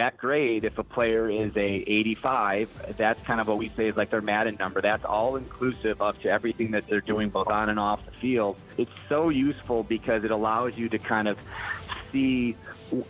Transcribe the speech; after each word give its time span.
that 0.00 0.16
grade, 0.16 0.64
if 0.64 0.78
a 0.78 0.82
player 0.82 1.28
is 1.28 1.54
a 1.56 1.60
85, 1.60 2.96
that's 2.96 3.22
kind 3.22 3.38
of 3.38 3.48
what 3.48 3.58
we 3.58 3.70
say 3.76 3.88
is 3.88 3.96
like 3.98 4.08
their 4.08 4.22
Madden 4.22 4.56
number. 4.58 4.80
That's 4.80 5.04
all 5.04 5.36
inclusive 5.36 6.00
up 6.00 6.18
to 6.22 6.30
everything 6.30 6.70
that 6.70 6.86
they're 6.88 7.02
doing 7.02 7.28
both 7.28 7.48
on 7.48 7.68
and 7.68 7.78
off 7.78 8.02
the 8.06 8.12
field. 8.12 8.56
It's 8.78 8.90
so 9.10 9.28
useful 9.28 9.82
because 9.82 10.24
it 10.24 10.30
allows 10.30 10.78
you 10.78 10.88
to 10.88 10.98
kind 10.98 11.28
of 11.28 11.36
see 12.10 12.56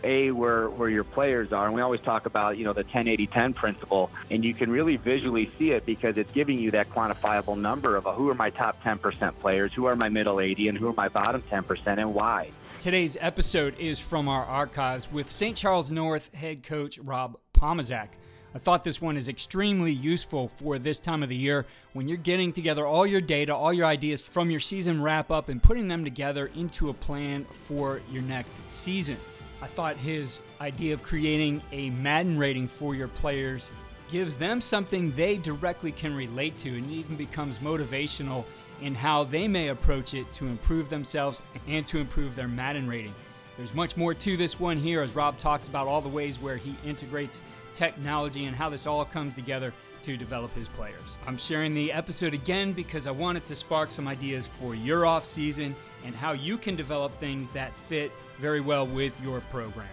a 0.03 0.31
where 0.31 0.69
where 0.69 0.89
your 0.89 1.03
players 1.03 1.51
are 1.51 1.65
and 1.65 1.73
we 1.73 1.81
always 1.81 2.01
talk 2.01 2.27
about 2.27 2.55
you 2.55 2.63
know 2.63 2.71
the 2.71 2.83
10 2.83 3.07
80 3.07 3.25
10 3.25 3.53
principle 3.55 4.11
and 4.29 4.43
you 4.45 4.53
can 4.53 4.69
really 4.69 4.95
visually 4.95 5.51
see 5.57 5.71
it 5.71 5.87
because 5.87 6.19
it's 6.19 6.31
giving 6.33 6.59
you 6.59 6.69
that 6.69 6.87
quantifiable 6.91 7.57
number 7.57 7.95
of 7.95 8.05
uh, 8.05 8.11
who 8.11 8.29
are 8.29 8.35
my 8.35 8.51
top 8.51 8.79
10% 8.83 9.39
players 9.39 9.73
who 9.73 9.85
are 9.85 9.95
my 9.95 10.07
middle 10.07 10.39
80 10.39 10.67
and 10.67 10.77
who 10.77 10.87
are 10.87 10.93
my 10.93 11.09
bottom 11.09 11.41
10% 11.41 11.97
and 11.97 12.13
why 12.13 12.51
Today's 12.81 13.15
episode 13.21 13.77
is 13.77 13.99
from 13.99 14.27
our 14.27 14.43
archives 14.43 15.11
with 15.11 15.29
St. 15.29 15.55
Charles 15.55 15.91
North 15.91 16.33
head 16.33 16.63
coach 16.63 16.97
Rob 16.97 17.37
Pomazak. 17.53 18.07
I 18.55 18.57
thought 18.57 18.83
this 18.83 18.99
one 18.99 19.17
is 19.17 19.29
extremely 19.29 19.93
useful 19.93 20.47
for 20.47 20.79
this 20.79 20.99
time 20.99 21.21
of 21.21 21.29
the 21.29 21.37
year 21.37 21.67
when 21.93 22.07
you're 22.07 22.17
getting 22.17 22.51
together 22.51 22.83
all 22.83 23.05
your 23.05 23.21
data, 23.21 23.55
all 23.55 23.71
your 23.71 23.85
ideas 23.85 24.19
from 24.19 24.49
your 24.49 24.59
season 24.59 24.99
wrap 24.99 25.29
up, 25.29 25.49
and 25.49 25.61
putting 25.61 25.87
them 25.87 26.03
together 26.03 26.49
into 26.55 26.89
a 26.89 26.93
plan 26.95 27.45
for 27.45 28.01
your 28.11 28.23
next 28.23 28.51
season. 28.69 29.17
I 29.61 29.67
thought 29.67 29.95
his 29.97 30.41
idea 30.59 30.95
of 30.95 31.03
creating 31.03 31.61
a 31.71 31.91
Madden 31.91 32.35
rating 32.35 32.67
for 32.67 32.95
your 32.95 33.09
players 33.09 33.69
gives 34.09 34.35
them 34.35 34.59
something 34.59 35.11
they 35.11 35.37
directly 35.37 35.91
can 35.91 36.15
relate 36.15 36.57
to 36.57 36.75
and 36.75 36.89
even 36.89 37.15
becomes 37.15 37.59
motivational 37.59 38.43
in 38.81 38.95
how 38.95 39.23
they 39.23 39.47
may 39.47 39.69
approach 39.69 40.13
it 40.13 40.31
to 40.33 40.47
improve 40.47 40.89
themselves 40.89 41.41
and 41.67 41.85
to 41.87 41.99
improve 41.99 42.35
their 42.35 42.47
Madden 42.47 42.87
rating. 42.87 43.13
There's 43.57 43.73
much 43.73 43.95
more 43.95 44.13
to 44.13 44.37
this 44.37 44.59
one 44.59 44.77
here 44.77 45.01
as 45.01 45.15
Rob 45.15 45.37
talks 45.37 45.67
about 45.67 45.87
all 45.87 46.01
the 46.01 46.09
ways 46.09 46.39
where 46.39 46.57
he 46.57 46.75
integrates 46.85 47.41
technology 47.73 48.45
and 48.45 48.55
how 48.55 48.69
this 48.69 48.87
all 48.87 49.05
comes 49.05 49.33
together 49.33 49.73
to 50.03 50.17
develop 50.17 50.53
his 50.55 50.67
players. 50.69 51.17
I'm 51.27 51.37
sharing 51.37 51.73
the 51.73 51.91
episode 51.91 52.33
again 52.33 52.73
because 52.73 53.05
I 53.05 53.11
wanted 53.11 53.45
to 53.45 53.55
spark 53.55 53.91
some 53.91 54.07
ideas 54.07 54.47
for 54.47 54.73
your 54.73 55.05
off 55.05 55.25
season 55.25 55.75
and 56.05 56.15
how 56.15 56.31
you 56.31 56.57
can 56.57 56.75
develop 56.75 57.13
things 57.19 57.49
that 57.49 57.75
fit 57.75 58.11
very 58.39 58.61
well 58.61 58.87
with 58.87 59.15
your 59.21 59.41
program. 59.41 59.87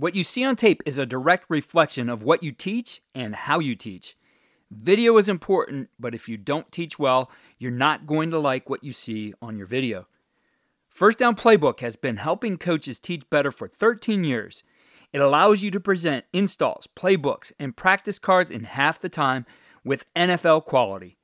What 0.00 0.14
you 0.14 0.24
see 0.24 0.46
on 0.46 0.56
tape 0.56 0.82
is 0.86 0.96
a 0.96 1.04
direct 1.04 1.44
reflection 1.50 2.08
of 2.08 2.22
what 2.22 2.42
you 2.42 2.52
teach 2.52 3.02
and 3.14 3.36
how 3.36 3.58
you 3.58 3.74
teach. 3.74 4.16
Video 4.70 5.18
is 5.18 5.28
important, 5.28 5.90
but 5.98 6.14
if 6.14 6.26
you 6.26 6.38
don't 6.38 6.72
teach 6.72 6.98
well, 6.98 7.30
you're 7.58 7.70
not 7.70 8.06
going 8.06 8.30
to 8.30 8.38
like 8.38 8.70
what 8.70 8.82
you 8.82 8.92
see 8.92 9.34
on 9.42 9.58
your 9.58 9.66
video. 9.66 10.06
First 10.88 11.18
Down 11.18 11.36
Playbook 11.36 11.80
has 11.80 11.96
been 11.96 12.16
helping 12.16 12.56
coaches 12.56 12.98
teach 12.98 13.28
better 13.28 13.52
for 13.52 13.68
13 13.68 14.24
years. 14.24 14.62
It 15.12 15.20
allows 15.20 15.62
you 15.62 15.70
to 15.72 15.80
present 15.80 16.24
installs, 16.32 16.88
playbooks, 16.96 17.52
and 17.58 17.76
practice 17.76 18.18
cards 18.18 18.50
in 18.50 18.64
half 18.64 18.98
the 18.98 19.10
time 19.10 19.44
with 19.84 20.06
NFL 20.14 20.64
quality. 20.64 21.18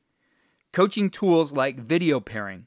Coaching 0.75 1.09
tools 1.09 1.51
like 1.51 1.81
video 1.81 2.21
pairing, 2.21 2.67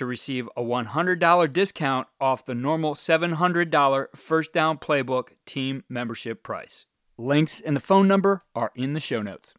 to 0.00 0.06
receive 0.06 0.48
a 0.56 0.62
$100 0.62 1.52
discount 1.52 2.08
off 2.18 2.46
the 2.46 2.54
normal 2.54 2.94
$700 2.94 4.16
First 4.16 4.54
Down 4.54 4.78
Playbook 4.78 5.32
team 5.44 5.84
membership 5.90 6.42
price. 6.42 6.86
Links 7.18 7.60
and 7.60 7.76
the 7.76 7.80
phone 7.80 8.08
number 8.08 8.42
are 8.54 8.72
in 8.74 8.94
the 8.94 9.00
show 9.00 9.20
notes. 9.20 9.52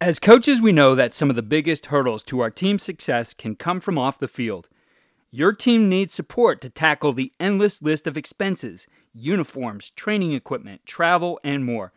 As 0.00 0.18
coaches, 0.18 0.62
we 0.62 0.72
know 0.72 0.94
that 0.94 1.12
some 1.12 1.28
of 1.28 1.36
the 1.36 1.42
biggest 1.42 1.86
hurdles 1.86 2.22
to 2.22 2.40
our 2.40 2.50
team's 2.50 2.82
success 2.82 3.34
can 3.34 3.54
come 3.54 3.80
from 3.80 3.98
off 3.98 4.18
the 4.18 4.28
field. 4.28 4.70
Your 5.30 5.52
team 5.52 5.90
needs 5.90 6.14
support 6.14 6.62
to 6.62 6.70
tackle 6.70 7.12
the 7.12 7.30
endless 7.38 7.82
list 7.82 8.06
of 8.06 8.16
expenses 8.16 8.86
uniforms, 9.12 9.90
training 9.90 10.32
equipment, 10.32 10.86
travel, 10.86 11.38
and 11.44 11.66
more. 11.66 11.92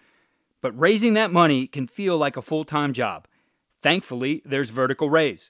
But 0.62 0.78
raising 0.78 1.14
that 1.14 1.32
money 1.32 1.66
can 1.66 1.88
feel 1.88 2.18
like 2.18 2.36
a 2.36 2.42
full 2.42 2.66
time 2.66 2.92
job. 2.92 3.26
Thankfully, 3.82 4.42
there's 4.44 4.70
Vertical 4.70 5.10
Raise. 5.10 5.50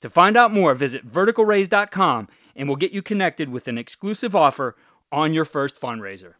To 0.00 0.10
find 0.10 0.36
out 0.36 0.52
more, 0.52 0.74
visit 0.74 1.10
verticalraise.com 1.10 2.28
and 2.56 2.68
we'll 2.68 2.76
get 2.76 2.92
you 2.92 3.02
connected 3.02 3.48
with 3.48 3.68
an 3.68 3.78
exclusive 3.78 4.34
offer 4.34 4.76
on 5.12 5.34
your 5.34 5.44
first 5.44 5.80
fundraiser. 5.80 6.34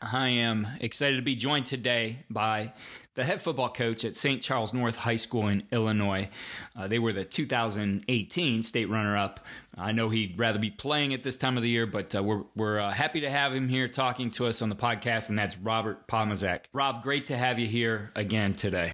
I 0.00 0.28
am 0.28 0.66
excited 0.80 1.16
to 1.16 1.22
be 1.22 1.34
joined 1.34 1.66
today 1.66 2.24
by 2.28 2.72
the 3.14 3.24
head 3.24 3.40
football 3.40 3.70
coach 3.70 4.04
at 4.04 4.16
St. 4.16 4.42
Charles 4.42 4.74
North 4.74 4.96
High 4.96 5.16
School 5.16 5.48
in 5.48 5.62
Illinois. 5.72 6.28
Uh, 6.76 6.88
they 6.88 6.98
were 6.98 7.12
the 7.12 7.24
2018 7.24 8.62
state 8.62 8.90
runner 8.90 9.16
up. 9.16 9.40
I 9.78 9.92
know 9.92 10.10
he'd 10.10 10.38
rather 10.38 10.58
be 10.58 10.70
playing 10.70 11.14
at 11.14 11.22
this 11.22 11.36
time 11.36 11.56
of 11.56 11.62
the 11.62 11.70
year, 11.70 11.86
but 11.86 12.14
uh, 12.14 12.22
we're, 12.22 12.42
we're 12.54 12.80
uh, 12.80 12.90
happy 12.90 13.20
to 13.20 13.30
have 13.30 13.54
him 13.54 13.68
here 13.68 13.88
talking 13.88 14.30
to 14.32 14.46
us 14.46 14.60
on 14.60 14.68
the 14.68 14.76
podcast, 14.76 15.28
and 15.28 15.38
that's 15.38 15.56
Robert 15.56 16.06
Pomazak. 16.06 16.64
Rob, 16.72 17.02
great 17.02 17.26
to 17.26 17.36
have 17.36 17.58
you 17.58 17.66
here 17.66 18.10
again 18.14 18.52
today. 18.54 18.92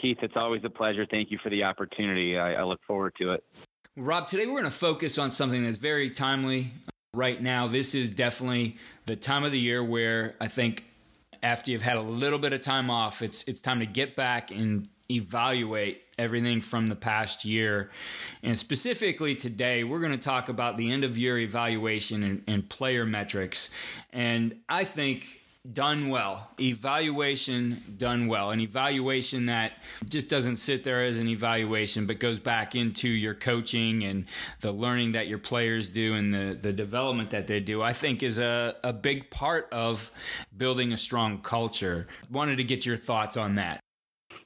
Keith, 0.00 0.18
it's 0.22 0.36
always 0.36 0.62
a 0.64 0.70
pleasure. 0.70 1.06
Thank 1.10 1.30
you 1.30 1.38
for 1.42 1.50
the 1.50 1.64
opportunity. 1.64 2.38
I, 2.38 2.54
I 2.54 2.64
look 2.64 2.80
forward 2.86 3.14
to 3.20 3.32
it. 3.32 3.44
Rob, 3.96 4.28
today 4.28 4.46
we're 4.46 4.60
going 4.60 4.64
to 4.64 4.70
focus 4.70 5.18
on 5.18 5.30
something 5.30 5.64
that's 5.64 5.76
very 5.76 6.10
timely 6.10 6.72
uh, 6.86 6.90
right 7.14 7.42
now. 7.42 7.66
This 7.66 7.94
is 7.94 8.10
definitely 8.10 8.76
the 9.06 9.16
time 9.16 9.44
of 9.44 9.52
the 9.52 9.58
year 9.58 9.82
where 9.82 10.36
I 10.40 10.48
think 10.48 10.84
after 11.42 11.70
you've 11.70 11.82
had 11.82 11.96
a 11.96 12.02
little 12.02 12.38
bit 12.38 12.52
of 12.52 12.60
time 12.62 12.90
off, 12.90 13.22
it's 13.22 13.44
it's 13.44 13.60
time 13.60 13.80
to 13.80 13.86
get 13.86 14.16
back 14.16 14.50
and 14.50 14.88
evaluate 15.10 16.02
everything 16.18 16.60
from 16.60 16.88
the 16.88 16.96
past 16.96 17.44
year. 17.44 17.90
And 18.42 18.58
specifically 18.58 19.34
today, 19.34 19.84
we're 19.84 20.00
going 20.00 20.12
to 20.12 20.18
talk 20.18 20.48
about 20.48 20.76
the 20.76 20.90
end 20.90 21.04
of 21.04 21.16
year 21.16 21.38
evaluation 21.38 22.22
and, 22.22 22.42
and 22.46 22.68
player 22.68 23.06
metrics. 23.06 23.70
And 24.12 24.56
I 24.68 24.84
think 24.84 25.26
done 25.72 26.08
well. 26.08 26.50
Evaluation 26.60 27.96
done 27.98 28.26
well. 28.26 28.50
An 28.50 28.60
evaluation 28.60 29.46
that 29.46 29.72
just 30.08 30.28
doesn't 30.28 30.56
sit 30.56 30.84
there 30.84 31.04
as 31.04 31.18
an 31.18 31.28
evaluation, 31.28 32.06
but 32.06 32.18
goes 32.20 32.38
back 32.38 32.74
into 32.74 33.08
your 33.08 33.34
coaching 33.34 34.02
and 34.02 34.24
the 34.60 34.72
learning 34.72 35.12
that 35.12 35.28
your 35.28 35.38
players 35.38 35.88
do 35.88 36.14
and 36.14 36.32
the, 36.32 36.58
the 36.60 36.72
development 36.72 37.30
that 37.30 37.46
they 37.46 37.60
do, 37.60 37.82
I 37.82 37.92
think 37.92 38.22
is 38.22 38.38
a, 38.38 38.76
a 38.82 38.92
big 38.92 39.30
part 39.30 39.68
of 39.72 40.10
building 40.56 40.92
a 40.92 40.96
strong 40.96 41.42
culture. 41.42 42.06
Wanted 42.30 42.56
to 42.56 42.64
get 42.64 42.86
your 42.86 42.96
thoughts 42.96 43.36
on 43.36 43.56
that. 43.56 43.80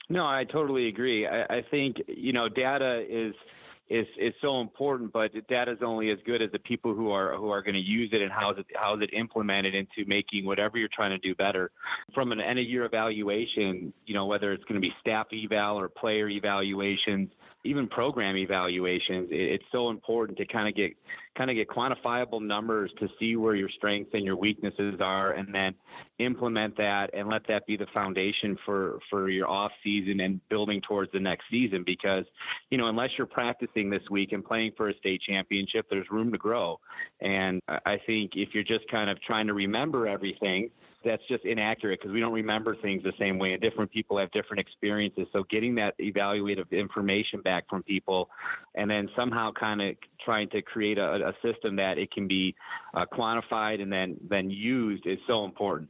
No, 0.08 0.26
I 0.26 0.44
totally 0.44 0.88
agree. 0.88 1.26
I, 1.26 1.42
I 1.42 1.64
think, 1.70 1.96
you 2.08 2.32
know, 2.32 2.48
data 2.48 3.04
is– 3.08 3.34
is 3.88 4.06
is 4.18 4.32
so 4.40 4.60
important, 4.60 5.12
but 5.12 5.32
data 5.48 5.72
is 5.72 5.78
only 5.82 6.10
as 6.10 6.18
good 6.24 6.40
as 6.40 6.50
the 6.52 6.58
people 6.60 6.94
who 6.94 7.10
are 7.10 7.36
who 7.36 7.50
are 7.50 7.62
going 7.62 7.74
to 7.74 7.80
use 7.80 8.10
it 8.12 8.22
and 8.22 8.30
how 8.30 8.52
is 8.52 8.58
it 8.58 8.66
how 8.74 8.94
is 8.94 9.02
it 9.02 9.12
implemented 9.12 9.74
into 9.74 10.08
making 10.08 10.46
whatever 10.46 10.78
you're 10.78 10.88
trying 10.92 11.10
to 11.10 11.18
do 11.18 11.34
better. 11.34 11.70
From 12.14 12.32
an 12.32 12.40
end 12.40 12.58
of 12.58 12.64
year 12.64 12.84
evaluation, 12.84 13.92
you 14.06 14.14
know 14.14 14.26
whether 14.26 14.52
it's 14.52 14.64
going 14.64 14.80
to 14.80 14.80
be 14.80 14.92
staff 15.00 15.26
eval 15.32 15.78
or 15.78 15.88
player 15.88 16.28
evaluations, 16.28 17.30
even 17.64 17.86
program 17.86 18.36
evaluations, 18.36 19.28
it's 19.30 19.64
so 19.70 19.90
important 19.90 20.36
to 20.38 20.46
kind 20.46 20.68
of 20.68 20.74
get 20.74 20.92
kind 21.36 21.48
of 21.48 21.56
get 21.56 21.68
quantifiable 21.68 22.42
numbers 22.42 22.90
to 22.98 23.08
see 23.18 23.36
where 23.36 23.54
your 23.54 23.68
strengths 23.68 24.10
and 24.12 24.24
your 24.24 24.36
weaknesses 24.36 25.00
are, 25.00 25.32
and 25.32 25.54
then 25.54 25.74
implement 26.18 26.76
that 26.76 27.10
and 27.14 27.28
let 27.28 27.46
that 27.46 27.66
be 27.66 27.76
the 27.76 27.86
foundation 27.94 28.58
for 28.64 28.98
for 29.08 29.30
your 29.30 29.48
off 29.48 29.70
season 29.84 30.20
and 30.20 30.40
building 30.48 30.80
towards 30.86 31.10
the 31.12 31.20
next 31.20 31.44
season. 31.50 31.84
Because 31.84 32.24
you 32.70 32.78
know 32.78 32.88
unless 32.88 33.10
you're 33.16 33.26
practicing 33.26 33.88
this 33.88 34.02
week 34.10 34.32
and 34.32 34.44
playing 34.44 34.72
for 34.76 34.88
a 34.88 34.96
state 34.98 35.22
championship, 35.22 35.86
there's 35.88 36.10
room 36.10 36.32
to 36.32 36.38
grow. 36.38 36.80
And 37.20 37.60
I 37.68 37.98
think 38.06 38.32
if 38.34 38.50
you're 38.52 38.64
just 38.64 38.88
kind 38.90 39.08
of 39.08 39.20
trying 39.22 39.46
to 39.46 39.54
remember 39.54 40.08
everything, 40.08 40.70
that's 41.04 41.22
just 41.28 41.44
inaccurate 41.44 42.00
because 42.00 42.12
we 42.12 42.20
don't 42.20 42.32
remember 42.32 42.76
things 42.76 43.02
the 43.02 43.12
same 43.18 43.38
way 43.38 43.52
and 43.52 43.62
different 43.62 43.90
people 43.90 44.18
have 44.18 44.30
different 44.32 44.60
experiences. 44.60 45.26
So 45.32 45.44
getting 45.50 45.74
that 45.76 45.98
evaluative 45.98 46.70
information 46.70 47.40
back 47.40 47.68
from 47.68 47.82
people 47.82 48.28
and 48.74 48.90
then 48.90 49.08
somehow 49.16 49.52
kind 49.52 49.82
of 49.82 49.96
trying 50.24 50.48
to 50.50 50.62
create 50.62 50.98
a, 50.98 51.28
a, 51.28 51.32
system 51.42 51.76
that 51.76 51.98
it 51.98 52.10
can 52.12 52.28
be 52.28 52.54
uh, 52.94 53.04
quantified 53.12 53.82
and 53.82 53.92
then 53.92 54.16
then 54.28 54.50
used 54.50 55.06
is 55.06 55.18
so 55.26 55.44
important. 55.44 55.88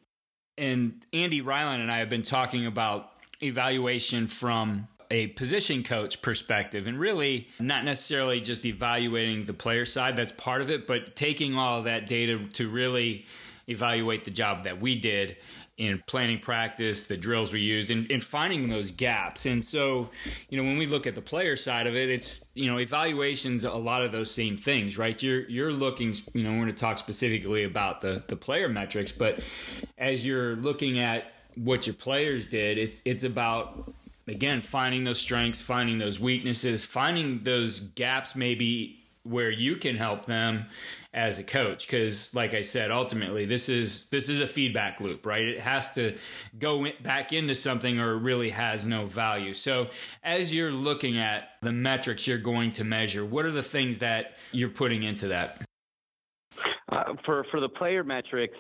And 0.59 1.05
andy 1.13 1.41
ryland 1.41 1.83
and 1.83 1.91
i 1.91 1.99
have 1.99 2.11
been 2.11 2.23
talking 2.23 2.67
about 2.67 3.11
evaluation 3.43 4.29
from 4.29 4.89
a 5.11 5.29
position 5.29 5.83
coach 5.83 6.23
perspective 6.23 6.87
and 6.87 6.99
really 6.99 7.49
not 7.61 7.85
necessarily 7.85 8.41
just 8.41 8.65
evaluating 8.65 9.45
the 9.45 9.53
player 9.53 9.85
side 9.85 10.17
that's 10.17 10.33
part 10.33 10.63
of 10.63 10.71
it 10.71 10.87
but 10.87 11.15
taking 11.17 11.55
all 11.55 11.79
of 11.79 11.85
that 11.85 12.07
data 12.07 12.39
to 12.53 12.69
really 12.69 13.27
evaluate 13.69 14.25
the 14.25 14.31
job 14.31 14.65
that 14.65 14.81
we 14.81 14.99
did 14.99 15.37
in 15.79 16.03
planning 16.07 16.39
practice, 16.39 17.07
the 17.07 17.17
drills 17.17 17.53
we 17.53 17.61
used, 17.61 17.91
and, 17.91 18.11
and, 18.11 18.23
finding 18.23 18.69
those 18.69 18.91
gaps. 18.91 19.47
And 19.47 19.65
so, 19.65 20.11
you 20.51 20.57
know, 20.57 20.65
when 20.65 20.77
we 20.77 20.87
look 20.87 21.07
at 21.07 21.15
the 21.15 21.23
player 21.23 21.57
side 21.57 21.87
of 21.87 21.97
it, 21.97 22.11
it's 22.11 22.45
you 22.55 22.71
know, 22.71 22.79
evaluations 22.79 23.65
a 23.65 23.73
lot 23.73 24.03
of 24.03 24.13
those 24.13 24.31
same 24.31 24.57
things, 24.57 24.99
right? 24.99 25.21
You're 25.23 25.49
you're 25.49 25.73
looking, 25.73 26.15
you 26.35 26.45
know, 26.45 26.51
we're 26.51 26.65
going 26.65 26.69
to 26.69 26.75
talk 26.75 26.99
specifically 26.99 27.65
about 27.65 28.01
the 28.01 28.23
the 28.29 28.37
player 28.37 28.69
metrics, 28.69 29.13
but 29.13 29.41
as 29.97 30.27
you're 30.27 30.57
looking 30.57 30.99
at 30.99 31.33
what 31.57 31.87
your 31.87 31.95
players 31.95 32.47
did, 32.47 32.79
it's 32.79 33.01
it's 33.05 33.25
about 33.25 33.93
again 34.29 34.63
finding 34.63 35.05
those 35.05 35.19
strengths, 35.19 35.63
finding 35.63 35.99
those 35.99 36.21
weaknesses, 36.21 36.85
finding 36.85 37.45
those 37.45 37.81
gaps 37.81 38.37
maybe 38.37 39.02
where 39.25 39.51
you 39.51 39.77
can 39.77 39.97
help 39.97 40.27
them 40.27 40.67
as 41.15 41.39
a 41.39 41.45
coach. 41.45 41.87
Because 41.87 42.35
like 42.35 42.55
i 42.55 42.61
said 42.61 42.91
ultimately 42.91 43.47
this 43.47 43.69
is 43.69 44.07
this 44.07 44.29
is 44.29 44.41
a 44.41 44.47
feedback 44.47 45.01
loop 45.01 45.25
right? 45.27 45.45
It 45.45 45.61
has 45.61 45.93
to 45.93 46.17
go 46.59 46.87
back 47.03 47.33
into 47.33 47.55
something 47.55 47.99
or 47.99 48.13
it 48.13 48.21
really 48.21 48.51
has 48.51 48.85
no 48.85 49.07
value. 49.07 49.55
So 49.55 49.89
as 50.23 50.55
you're 50.55 50.73
looking 50.73 51.19
at 51.19 51.51
the 51.63 51.73
metrics 51.73 52.27
you're 52.27 52.39
going 52.39 52.73
to 52.73 52.85
measure 52.85 53.25
what 53.25 53.45
are 53.45 53.53
the 53.53 53.63
things 53.63 53.99
that 53.99 54.37
you're 54.53 54.69
putting 54.69 55.03
into 55.03 55.29
that? 55.29 55.63
Uh, 56.91 57.15
for 57.25 57.47
for 57.51 57.61
the 57.61 57.69
player 57.69 58.05
metrics 58.05 58.57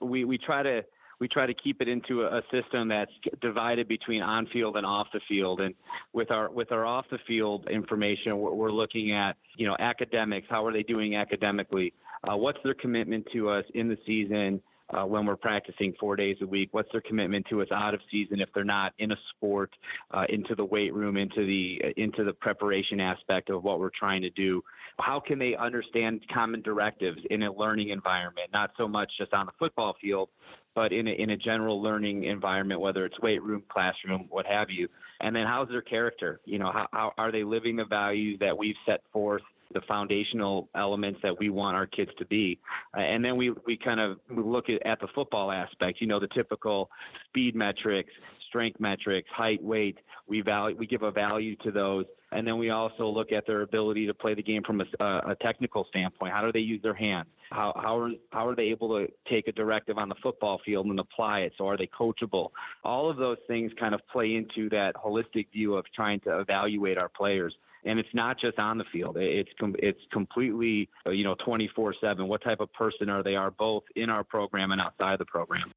we 0.00 0.24
we 0.24 0.38
try 0.38 0.62
to 0.62 0.82
we 1.18 1.28
try 1.28 1.46
to 1.46 1.54
keep 1.54 1.80
it 1.80 1.88
into 1.88 2.22
a, 2.22 2.42
system 2.52 2.88
that's 2.88 3.10
divided 3.40 3.88
between 3.88 4.22
on 4.22 4.46
field 4.52 4.76
and 4.76 4.84
off 4.84 5.08
the 5.12 5.20
field. 5.28 5.60
And 5.60 5.74
with 6.12 6.30
our 6.30 6.50
with 6.50 6.72
our 6.72 6.84
off 6.84 7.06
the 7.10 7.18
field 7.26 7.66
information, 7.70 8.38
we're, 8.38 8.52
we're 8.52 8.70
looking 8.70 9.12
at 9.12 9.36
you 9.56 9.66
know 9.66 9.76
academics. 9.78 10.46
How 10.50 10.64
are 10.64 10.72
they 10.72 10.82
doing 10.82 11.16
academically? 11.16 11.92
Uh, 12.24 12.36
what's 12.36 12.58
their 12.64 12.74
commitment 12.74 13.26
to 13.32 13.48
us 13.48 13.64
in 13.74 13.88
the 13.88 13.98
season? 14.06 14.60
Uh, 14.90 15.04
when 15.04 15.26
we're 15.26 15.36
practicing 15.36 15.94
four 15.98 16.16
days 16.16 16.36
a 16.42 16.46
week? 16.46 16.68
What's 16.72 16.90
their 16.92 17.00
commitment 17.00 17.46
to 17.50 17.62
us 17.62 17.68
out 17.72 17.94
of 17.94 18.00
season 18.10 18.40
if 18.40 18.48
they're 18.54 18.64
not 18.64 18.92
in 18.98 19.12
a 19.12 19.16
sport, 19.34 19.70
uh, 20.12 20.24
into 20.28 20.54
the 20.54 20.64
weight 20.64 20.94
room, 20.94 21.16
into 21.16 21.46
the 21.46 21.80
uh, 21.84 21.88
into 21.96 22.24
the 22.24 22.32
preparation 22.32 23.00
aspect 23.00 23.50
of 23.50 23.64
what 23.64 23.80
we're 23.80 23.90
trying 23.98 24.22
to 24.22 24.30
do? 24.30 24.62
How 24.98 25.20
can 25.20 25.38
they 25.38 25.54
understand 25.56 26.22
common 26.32 26.62
directives 26.62 27.18
in 27.30 27.42
a 27.42 27.52
learning 27.52 27.90
environment, 27.90 28.48
not 28.52 28.70
so 28.78 28.88
much 28.88 29.10
just 29.18 29.34
on 29.34 29.46
the 29.46 29.52
football 29.58 29.94
field, 30.00 30.30
but 30.74 30.92
in 30.92 31.08
a, 31.08 31.10
in 31.10 31.30
a 31.30 31.36
general 31.36 31.82
learning 31.82 32.24
environment, 32.24 32.80
whether 32.80 33.04
it's 33.04 33.18
weight 33.20 33.42
room, 33.42 33.62
classroom, 33.68 34.26
what 34.28 34.46
have 34.46 34.70
you? 34.70 34.88
And 35.20 35.34
then 35.34 35.46
how's 35.46 35.68
their 35.68 35.82
character? 35.82 36.40
You 36.44 36.58
know, 36.58 36.70
how, 36.72 36.86
how 36.92 37.12
are 37.18 37.32
they 37.32 37.44
living 37.44 37.76
the 37.76 37.84
values 37.84 38.38
that 38.40 38.56
we've 38.56 38.76
set 38.86 39.00
forth 39.12 39.42
the 39.72 39.80
foundational 39.88 40.68
elements 40.74 41.20
that 41.22 41.38
we 41.38 41.50
want 41.50 41.76
our 41.76 41.86
kids 41.86 42.10
to 42.18 42.24
be. 42.26 42.58
Uh, 42.96 43.00
and 43.00 43.24
then 43.24 43.34
we, 43.36 43.52
we 43.66 43.76
kind 43.76 44.00
of 44.00 44.18
look 44.30 44.68
at, 44.68 44.84
at 44.86 45.00
the 45.00 45.08
football 45.14 45.50
aspect, 45.50 46.00
you 46.00 46.06
know, 46.06 46.20
the 46.20 46.28
typical 46.28 46.90
speed 47.28 47.54
metrics, 47.54 48.10
strength 48.48 48.80
metrics, 48.80 49.28
height, 49.34 49.62
weight. 49.62 49.98
We 50.28 50.40
value, 50.40 50.76
we 50.76 50.86
give 50.86 51.02
a 51.02 51.10
value 51.10 51.56
to 51.56 51.70
those. 51.70 52.04
And 52.32 52.46
then 52.46 52.58
we 52.58 52.70
also 52.70 53.06
look 53.06 53.30
at 53.30 53.46
their 53.46 53.62
ability 53.62 54.06
to 54.06 54.14
play 54.14 54.34
the 54.34 54.42
game 54.42 54.62
from 54.64 54.80
a, 54.80 55.04
a 55.04 55.36
technical 55.40 55.86
standpoint. 55.88 56.32
How 56.32 56.44
do 56.44 56.50
they 56.50 56.58
use 56.58 56.82
their 56.82 56.94
hands? 56.94 57.28
How, 57.50 57.72
how, 57.76 57.98
are, 57.98 58.10
how 58.30 58.48
are 58.48 58.56
they 58.56 58.64
able 58.64 58.88
to 58.98 59.06
take 59.30 59.46
a 59.46 59.52
directive 59.52 59.96
on 59.96 60.08
the 60.08 60.16
football 60.22 60.60
field 60.64 60.86
and 60.86 60.98
apply 60.98 61.40
it? 61.40 61.52
So 61.56 61.68
are 61.68 61.76
they 61.76 61.88
coachable? 61.88 62.48
All 62.82 63.08
of 63.08 63.16
those 63.16 63.38
things 63.46 63.70
kind 63.78 63.94
of 63.94 64.00
play 64.12 64.34
into 64.34 64.68
that 64.70 64.94
holistic 64.96 65.52
view 65.52 65.76
of 65.76 65.84
trying 65.94 66.18
to 66.20 66.40
evaluate 66.40 66.98
our 66.98 67.08
players 67.08 67.54
and 67.86 67.98
it's 67.98 68.12
not 68.12 68.38
just 68.38 68.58
on 68.58 68.76
the 68.76 68.84
field. 68.92 69.16
It's 69.16 69.48
com- 69.58 69.76
it's 69.78 70.00
completely 70.12 70.88
uh, 71.06 71.10
you 71.10 71.24
know 71.24 71.34
24/7. 71.36 72.26
What 72.26 72.42
type 72.42 72.60
of 72.60 72.72
person 72.72 73.08
are 73.08 73.22
they? 73.22 73.36
Are 73.36 73.50
both 73.50 73.84
in 73.94 74.10
our 74.10 74.24
program 74.24 74.72
and 74.72 74.80
outside 74.80 75.18
the 75.18 75.24
program. 75.24 75.70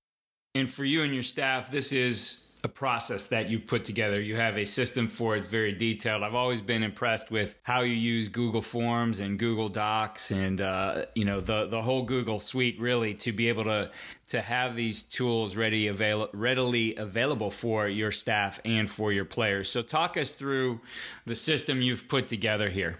And 0.55 0.69
for 0.69 0.83
you 0.83 1.03
and 1.03 1.13
your 1.13 1.23
staff, 1.23 1.69
this 1.71 1.91
is 1.91 2.43
a 2.63 2.67
process 2.67 3.27
that 3.27 3.49
you 3.49 3.57
put 3.57 3.85
together. 3.85 4.19
You 4.19 4.35
have 4.35 4.57
a 4.57 4.65
system 4.65 5.07
for 5.07 5.35
it. 5.35 5.39
It's 5.39 5.47
very 5.47 5.71
detailed. 5.71 6.23
I've 6.23 6.35
always 6.35 6.59
been 6.61 6.83
impressed 6.83 7.31
with 7.31 7.57
how 7.63 7.81
you 7.81 7.93
use 7.93 8.27
Google 8.27 8.61
Forms 8.61 9.21
and 9.21 9.39
Google 9.39 9.69
Docs 9.69 10.31
and 10.31 10.59
uh, 10.59 11.05
you 11.15 11.23
know 11.23 11.39
the 11.39 11.67
the 11.67 11.81
whole 11.81 12.03
Google 12.03 12.39
suite 12.39 12.79
really 12.79 13.13
to 13.15 13.31
be 13.31 13.47
able 13.47 13.63
to 13.63 13.91
to 14.27 14.41
have 14.41 14.75
these 14.75 15.01
tools 15.01 15.55
ready 15.55 15.87
avail- 15.87 16.29
readily 16.33 16.95
available 16.95 17.49
for 17.49 17.87
your 17.87 18.11
staff 18.11 18.59
and 18.65 18.89
for 18.89 19.11
your 19.13 19.25
players. 19.25 19.69
So 19.69 19.81
talk 19.81 20.17
us 20.17 20.33
through 20.33 20.81
the 21.25 21.35
system 21.35 21.81
you've 21.81 22.07
put 22.07 22.27
together 22.27 22.69
here. 22.69 22.99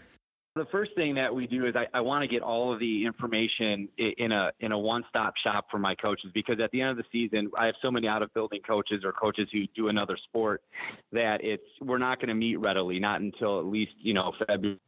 The 0.56 0.66
first 0.72 0.92
thing 0.96 1.16
that 1.16 1.34
we 1.34 1.48
do 1.48 1.68
is 1.68 1.76
I, 1.76 1.86
I 1.94 2.02
want 2.02 2.24
to 2.24 2.28
get 2.28 2.42
all 2.42 2.74
of 2.74 2.80
the 2.80 3.06
information 3.06 3.88
in 3.98 4.32
a 4.32 4.52
in 4.60 4.72
a 4.72 4.80
one 4.80 5.04
stop 5.08 5.36
shop 5.38 5.68
for 5.70 5.78
my 5.78 5.96
coaches 5.96 6.32
because 6.34 6.60
at 6.60 6.72
the 6.72 6.82
end 6.82 6.92
of 6.92 6.98
the 6.98 7.04
season 7.12 7.52
I 7.58 7.68
have 7.68 7.76
so 7.82 7.92
many 7.92 8.08
out 8.08 8.24
of 8.24 8.34
building 8.34 8.60
coaches 8.68 9.04
or 9.06 9.14
coaches 9.14 9.48
who 9.54 9.66
do 9.76 9.90
another 9.90 10.18
sport 10.18 10.62
that 11.12 11.44
it's 11.44 11.64
we're 11.82 12.00
not 12.00 12.18
going 12.20 12.30
to 12.30 12.34
meet 12.34 12.58
readily 12.58 13.00
not 13.00 13.22
until 13.22 13.60
at 13.60 13.66
least 13.66 13.92
you 14.00 14.14
know 14.14 14.34
February 14.48 14.80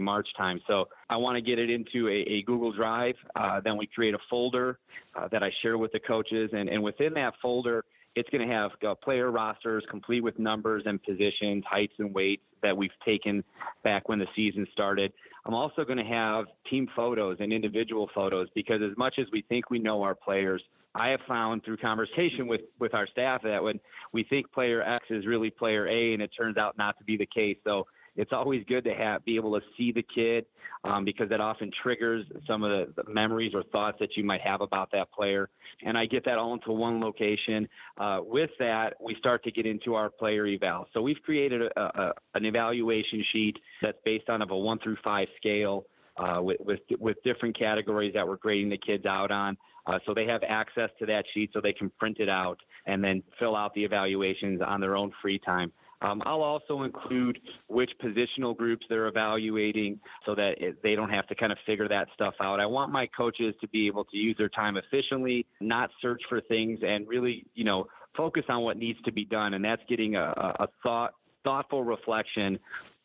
March 0.00 0.28
time. 0.36 0.60
So 0.66 0.86
I 1.10 1.16
want 1.16 1.36
to 1.36 1.42
get 1.42 1.58
it 1.58 1.70
into 1.70 2.08
a, 2.08 2.22
a 2.30 2.42
Google 2.42 2.72
Drive. 2.72 3.16
Uh, 3.34 3.60
then 3.60 3.76
we 3.76 3.86
create 3.86 4.14
a 4.14 4.18
folder 4.30 4.78
uh, 5.14 5.28
that 5.28 5.42
I 5.42 5.50
share 5.62 5.78
with 5.78 5.92
the 5.92 6.00
coaches, 6.00 6.50
and, 6.52 6.68
and 6.68 6.82
within 6.82 7.12
that 7.14 7.34
folder, 7.42 7.84
it's 8.16 8.28
going 8.30 8.46
to 8.46 8.52
have 8.52 8.70
uh, 8.86 8.94
player 8.94 9.30
rosters 9.30 9.84
complete 9.90 10.22
with 10.22 10.38
numbers 10.38 10.84
and 10.86 11.02
positions, 11.02 11.64
heights 11.68 11.94
and 11.98 12.14
weights 12.14 12.42
that 12.62 12.76
we've 12.76 12.90
taken 13.04 13.42
back 13.82 14.08
when 14.08 14.18
the 14.18 14.26
season 14.34 14.66
started. 14.72 15.12
I'm 15.46 15.54
also 15.54 15.84
going 15.84 15.98
to 15.98 16.04
have 16.04 16.46
team 16.70 16.88
photos 16.96 17.36
and 17.40 17.52
individual 17.52 18.08
photos 18.14 18.48
because 18.54 18.80
as 18.82 18.96
much 18.96 19.16
as 19.18 19.26
we 19.32 19.42
think 19.48 19.68
we 19.68 19.78
know 19.78 20.02
our 20.02 20.14
players, 20.14 20.62
I 20.94 21.08
have 21.08 21.20
found 21.26 21.64
through 21.64 21.78
conversation 21.78 22.46
with, 22.46 22.62
with 22.78 22.94
our 22.94 23.06
staff 23.08 23.42
that 23.42 23.62
when 23.62 23.80
we 24.12 24.24
think 24.24 24.50
player 24.52 24.80
X 24.82 25.06
is 25.10 25.26
really 25.26 25.50
player 25.50 25.88
A 25.88 26.14
and 26.14 26.22
it 26.22 26.30
turns 26.36 26.56
out 26.56 26.78
not 26.78 26.96
to 26.98 27.04
be 27.04 27.16
the 27.16 27.26
case. 27.26 27.56
So 27.64 27.86
it's 28.16 28.32
always 28.32 28.64
good 28.68 28.84
to 28.84 28.94
have 28.94 29.24
be 29.24 29.36
able 29.36 29.58
to 29.58 29.64
see 29.76 29.92
the 29.92 30.04
kid 30.14 30.46
um, 30.84 31.04
because 31.04 31.28
that 31.30 31.40
often 31.40 31.70
triggers 31.82 32.24
some 32.46 32.62
of 32.62 32.88
the, 32.94 33.04
memories 33.08 33.52
or 33.54 33.62
thoughts 33.64 33.96
that 34.00 34.16
you 34.16 34.24
might 34.24 34.40
have 34.40 34.60
about 34.60 34.90
that 34.92 35.10
player. 35.12 35.48
And 35.84 35.96
I 35.96 36.06
get 36.06 36.24
that 36.26 36.38
all 36.38 36.54
into 36.54 36.72
one 36.72 37.00
location. 37.00 37.68
Uh, 37.98 38.20
with 38.22 38.50
that, 38.58 38.94
we 39.00 39.14
start 39.16 39.42
to 39.44 39.50
get 39.50 39.66
into 39.66 39.94
our 39.94 40.10
player 40.10 40.46
eval. 40.46 40.86
So 40.92 41.00
we've 41.00 41.20
created 41.24 41.62
a, 41.62 41.80
a, 41.80 42.12
an 42.34 42.44
evaluation 42.44 43.24
sheet 43.32 43.56
that's 43.82 43.98
based 44.04 44.28
on 44.28 44.42
of 44.42 44.50
a 44.50 44.56
one 44.56 44.78
through 44.80 44.96
five 45.02 45.28
scale. 45.36 45.86
Uh, 46.16 46.40
with, 46.40 46.58
with, 46.60 46.78
with 47.00 47.16
different 47.24 47.58
categories 47.58 48.12
that 48.14 48.24
we're 48.24 48.36
grading 48.36 48.68
the 48.68 48.78
kids 48.78 49.04
out 49.04 49.32
on. 49.32 49.56
Uh, 49.86 49.98
so 50.06 50.14
they 50.14 50.24
have 50.24 50.42
access 50.48 50.88
to 50.96 51.04
that 51.04 51.24
sheet 51.34 51.50
so 51.52 51.60
they 51.60 51.72
can 51.72 51.90
print 51.98 52.18
it 52.20 52.28
out 52.28 52.56
and 52.86 53.02
then 53.02 53.20
fill 53.36 53.56
out 53.56 53.74
the 53.74 53.82
evaluations 53.82 54.60
on 54.64 54.80
their 54.80 54.96
own 54.96 55.12
free 55.20 55.40
time. 55.40 55.72
Um, 56.04 56.22
I'll 56.26 56.42
also 56.42 56.82
include 56.82 57.38
which 57.68 57.90
positional 58.02 58.56
groups 58.56 58.84
they're 58.88 59.06
evaluating 59.06 59.98
so 60.26 60.34
that 60.34 60.54
it, 60.58 60.82
they 60.82 60.94
don't 60.94 61.08
have 61.08 61.26
to 61.28 61.34
kind 61.34 61.50
of 61.50 61.58
figure 61.64 61.88
that 61.88 62.08
stuff 62.14 62.34
out. 62.40 62.60
I 62.60 62.66
want 62.66 62.92
my 62.92 63.06
coaches 63.16 63.54
to 63.62 63.68
be 63.68 63.86
able 63.86 64.04
to 64.04 64.16
use 64.16 64.36
their 64.36 64.50
time 64.50 64.76
efficiently, 64.76 65.46
not 65.60 65.90
search 66.02 66.20
for 66.28 66.40
things, 66.42 66.80
and 66.86 67.08
really, 67.08 67.46
you 67.54 67.64
know, 67.64 67.86
focus 68.16 68.44
on 68.48 68.62
what 68.62 68.76
needs 68.76 69.00
to 69.02 69.12
be 69.12 69.24
done. 69.24 69.54
And 69.54 69.64
that's 69.64 69.82
getting 69.88 70.16
a, 70.16 70.34
a 70.60 70.68
thought, 70.82 71.14
thoughtful 71.42 71.84
reflection 71.84 72.58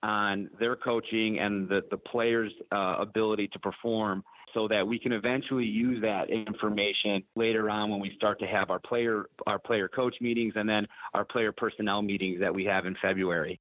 on 0.04 0.50
their 0.60 0.76
coaching 0.76 1.40
and 1.40 1.68
the, 1.68 1.82
the 1.92 1.98
players' 1.98 2.52
uh, 2.72 2.96
ability 3.00 3.48
to 3.50 3.60
perform 3.60 4.24
so 4.54 4.68
that 4.68 4.86
we 4.86 5.00
can 5.00 5.12
eventually 5.12 5.66
use 5.66 6.02
that 6.02 6.30
information 6.30 7.24
later 7.36 7.70
on 7.70 7.90
when 7.90 8.00
we 8.00 8.12
start 8.16 8.40
to 8.40 8.48
have 8.48 8.70
our 8.70 8.80
player 8.80 9.26
our 9.48 9.60
player 9.60 9.88
coach 9.88 10.16
meetings 10.22 10.54
and 10.56 10.68
then 10.68 10.88
our 11.14 11.26
player 11.26 11.52
personnel 11.52 12.02
meetings 12.02 12.40
that 12.40 12.54
we 12.54 12.66
have 12.66 12.86
in 12.86 12.96
February. 13.02 13.60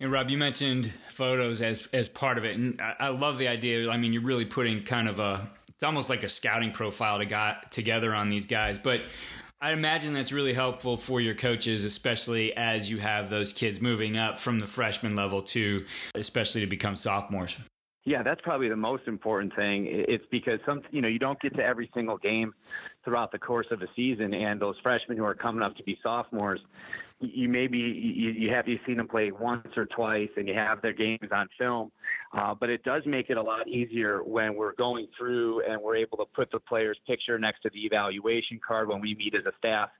And 0.00 0.12
Rob, 0.12 0.30
you 0.30 0.38
mentioned 0.38 0.92
photos 1.08 1.60
as 1.60 1.88
as 1.92 2.08
part 2.08 2.38
of 2.38 2.44
it, 2.44 2.56
and 2.56 2.80
I, 2.80 2.94
I 3.00 3.08
love 3.08 3.38
the 3.38 3.48
idea. 3.48 3.90
I 3.90 3.96
mean, 3.96 4.12
you're 4.12 4.22
really 4.22 4.44
putting 4.44 4.84
kind 4.84 5.08
of 5.08 5.18
a 5.18 5.48
it's 5.68 5.84
almost 5.84 6.10
like 6.10 6.22
a 6.22 6.28
scouting 6.28 6.72
profile 6.72 7.18
to 7.18 7.26
got 7.26 7.70
together 7.70 8.14
on 8.14 8.30
these 8.30 8.46
guys, 8.46 8.78
but 8.78 9.02
I 9.60 9.72
imagine 9.72 10.12
that's 10.12 10.30
really 10.30 10.52
helpful 10.52 10.96
for 10.96 11.20
your 11.20 11.34
coaches, 11.34 11.84
especially 11.84 12.56
as 12.56 12.88
you 12.88 12.98
have 12.98 13.28
those 13.28 13.52
kids 13.52 13.80
moving 13.80 14.16
up 14.16 14.38
from 14.38 14.60
the 14.60 14.68
freshman 14.68 15.16
level 15.16 15.42
to, 15.42 15.84
especially 16.14 16.60
to 16.60 16.68
become 16.68 16.94
sophomores. 16.94 17.56
Yeah, 18.08 18.22
that's 18.22 18.40
probably 18.40 18.70
the 18.70 18.76
most 18.76 19.02
important 19.06 19.54
thing. 19.54 19.84
It's 19.86 20.24
because 20.30 20.60
some, 20.64 20.80
you 20.90 21.02
know, 21.02 21.08
you 21.08 21.18
don't 21.18 21.38
get 21.42 21.54
to 21.56 21.62
every 21.62 21.90
single 21.92 22.16
game 22.16 22.54
throughout 23.04 23.32
the 23.32 23.38
course 23.38 23.66
of 23.70 23.82
a 23.82 23.86
season, 23.94 24.32
and 24.32 24.58
those 24.58 24.76
freshmen 24.82 25.18
who 25.18 25.24
are 25.24 25.34
coming 25.34 25.62
up 25.62 25.76
to 25.76 25.82
be 25.82 25.98
sophomores, 26.02 26.58
you 27.20 27.50
maybe 27.50 27.76
you, 27.76 28.30
you 28.30 28.50
have 28.50 28.66
you 28.66 28.78
seen 28.86 28.96
them 28.96 29.08
play 29.08 29.30
once 29.30 29.66
or 29.76 29.84
twice, 29.84 30.30
and 30.38 30.48
you 30.48 30.54
have 30.54 30.80
their 30.80 30.94
games 30.94 31.28
on 31.30 31.50
film. 31.58 31.92
Uh, 32.32 32.54
but 32.54 32.70
it 32.70 32.82
does 32.82 33.02
make 33.04 33.28
it 33.28 33.36
a 33.36 33.42
lot 33.42 33.68
easier 33.68 34.22
when 34.22 34.54
we're 34.54 34.74
going 34.76 35.06
through 35.18 35.62
and 35.68 35.78
we're 35.78 35.96
able 35.96 36.16
to 36.16 36.24
put 36.34 36.50
the 36.50 36.60
player's 36.60 36.98
picture 37.06 37.38
next 37.38 37.60
to 37.60 37.70
the 37.74 37.80
evaluation 37.84 38.58
card 38.66 38.88
when 38.88 39.02
we 39.02 39.14
meet 39.16 39.34
as 39.34 39.44
a 39.44 39.52
staff. 39.58 39.90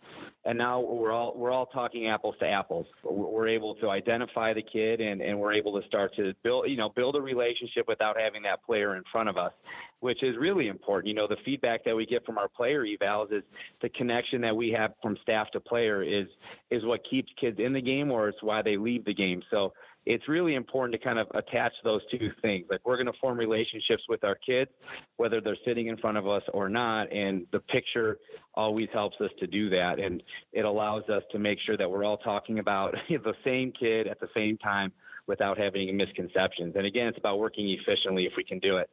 And 0.44 0.56
now 0.56 0.80
we're 0.80 1.12
all 1.12 1.34
we're 1.36 1.50
all 1.50 1.66
talking 1.66 2.06
apples 2.06 2.36
to 2.40 2.46
apples. 2.46 2.86
We're 3.04 3.48
able 3.48 3.74
to 3.76 3.90
identify 3.90 4.54
the 4.54 4.62
kid 4.62 5.00
and, 5.00 5.20
and 5.20 5.38
we're 5.38 5.52
able 5.52 5.78
to 5.80 5.86
start 5.86 6.14
to 6.16 6.32
build 6.42 6.70
you 6.70 6.76
know 6.76 6.88
build 6.88 7.16
a 7.16 7.20
relationship 7.20 7.86
without 7.88 8.16
having 8.18 8.42
that 8.42 8.64
player 8.64 8.96
in 8.96 9.02
front 9.10 9.28
of 9.28 9.36
us, 9.36 9.52
which 10.00 10.22
is 10.22 10.36
really 10.38 10.68
important. 10.68 11.08
You 11.08 11.14
know 11.14 11.26
the 11.26 11.36
feedback 11.44 11.84
that 11.84 11.94
we 11.94 12.06
get 12.06 12.24
from 12.24 12.38
our 12.38 12.48
player 12.48 12.84
evals 12.84 13.32
is 13.32 13.42
the 13.82 13.88
connection 13.90 14.40
that 14.42 14.54
we 14.56 14.70
have 14.70 14.92
from 15.02 15.16
staff 15.22 15.50
to 15.50 15.60
player 15.60 16.02
is 16.02 16.28
is 16.70 16.84
what 16.84 17.00
keeps 17.08 17.30
kids 17.40 17.58
in 17.58 17.72
the 17.72 17.82
game 17.82 18.10
or 18.10 18.28
it's 18.28 18.42
why 18.42 18.62
they 18.62 18.76
leave 18.76 19.04
the 19.04 19.14
game. 19.14 19.42
So 19.50 19.72
it's 20.08 20.26
really 20.26 20.54
important 20.54 20.98
to 20.98 21.06
kind 21.06 21.18
of 21.18 21.26
attach 21.34 21.72
those 21.84 22.00
two 22.10 22.30
things. 22.42 22.66
Like 22.70 22.80
we're 22.84 22.96
going 22.96 23.06
to 23.06 23.18
form 23.20 23.38
relationships 23.38 24.02
with 24.08 24.24
our 24.24 24.36
kids, 24.36 24.70
whether 25.18 25.40
they're 25.40 25.58
sitting 25.66 25.88
in 25.88 25.98
front 25.98 26.16
of 26.16 26.26
us 26.26 26.42
or 26.54 26.70
not. 26.70 27.12
And 27.12 27.46
the 27.52 27.60
picture 27.60 28.18
always 28.54 28.88
helps 28.92 29.16
us 29.20 29.30
to 29.38 29.46
do 29.46 29.68
that. 29.68 30.00
And 30.00 30.22
it 30.52 30.64
allows 30.64 31.04
us 31.10 31.22
to 31.32 31.38
make 31.38 31.58
sure 31.64 31.76
that 31.76 31.88
we're 31.88 32.04
all 32.04 32.16
talking 32.16 32.58
about 32.58 32.94
the 33.08 33.34
same 33.44 33.70
kid 33.78 34.06
at 34.06 34.18
the 34.18 34.28
same 34.34 34.56
time 34.56 34.92
without 35.26 35.58
having 35.58 35.94
misconceptions. 35.94 36.74
And 36.74 36.86
again, 36.86 37.08
it's 37.08 37.18
about 37.18 37.38
working 37.38 37.68
efficiently 37.68 38.24
if 38.24 38.32
we 38.34 38.44
can 38.44 38.58
do 38.60 38.78
it. 38.78 38.88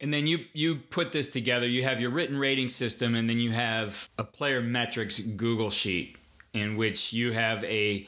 And 0.00 0.12
then 0.12 0.26
you 0.26 0.44
you 0.52 0.76
put 0.76 1.10
this 1.10 1.28
together. 1.28 1.66
You 1.66 1.82
have 1.82 2.00
your 2.00 2.10
written 2.10 2.38
rating 2.38 2.68
system, 2.68 3.16
and 3.16 3.28
then 3.28 3.38
you 3.38 3.50
have 3.50 4.08
a 4.16 4.22
player 4.22 4.60
metrics 4.60 5.18
Google 5.18 5.70
sheet 5.70 6.16
in 6.52 6.76
which 6.76 7.12
you 7.12 7.32
have 7.32 7.64
a 7.64 8.06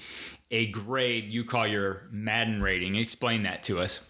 a 0.51 0.67
grade 0.67 1.33
you 1.33 1.45
call 1.45 1.67
your 1.67 2.09
Madden 2.11 2.63
rating. 2.63 2.97
Explain 2.97 3.45
that 3.45 3.63
to 3.65 3.81
us. 3.81 4.07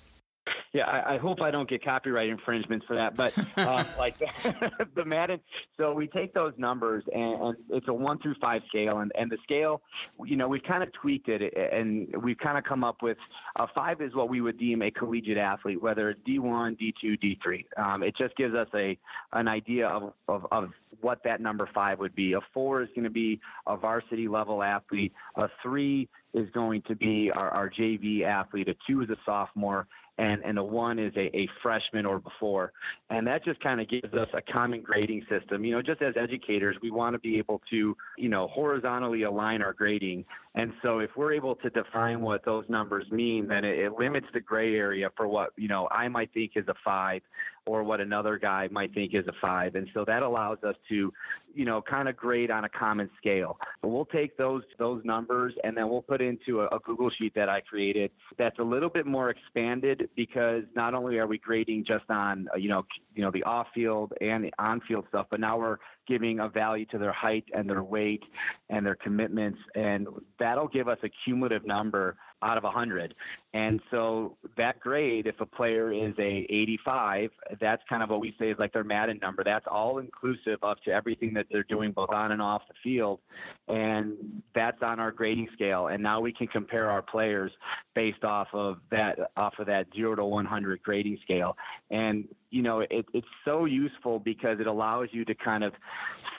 Yeah, 0.73 0.85
I, 0.85 1.15
I 1.15 1.19
hope 1.19 1.41
I 1.41 1.51
don't 1.51 1.69
get 1.69 1.85
copyright 1.85 2.29
infringements 2.29 2.87
for 2.87 2.95
that, 2.95 3.17
but 3.17 3.33
uh, 3.57 3.85
like 3.99 4.15
the 4.95 5.05
Madden. 5.05 5.41
So 5.77 5.93
we 5.93 6.07
take 6.07 6.33
those 6.33 6.53
numbers 6.59 7.03
and, 7.13 7.43
and 7.43 7.57
it's 7.71 7.89
a 7.89 7.93
one 7.93 8.19
through 8.21 8.37
five 8.41 8.63
scale, 8.69 8.99
and, 8.99 9.11
and 9.19 9.31
the 9.31 9.39
scale, 9.43 9.83
you 10.25 10.37
know, 10.37 10.47
we've 10.47 10.63
kind 10.63 10.83
of 10.83 10.93
tweaked 10.93 11.29
it, 11.29 11.53
and 11.73 12.09
we've 12.23 12.39
kind 12.39 12.57
of 12.57 12.65
come 12.65 12.85
up 12.85 13.03
with 13.03 13.17
a 13.57 13.67
five 13.75 14.01
is 14.01 14.15
what 14.15 14.29
we 14.29 14.41
would 14.41 14.59
deem 14.59 14.83
a 14.83 14.91
collegiate 14.91 15.39
athlete, 15.39 15.83
whether 15.83 16.11
it's 16.11 16.21
D1, 16.21 16.79
D2, 16.79 17.19
D3. 17.21 17.65
Um, 17.85 18.03
it 18.05 18.17
just 18.17 18.37
gives 18.37 18.55
us 18.55 18.69
a 18.75 18.97
an 19.33 19.49
idea 19.49 19.89
of, 19.89 20.13
of, 20.29 20.47
of 20.53 20.71
what 21.01 21.23
that 21.25 21.41
number 21.41 21.69
five 21.75 21.99
would 21.99 22.15
be. 22.15 22.35
A 22.35 22.41
four 22.53 22.83
is 22.83 22.89
going 22.95 23.05
to 23.05 23.11
be 23.11 23.41
a 23.67 23.77
varsity 23.77 24.29
level 24.29 24.63
athlete. 24.63 25.13
A 25.37 25.49
three 25.63 26.09
is 26.35 26.49
going 26.53 26.83
to 26.89 26.95
be 26.95 27.31
our, 27.35 27.51
our 27.51 27.71
JV 27.71 28.25
athlete. 28.25 28.69
A 28.69 28.75
two 28.87 29.03
is 29.03 29.11
a 29.11 29.17
sophomore, 29.25 29.87
and, 30.19 30.45
and 30.45 30.59
a 30.59 30.63
one 30.63 30.99
is 30.99 31.13
a, 31.17 31.35
a 31.37 31.49
freshman 31.63 32.07
or 32.07 32.19
before. 32.19 32.73
And 33.09 33.27
that 33.27 33.45
just 33.45 33.61
kind 33.61 33.81
of 33.81 33.89
gives 33.89 34.13
us 34.15 34.29
a 34.35 34.53
common 34.53 34.83
grading 34.83 35.25
system. 35.29 35.65
You 35.65 35.77
know, 35.77 35.83
just 35.83 36.03
as 36.03 36.15
educators, 36.17 36.77
we 36.83 36.91
want 36.91 37.15
to 37.15 37.19
be 37.19 37.39
able 37.39 37.63
to, 37.71 37.97
you 38.19 38.29
know, 38.29 38.49
horizontally 38.49 39.23
align 39.23 39.63
our 39.63 39.73
grading. 39.73 40.25
And 40.55 40.73
so 40.83 40.99
if 40.99 41.11
we're 41.17 41.33
able 41.33 41.55
to 41.57 41.71
define 41.71 42.21
what 42.21 42.45
those 42.45 42.65
numbers 42.69 43.07
mean, 43.11 43.49
then 43.49 43.65
it, 43.65 43.79
it 43.79 43.93
limits 43.99 44.27
the 44.35 44.41
gray 44.41 44.75
area 44.75 45.11
for 45.17 45.27
what, 45.27 45.51
you 45.57 45.69
know, 45.69 45.89
I 45.91 46.09
might 46.09 46.33
think 46.33 46.53
is 46.55 46.69
a 46.69 46.75
five 46.85 47.23
or 47.71 47.85
what 47.85 48.01
another 48.01 48.37
guy 48.37 48.69
might 48.73 48.93
think 48.93 49.15
is 49.15 49.25
a 49.29 49.33
five. 49.41 49.77
And 49.77 49.89
so 49.95 50.05
that 50.05 50.25
allows 50.25 50.59
us 50.65 50.75
to, 50.89 51.13
you 51.55 51.65
know, 51.65 51.81
kind 51.81 52.09
of 52.09 52.17
grade 52.17 52.51
on 52.51 52.65
a 52.65 52.69
common 52.69 53.09
scale. 53.17 53.57
But 53.81 53.89
we'll 53.89 54.07
take 54.07 54.37
those 54.37 54.63
those 54.79 55.05
numbers 55.05 55.55
and 55.63 55.77
then 55.77 55.89
we'll 55.89 56.03
put 56.03 56.21
into 56.21 56.63
a, 56.63 56.67
a 56.67 56.81
Google 56.85 57.11
sheet 57.17 57.33
that 57.37 57.49
I 57.49 57.61
created 57.61 58.11
that's 58.39 58.59
a 58.59 58.63
little 58.63 58.89
bit 58.89 59.07
more 59.07 59.31
expanded 59.31 60.09
because 60.17 60.65
not 60.75 60.95
only 60.95 61.19
are 61.19 61.29
we 61.29 61.39
grading 61.39 61.85
just 61.87 62.11
on, 62.11 62.49
uh, 62.53 62.57
you 62.57 62.69
know, 62.69 62.85
you 63.15 63.23
know, 63.23 63.31
the 63.31 63.45
off-field 63.45 64.13
and 64.21 64.43
the 64.43 64.53
on-field 64.59 65.05
stuff, 65.09 65.27
but 65.31 65.39
now 65.39 65.57
we're 65.57 65.79
giving 66.11 66.41
a 66.41 66.49
value 66.49 66.85
to 66.87 66.99
their 66.99 67.13
height 67.13 67.45
and 67.55 67.71
their 67.71 67.85
weight 67.85 68.25
and 68.69 68.85
their 68.85 68.97
commitments, 68.97 69.61
and 69.77 70.09
that'll 70.41 70.67
give 70.67 70.89
us 70.89 70.99
a 71.05 71.09
cumulative 71.25 71.65
number 71.65 72.17
out 72.43 72.57
of 72.57 72.65
100. 72.65 73.15
And 73.53 73.81
so 73.91 74.37
that 74.57 74.81
grade, 74.81 75.27
if 75.27 75.41
a 75.41 75.47
player 75.47 75.93
is 75.93 76.15
a 76.19 76.47
85, 76.51 77.31
that's 77.61 77.83
kind 77.89 78.03
of 78.03 78.09
what 78.11 78.21
we 78.21 78.35
say 78.41 78.51
is 78.51 78.59
like 78.59 78.73
their 78.73 78.83
Madden 78.83 79.19
number. 79.23 79.45
That's 79.45 79.67
all 79.71 79.99
inclusive 79.99 80.59
up 80.65 80.79
to 80.85 80.91
everything 80.91 81.33
that 81.35 81.47
they're 81.51 81.65
doing 81.65 81.93
both 81.93 82.11
on 82.11 82.33
and 82.33 82.43
off 82.43 82.63
the 82.67 82.75
field, 82.83 83.21
and 83.69 84.43
that's 84.55 84.83
on 84.83 84.99
our 84.99 85.13
grading 85.13 85.49
scale. 85.53 85.89
And 85.89 86.03
now 86.03 86.21
we 86.21 86.33
can 86.33 86.49
compare 86.49 86.91
our 86.91 87.03
players 87.03 87.53
based 87.95 88.25
off 88.25 88.49
of 88.53 88.79
that 88.91 89.19
off 89.37 89.55
of 89.59 89.67
that 89.67 89.87
zero 89.95 90.17
to 90.17 90.25
100 90.25 90.83
grading 90.83 91.19
scale. 91.23 91.57
And 91.91 92.27
you 92.51 92.63
know, 92.63 92.81
it, 92.81 93.07
it's 93.13 93.27
so 93.45 93.65
useful 93.65 94.19
because 94.19 94.59
it 94.61 94.67
allows 94.67 95.09
you 95.13 95.25
to 95.25 95.35
kind 95.35 95.65
of 95.65 95.73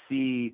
see 0.10 0.54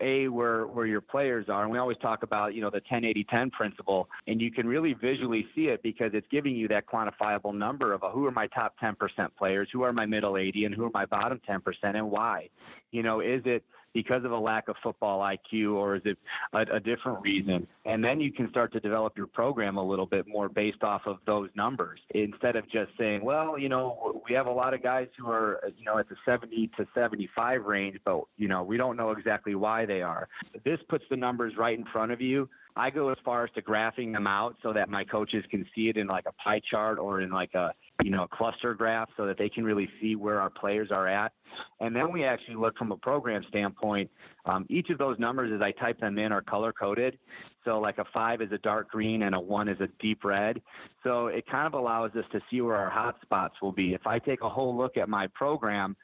a 0.00 0.28
where 0.28 0.66
where 0.66 0.86
your 0.86 1.00
players 1.00 1.46
are. 1.48 1.62
And 1.62 1.72
we 1.72 1.78
always 1.78 1.96
talk 1.98 2.22
about 2.22 2.54
you 2.54 2.60
know 2.60 2.70
the 2.70 2.80
10-80-10 2.80 3.50
principle, 3.52 4.08
and 4.26 4.40
you 4.40 4.50
can 4.50 4.66
really 4.66 4.94
visually 4.94 5.46
see 5.54 5.62
it 5.62 5.82
because 5.82 6.10
it's 6.14 6.26
giving 6.30 6.54
you 6.54 6.68
that 6.68 6.86
quantifiable 6.86 7.54
number 7.54 7.92
of 7.92 8.02
a, 8.02 8.10
who 8.10 8.26
are 8.26 8.30
my 8.30 8.46
top 8.48 8.74
10% 8.82 8.94
players, 9.36 9.68
who 9.72 9.82
are 9.82 9.92
my 9.92 10.06
middle 10.06 10.36
80, 10.36 10.66
and 10.66 10.74
who 10.74 10.84
are 10.84 10.90
my 10.94 11.06
bottom 11.06 11.40
10%, 11.48 11.60
and 11.82 12.10
why. 12.10 12.48
You 12.92 13.02
know, 13.02 13.20
is 13.20 13.42
it 13.44 13.64
because 13.94 14.24
of 14.24 14.32
a 14.32 14.38
lack 14.38 14.68
of 14.68 14.76
football 14.82 15.20
IQ, 15.20 15.74
or 15.74 15.96
is 15.96 16.02
it 16.04 16.18
a, 16.52 16.60
a, 16.76 16.80
different 16.80 17.20
reason? 17.22 17.66
And 17.84 18.02
then 18.02 18.20
you 18.20 18.32
can 18.32 18.48
start 18.50 18.72
to 18.72 18.80
develop 18.80 19.16
your 19.16 19.26
program 19.26 19.76
a 19.76 19.84
little 19.84 20.06
bit 20.06 20.26
more 20.26 20.48
based 20.48 20.82
off 20.82 21.02
of 21.06 21.18
those 21.26 21.50
numbers 21.54 22.00
instead 22.14 22.56
of 22.56 22.64
just 22.70 22.90
saying, 22.98 23.24
well, 23.24 23.58
you 23.58 23.68
know, 23.68 24.22
we 24.28 24.34
have 24.34 24.46
a 24.46 24.52
lot 24.52 24.74
of 24.74 24.82
guys 24.82 25.08
who 25.18 25.30
are, 25.30 25.60
you 25.76 25.84
know, 25.84 25.98
at 25.98 26.08
the 26.08 26.16
70 26.24 26.70
to 26.76 26.86
75 26.94 27.64
range, 27.64 27.98
but, 28.04 28.22
you 28.36 28.48
know, 28.48 28.62
we 28.62 28.76
don't 28.76 28.96
know 28.96 29.10
exactly 29.10 29.54
why 29.54 29.84
they 29.86 30.02
are. 30.02 30.28
This 30.64 30.78
puts 30.88 31.04
the 31.10 31.16
numbers 31.16 31.54
right 31.58 31.78
in 31.78 31.84
front 31.86 32.12
of 32.12 32.20
you. 32.20 32.48
I 32.76 32.90
go 32.90 33.10
as 33.10 33.18
far 33.24 33.44
as 33.44 33.50
to 33.52 33.62
graphing 33.62 34.12
them 34.12 34.26
out 34.26 34.56
so 34.62 34.72
that 34.72 34.88
my 34.88 35.04
coaches 35.04 35.44
can 35.50 35.66
see 35.74 35.88
it 35.88 35.96
in 35.96 36.06
like 36.06 36.24
a 36.26 36.32
pie 36.32 36.60
chart 36.70 36.98
or 36.98 37.20
in 37.20 37.30
like 37.30 37.54
a 37.54 37.72
you 38.02 38.10
know, 38.10 38.24
a 38.24 38.28
cluster 38.28 38.74
graph 38.74 39.08
so 39.16 39.26
that 39.26 39.38
they 39.38 39.48
can 39.48 39.64
really 39.64 39.88
see 40.00 40.16
where 40.16 40.40
our 40.40 40.50
players 40.50 40.90
are 40.90 41.06
at. 41.06 41.32
And 41.80 41.94
then 41.94 42.10
we 42.10 42.24
actually 42.24 42.56
look 42.56 42.76
from 42.76 42.90
a 42.90 42.96
program 42.96 43.44
standpoint. 43.48 44.10
Um, 44.44 44.66
each 44.68 44.90
of 44.90 44.98
those 44.98 45.18
numbers, 45.18 45.52
as 45.54 45.60
I 45.60 45.70
type 45.72 46.00
them 46.00 46.18
in, 46.18 46.32
are 46.32 46.42
color 46.42 46.72
coded. 46.72 47.18
So, 47.64 47.78
like 47.78 47.98
a 47.98 48.04
five 48.12 48.40
is 48.40 48.50
a 48.50 48.58
dark 48.58 48.90
green 48.90 49.22
and 49.22 49.34
a 49.34 49.40
one 49.40 49.68
is 49.68 49.80
a 49.80 49.88
deep 50.00 50.24
red. 50.24 50.60
So, 51.04 51.28
it 51.28 51.44
kind 51.46 51.66
of 51.66 51.74
allows 51.74 52.10
us 52.16 52.24
to 52.32 52.40
see 52.50 52.60
where 52.60 52.76
our 52.76 52.90
hot 52.90 53.16
spots 53.22 53.54
will 53.62 53.72
be. 53.72 53.94
If 53.94 54.06
I 54.06 54.18
take 54.18 54.42
a 54.42 54.48
whole 54.48 54.76
look 54.76 54.96
at 54.96 55.08
my 55.08 55.28
program, 55.28 55.94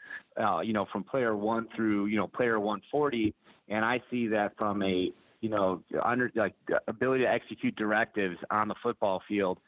uh, 0.40 0.60
you 0.60 0.72
know, 0.72 0.86
from 0.92 1.02
player 1.02 1.36
one 1.36 1.66
through, 1.74 2.06
you 2.06 2.16
know, 2.16 2.28
player 2.28 2.60
140, 2.60 3.34
and 3.68 3.84
I 3.84 4.00
see 4.10 4.28
that 4.28 4.56
from 4.56 4.82
a 4.82 5.10
you 5.40 5.48
know, 5.48 5.82
under 6.04 6.30
like 6.34 6.54
ability 6.88 7.24
to 7.24 7.30
execute 7.30 7.76
directives 7.76 8.36
on 8.50 8.68
the 8.68 8.74
football 8.82 9.22
field 9.28 9.58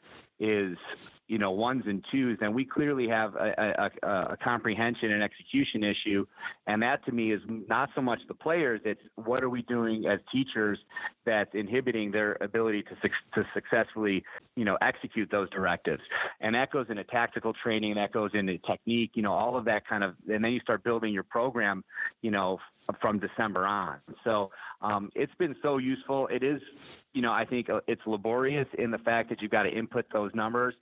is 0.41 0.77
you 1.27 1.37
know 1.37 1.51
ones 1.51 1.83
and 1.87 2.03
twos, 2.11 2.37
then 2.41 2.53
we 2.53 2.65
clearly 2.65 3.07
have 3.07 3.35
a, 3.35 3.89
a, 4.03 4.07
a, 4.33 4.37
comprehension 4.43 5.11
and 5.11 5.23
execution 5.23 5.81
issue. 5.81 6.25
And 6.67 6.81
that 6.81 7.05
to 7.05 7.13
me 7.13 7.31
is 7.31 7.39
not 7.47 7.89
so 7.95 8.01
much 8.01 8.19
the 8.27 8.33
players; 8.33 8.81
it's 8.83 8.99
what 9.15 9.41
are 9.41 9.49
we 9.49 9.61
doing 9.61 10.05
as 10.07 10.19
teachers 10.29 10.77
that's 11.25 11.51
inhibiting 11.53 12.11
their 12.11 12.37
ability 12.41 12.83
to 12.83 13.09
to 13.35 13.47
successfully 13.53 14.25
you 14.57 14.65
know 14.65 14.77
execute 14.81 15.31
those 15.31 15.49
directives. 15.51 16.01
And 16.41 16.53
that 16.53 16.69
goes 16.69 16.87
into 16.89 17.05
tactical 17.05 17.53
training, 17.63 17.95
that 17.95 18.11
goes 18.11 18.31
into 18.33 18.57
technique, 18.57 19.11
you 19.13 19.21
know, 19.21 19.31
all 19.31 19.55
of 19.55 19.63
that 19.65 19.87
kind 19.87 20.03
of. 20.03 20.15
And 20.27 20.43
then 20.43 20.51
you 20.51 20.59
start 20.59 20.83
building 20.83 21.13
your 21.13 21.23
program, 21.23 21.81
you 22.21 22.31
know, 22.31 22.59
from 22.99 23.19
December 23.19 23.65
on. 23.65 23.99
So 24.25 24.51
um, 24.81 25.09
it's 25.15 25.33
been 25.35 25.55
so 25.61 25.77
useful. 25.77 26.27
It 26.27 26.43
is 26.43 26.61
you 27.13 27.21
know, 27.21 27.31
I 27.31 27.45
think 27.45 27.69
uh, 27.69 27.81
it's 27.87 28.01
laborious 28.05 28.67
in 28.77 28.91
the 28.91 28.97
fact 28.99 29.29
that 29.29 29.41
you've 29.41 29.51
got 29.51 29.63
to 29.63 29.69
input 29.69 30.05
those 30.13 30.31
numbers. 30.33 30.73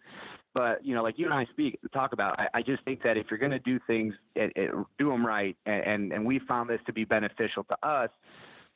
But 0.53 0.83
you 0.83 0.95
know, 0.95 1.03
like 1.03 1.19
you 1.19 1.25
and 1.25 1.33
I 1.33 1.45
speak 1.51 1.79
talk 1.93 2.13
about, 2.13 2.39
I, 2.39 2.47
I 2.55 2.61
just 2.61 2.83
think 2.83 3.03
that 3.03 3.17
if 3.17 3.27
you're 3.29 3.39
going 3.39 3.51
to 3.51 3.59
do 3.59 3.79
things, 3.85 4.13
it, 4.35 4.51
it, 4.55 4.71
do 4.97 5.09
them 5.09 5.25
right, 5.25 5.55
and, 5.65 5.83
and 5.83 6.13
and 6.13 6.25
we 6.25 6.39
found 6.47 6.69
this 6.69 6.79
to 6.87 6.93
be 6.93 7.05
beneficial 7.05 7.63
to 7.65 7.87
us 7.87 8.09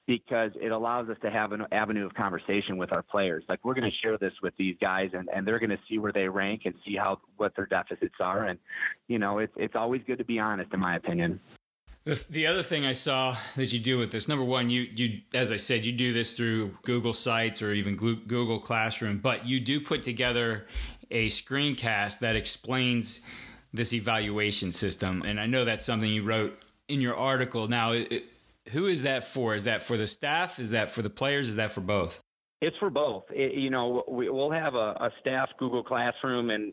because 0.05 0.51
it 0.61 0.71
allows 0.71 1.09
us 1.09 1.17
to 1.21 1.31
have 1.31 1.53
an 1.53 1.65
avenue 1.71 2.05
of 2.05 2.13
conversation 2.13 2.77
with 2.77 2.91
our 2.91 3.01
players. 3.01 3.43
Like 3.47 3.63
we're 3.63 3.73
going 3.73 3.89
to 3.89 3.97
share 4.01 4.17
this 4.17 4.33
with 4.41 4.53
these 4.57 4.75
guys, 4.81 5.09
and, 5.13 5.29
and 5.33 5.47
they're 5.47 5.59
going 5.59 5.69
to 5.69 5.79
see 5.89 5.97
where 5.97 6.11
they 6.11 6.27
rank 6.27 6.63
and 6.65 6.75
see 6.85 6.95
how 6.95 7.19
what 7.37 7.55
their 7.55 7.65
deficits 7.65 8.15
are. 8.19 8.45
And 8.45 8.59
you 9.07 9.17
know, 9.17 9.39
it's 9.39 9.53
it's 9.55 9.75
always 9.75 10.01
good 10.05 10.17
to 10.19 10.25
be 10.25 10.39
honest, 10.39 10.73
in 10.73 10.79
my 10.79 10.97
opinion. 10.97 11.39
The, 12.05 12.21
the 12.29 12.47
other 12.47 12.63
thing 12.63 12.85
I 12.85 12.91
saw 12.93 13.37
that 13.55 13.71
you 13.71 13.79
do 13.79 13.97
with 13.97 14.11
this, 14.11 14.27
number 14.27 14.43
one, 14.43 14.69
you 14.69 14.81
you 14.81 15.21
as 15.33 15.53
I 15.53 15.57
said, 15.57 15.85
you 15.85 15.93
do 15.93 16.11
this 16.11 16.35
through 16.35 16.77
Google 16.81 17.13
Sites 17.13 17.61
or 17.61 17.71
even 17.71 17.95
Google 17.95 18.59
Classroom, 18.59 19.19
but 19.19 19.45
you 19.45 19.61
do 19.61 19.79
put 19.79 20.03
together 20.03 20.67
a 21.11 21.27
screencast 21.27 22.19
that 22.19 22.35
explains 22.35 23.21
this 23.73 23.93
evaluation 23.93 24.71
system, 24.71 25.23
and 25.23 25.39
I 25.39 25.45
know 25.45 25.63
that's 25.63 25.85
something 25.85 26.11
you 26.11 26.23
wrote 26.23 26.61
in 26.89 26.99
your 26.99 27.15
article. 27.15 27.67
Now, 27.67 27.93
it, 27.93 28.25
who 28.69 28.87
is 28.87 29.03
that 29.03 29.25
for? 29.25 29.55
Is 29.55 29.63
that 29.63 29.81
for 29.81 29.97
the 29.97 30.07
staff? 30.07 30.59
Is 30.59 30.71
that 30.71 30.91
for 30.91 31.01
the 31.01 31.09
players? 31.09 31.49
Is 31.49 31.55
that 31.55 31.71
for 31.71 31.81
both? 31.81 32.19
It's 32.63 32.77
for 32.77 32.89
both. 32.89 33.25
It, 33.29 33.55
you 33.55 33.69
know, 33.69 34.05
we, 34.07 34.29
will 34.29 34.49
have 34.49 34.73
a, 34.73 34.95
a, 35.01 35.09
staff 35.19 35.49
Google 35.59 35.83
Classroom 35.83 36.49
and 36.49 36.71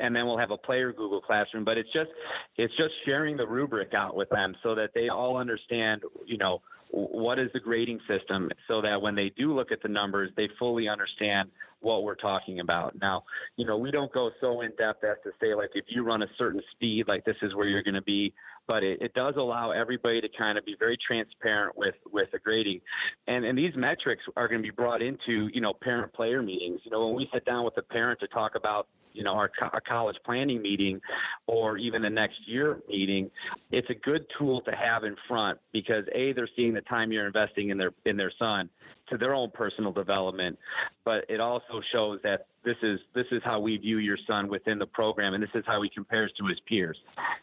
and 0.00 0.16
then 0.16 0.24
we'll 0.24 0.38
have 0.38 0.50
a 0.50 0.56
player 0.56 0.94
Google 0.94 1.20
Classroom. 1.20 1.62
But 1.62 1.76
it's 1.76 1.92
just 1.92 2.08
it's 2.56 2.74
just 2.78 2.94
sharing 3.04 3.36
the 3.36 3.46
rubric 3.46 3.92
out 3.92 4.16
with 4.16 4.30
them 4.30 4.56
so 4.62 4.74
that 4.76 4.92
they 4.94 5.10
all 5.10 5.36
understand. 5.36 6.00
You 6.24 6.38
know, 6.38 6.62
what 6.90 7.38
is 7.38 7.50
the 7.52 7.60
grading 7.60 8.00
system, 8.08 8.50
so 8.66 8.80
that 8.80 9.00
when 9.00 9.14
they 9.14 9.30
do 9.36 9.54
look 9.54 9.72
at 9.72 9.82
the 9.82 9.90
numbers, 9.90 10.30
they 10.38 10.48
fully 10.58 10.88
understand 10.88 11.50
what 11.80 12.02
we're 12.02 12.14
talking 12.14 12.60
about. 12.60 12.98
Now, 12.98 13.24
you 13.56 13.66
know, 13.66 13.76
we 13.76 13.90
don't 13.90 14.10
go 14.12 14.30
so 14.40 14.62
in 14.62 14.70
depth 14.78 15.04
as 15.04 15.16
to 15.24 15.32
say 15.38 15.54
like 15.54 15.70
if 15.74 15.84
you 15.88 16.02
run 16.02 16.22
a 16.22 16.28
certain 16.38 16.62
speed, 16.72 17.08
like 17.08 17.26
this 17.26 17.36
is 17.42 17.54
where 17.54 17.68
you're 17.68 17.82
going 17.82 17.92
to 17.92 18.02
be 18.02 18.32
but 18.68 18.84
it, 18.84 19.00
it 19.00 19.14
does 19.14 19.34
allow 19.36 19.72
everybody 19.72 20.20
to 20.20 20.28
kind 20.38 20.58
of 20.58 20.64
be 20.64 20.76
very 20.78 20.96
transparent 21.04 21.76
with 21.76 21.96
with 22.12 22.30
the 22.30 22.38
grading, 22.38 22.80
and 23.26 23.44
and 23.44 23.58
these 23.58 23.74
metrics 23.74 24.22
are 24.36 24.46
going 24.46 24.58
to 24.58 24.62
be 24.62 24.70
brought 24.70 25.02
into 25.02 25.48
you 25.52 25.60
know 25.60 25.72
parent 25.82 26.12
player 26.12 26.42
meetings. 26.42 26.80
You 26.84 26.92
know 26.92 27.06
when 27.06 27.16
we 27.16 27.28
sit 27.32 27.44
down 27.44 27.64
with 27.64 27.74
the 27.74 27.82
parent 27.82 28.20
to 28.20 28.28
talk 28.28 28.54
about 28.54 28.86
you 29.14 29.24
know 29.24 29.32
our, 29.32 29.48
co- 29.48 29.70
our 29.72 29.80
college 29.80 30.16
planning 30.24 30.62
meeting 30.62 31.00
or 31.46 31.76
even 31.76 32.02
the 32.02 32.10
next 32.10 32.36
year 32.46 32.78
meeting 32.88 33.30
it's 33.70 33.88
a 33.90 33.94
good 33.94 34.24
tool 34.38 34.60
to 34.60 34.70
have 34.70 35.04
in 35.04 35.16
front 35.26 35.58
because 35.72 36.04
a 36.14 36.32
they're 36.34 36.48
seeing 36.54 36.74
the 36.74 36.80
time 36.82 37.10
you're 37.10 37.26
investing 37.26 37.70
in 37.70 37.78
their 37.78 37.92
in 38.04 38.16
their 38.16 38.32
son 38.38 38.68
to 39.08 39.16
their 39.16 39.34
own 39.34 39.50
personal 39.52 39.92
development 39.92 40.58
but 41.04 41.24
it 41.28 41.40
also 41.40 41.80
shows 41.90 42.20
that 42.22 42.46
this 42.64 42.76
is 42.82 42.98
this 43.14 43.26
is 43.30 43.40
how 43.44 43.60
we 43.60 43.76
view 43.76 43.98
your 43.98 44.18
son 44.26 44.48
within 44.48 44.78
the 44.78 44.86
program 44.86 45.34
and 45.34 45.42
this 45.42 45.50
is 45.54 45.64
how 45.66 45.80
he 45.82 45.88
compares 45.88 46.32
to 46.38 46.46
his 46.46 46.58
peers 46.66 46.98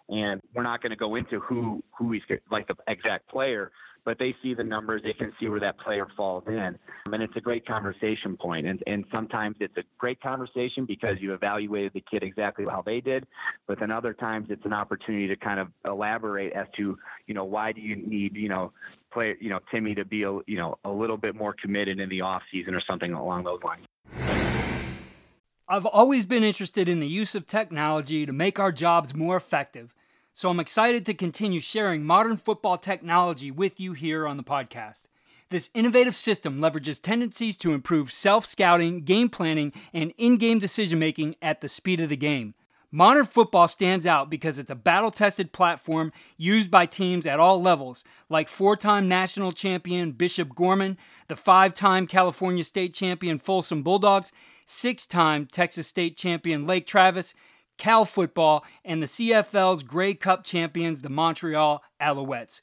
and 0.09 0.41
we're 0.53 0.63
not 0.63 0.81
going 0.81 0.91
to 0.91 0.95
go 0.95 1.15
into 1.15 1.39
who 1.39 1.83
who 1.97 2.11
he's 2.11 2.21
like 2.51 2.67
the 2.67 2.75
exact 2.87 3.27
player 3.29 3.71
but 4.05 4.19
they 4.19 4.35
see 4.41 4.53
the 4.53 4.63
numbers, 4.63 5.01
they 5.03 5.13
can 5.13 5.33
see 5.39 5.49
where 5.49 5.59
that 5.59 5.79
player 5.79 6.07
falls 6.15 6.43
in. 6.47 6.77
And 7.11 7.23
it's 7.23 7.35
a 7.35 7.41
great 7.41 7.67
conversation 7.67 8.37
point. 8.37 8.67
And, 8.67 8.81
and 8.85 9.03
sometimes 9.11 9.57
it's 9.59 9.75
a 9.77 9.83
great 9.97 10.21
conversation 10.21 10.85
because 10.85 11.17
you 11.19 11.33
evaluated 11.33 11.93
the 11.93 12.03
kid 12.09 12.21
exactly 12.21 12.65
how 12.69 12.83
they 12.83 13.01
did. 13.01 13.25
But 13.67 13.79
then 13.79 13.89
other 13.89 14.13
times 14.13 14.47
it's 14.49 14.63
an 14.63 14.73
opportunity 14.73 15.27
to 15.27 15.35
kind 15.35 15.59
of 15.59 15.69
elaborate 15.85 16.53
as 16.53 16.67
to, 16.77 16.97
you 17.25 17.33
know, 17.33 17.45
why 17.45 17.71
do 17.71 17.81
you 17.81 17.95
need, 17.95 18.35
you 18.35 18.47
know, 18.47 18.71
play, 19.11 19.35
you 19.41 19.49
know, 19.49 19.59
Timmy 19.71 19.95
to 19.95 20.05
be, 20.05 20.21
a, 20.21 20.37
you 20.45 20.57
know, 20.57 20.77
a 20.85 20.91
little 20.91 21.17
bit 21.17 21.35
more 21.35 21.55
committed 21.59 21.99
in 21.99 22.07
the 22.07 22.21
off 22.21 22.43
season 22.51 22.75
or 22.75 22.81
something 22.87 23.13
along 23.13 23.43
those 23.43 23.63
lines. 23.63 23.84
I've 25.67 25.85
always 25.85 26.25
been 26.25 26.43
interested 26.43 26.87
in 26.87 26.99
the 26.99 27.07
use 27.07 27.35
of 27.35 27.47
technology 27.47 28.25
to 28.25 28.33
make 28.33 28.59
our 28.59 28.71
jobs 28.71 29.15
more 29.15 29.35
effective 29.35 29.93
so 30.37 30.49
I'm 30.49 30.59
excited 30.59 31.05
to 31.05 31.13
continue 31.13 31.61
sharing 31.61 32.03
modern 32.03 32.35
football 32.35 32.77
technology 32.77 33.51
with 33.51 33.79
you 33.79 33.93
here 33.93 34.27
on 34.27 34.35
the 34.35 34.43
podcast. 34.43 35.07
This 35.47 35.69
innovative 35.73 36.13
system 36.13 36.59
leverages 36.59 37.01
tendencies 37.01 37.55
to 37.57 37.71
improve 37.71 38.11
self 38.11 38.45
scouting, 38.45 39.05
game 39.05 39.29
planning, 39.29 39.71
and 39.93 40.13
in 40.17 40.35
game 40.35 40.59
decision 40.59 40.99
making 40.99 41.37
at 41.41 41.61
the 41.61 41.69
speed 41.69 42.01
of 42.01 42.09
the 42.09 42.17
game. 42.17 42.53
Modern 42.91 43.25
football 43.25 43.69
stands 43.69 44.05
out 44.05 44.29
because 44.29 44.59
it's 44.59 44.69
a 44.69 44.75
battle 44.75 45.09
tested 45.09 45.53
platform 45.53 46.11
used 46.35 46.69
by 46.69 46.85
teams 46.85 47.25
at 47.25 47.39
all 47.39 47.61
levels, 47.61 48.03
like 48.27 48.49
four 48.49 48.75
time 48.75 49.07
national 49.07 49.53
champion 49.53 50.11
Bishop 50.11 50.53
Gorman, 50.53 50.97
the 51.29 51.37
five 51.37 51.73
time 51.73 52.07
California 52.07 52.65
state 52.65 52.93
champion 52.93 53.39
Folsom 53.39 53.83
Bulldogs, 53.83 54.33
six 54.65 55.05
time 55.05 55.45
Texas 55.45 55.87
state 55.87 56.17
champion 56.17 56.67
Lake 56.67 56.87
Travis, 56.87 57.33
Cal 57.77 58.05
football, 58.05 58.65
and 58.83 59.01
the 59.01 59.07
CFL's 59.07 59.83
Grey 59.83 60.13
Cup 60.13 60.43
champions, 60.43 60.99
the 61.01 61.09
Montreal 61.09 61.81
Alouettes. 62.01 62.59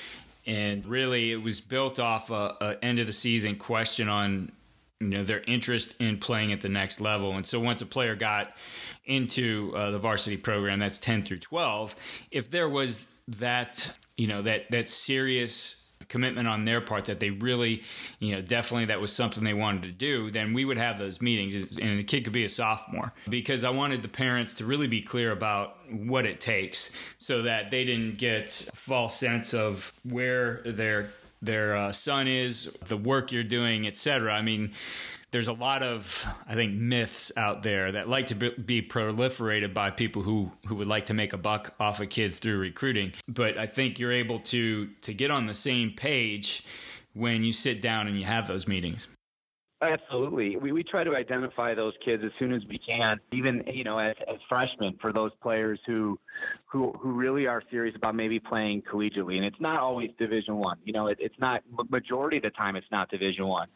and 0.45 0.85
really 0.85 1.31
it 1.31 1.41
was 1.41 1.59
built 1.59 1.99
off 1.99 2.29
a, 2.29 2.55
a 2.61 2.85
end 2.85 2.99
of 2.99 3.07
the 3.07 3.13
season 3.13 3.55
question 3.55 4.09
on 4.09 4.51
you 4.99 5.07
know 5.07 5.23
their 5.23 5.41
interest 5.41 5.95
in 5.99 6.17
playing 6.17 6.53
at 6.53 6.61
the 6.61 6.69
next 6.69 7.01
level 7.01 7.35
and 7.35 7.45
so 7.45 7.59
once 7.59 7.81
a 7.81 7.85
player 7.85 8.15
got 8.15 8.55
into 9.05 9.73
uh, 9.75 9.91
the 9.91 9.99
varsity 9.99 10.37
program 10.37 10.79
that's 10.79 10.97
10 10.97 11.23
through 11.23 11.39
12 11.39 11.95
if 12.31 12.49
there 12.49 12.69
was 12.69 13.05
that 13.27 13.97
you 14.17 14.27
know 14.27 14.41
that 14.41 14.69
that 14.71 14.89
serious 14.89 15.83
commitment 16.09 16.47
on 16.47 16.65
their 16.65 16.81
part 16.81 17.05
that 17.05 17.19
they 17.19 17.29
really, 17.29 17.81
you 18.19 18.33
know, 18.33 18.41
definitely 18.41 18.85
that 18.85 19.01
was 19.01 19.11
something 19.11 19.43
they 19.43 19.53
wanted 19.53 19.83
to 19.83 19.91
do, 19.91 20.29
then 20.31 20.53
we 20.53 20.65
would 20.65 20.77
have 20.77 20.97
those 20.99 21.21
meetings 21.21 21.77
and 21.77 21.99
the 21.99 22.03
kid 22.03 22.23
could 22.23 22.33
be 22.33 22.45
a 22.45 22.49
sophomore 22.49 23.13
because 23.29 23.63
I 23.63 23.69
wanted 23.69 24.01
the 24.01 24.07
parents 24.07 24.53
to 24.55 24.65
really 24.65 24.87
be 24.87 25.01
clear 25.01 25.31
about 25.31 25.77
what 25.89 26.25
it 26.25 26.41
takes 26.41 26.91
so 27.17 27.43
that 27.43 27.71
they 27.71 27.83
didn't 27.83 28.17
get 28.17 28.69
a 28.71 28.75
false 28.75 29.15
sense 29.15 29.53
of 29.53 29.93
where 30.03 30.61
their 30.65 31.09
their 31.41 31.75
uh, 31.75 31.91
son 31.91 32.27
is, 32.27 32.71
the 32.87 32.95
work 32.95 33.33
you're 33.33 33.43
doing, 33.43 33.85
etc. 33.85 34.33
I 34.33 34.41
mean, 34.41 34.71
there's 35.33 35.47
a 35.47 35.53
lot 35.53 35.81
of 35.81 36.25
I 36.47 36.53
think 36.53 36.75
myths 36.75 37.31
out 37.35 37.63
there 37.63 37.91
that 37.91 38.07
like 38.07 38.27
to 38.27 38.35
be 38.35 38.83
proliferated 38.83 39.73
by 39.73 39.89
people 39.89 40.21
who 40.21 40.51
who 40.67 40.75
would 40.75 40.87
like 40.87 41.07
to 41.07 41.15
make 41.15 41.33
a 41.33 41.37
buck 41.37 41.73
off 41.79 41.99
of 41.99 42.09
kids 42.09 42.37
through 42.37 42.59
recruiting. 42.59 43.13
But 43.27 43.57
I 43.57 43.65
think 43.65 43.97
you're 43.97 44.11
able 44.11 44.39
to 44.39 44.87
to 45.01 45.13
get 45.13 45.31
on 45.31 45.47
the 45.47 45.55
same 45.55 45.91
page 45.91 46.63
when 47.13 47.43
you 47.43 47.51
sit 47.51 47.81
down 47.81 48.07
and 48.07 48.17
you 48.17 48.25
have 48.25 48.47
those 48.47 48.67
meetings. 48.67 49.07
Absolutely. 49.83 50.55
We, 50.55 50.71
we 50.71 50.83
try 50.83 51.03
to 51.03 51.15
identify 51.15 51.73
those 51.73 51.93
kids 52.05 52.23
as 52.25 52.31
soon 52.39 52.53
as 52.53 52.61
we 52.69 52.79
can, 52.79 53.19
even, 53.33 53.63
you 53.67 53.83
know, 53.83 53.99
as, 53.99 54.15
as 54.29 54.37
freshmen 54.47 54.97
for 55.01 55.11
those 55.11 55.31
players 55.41 55.79
who, 55.85 56.17
who, 56.65 56.93
who 56.93 57.11
really 57.11 57.47
are 57.47 57.61
serious 57.69 57.95
about 57.95 58.15
maybe 58.15 58.39
playing 58.39 58.81
collegiately. 58.83 59.35
And 59.35 59.45
it's 59.45 59.59
not 59.59 59.79
always 59.79 60.11
division 60.17 60.55
one, 60.55 60.77
you 60.85 60.93
know, 60.93 61.07
it, 61.07 61.17
it's 61.19 61.35
not 61.39 61.63
majority 61.89 62.37
of 62.37 62.43
the 62.43 62.51
time, 62.51 62.75
it's 62.75 62.87
not 62.91 63.09
division 63.09 63.45
one, 63.45 63.67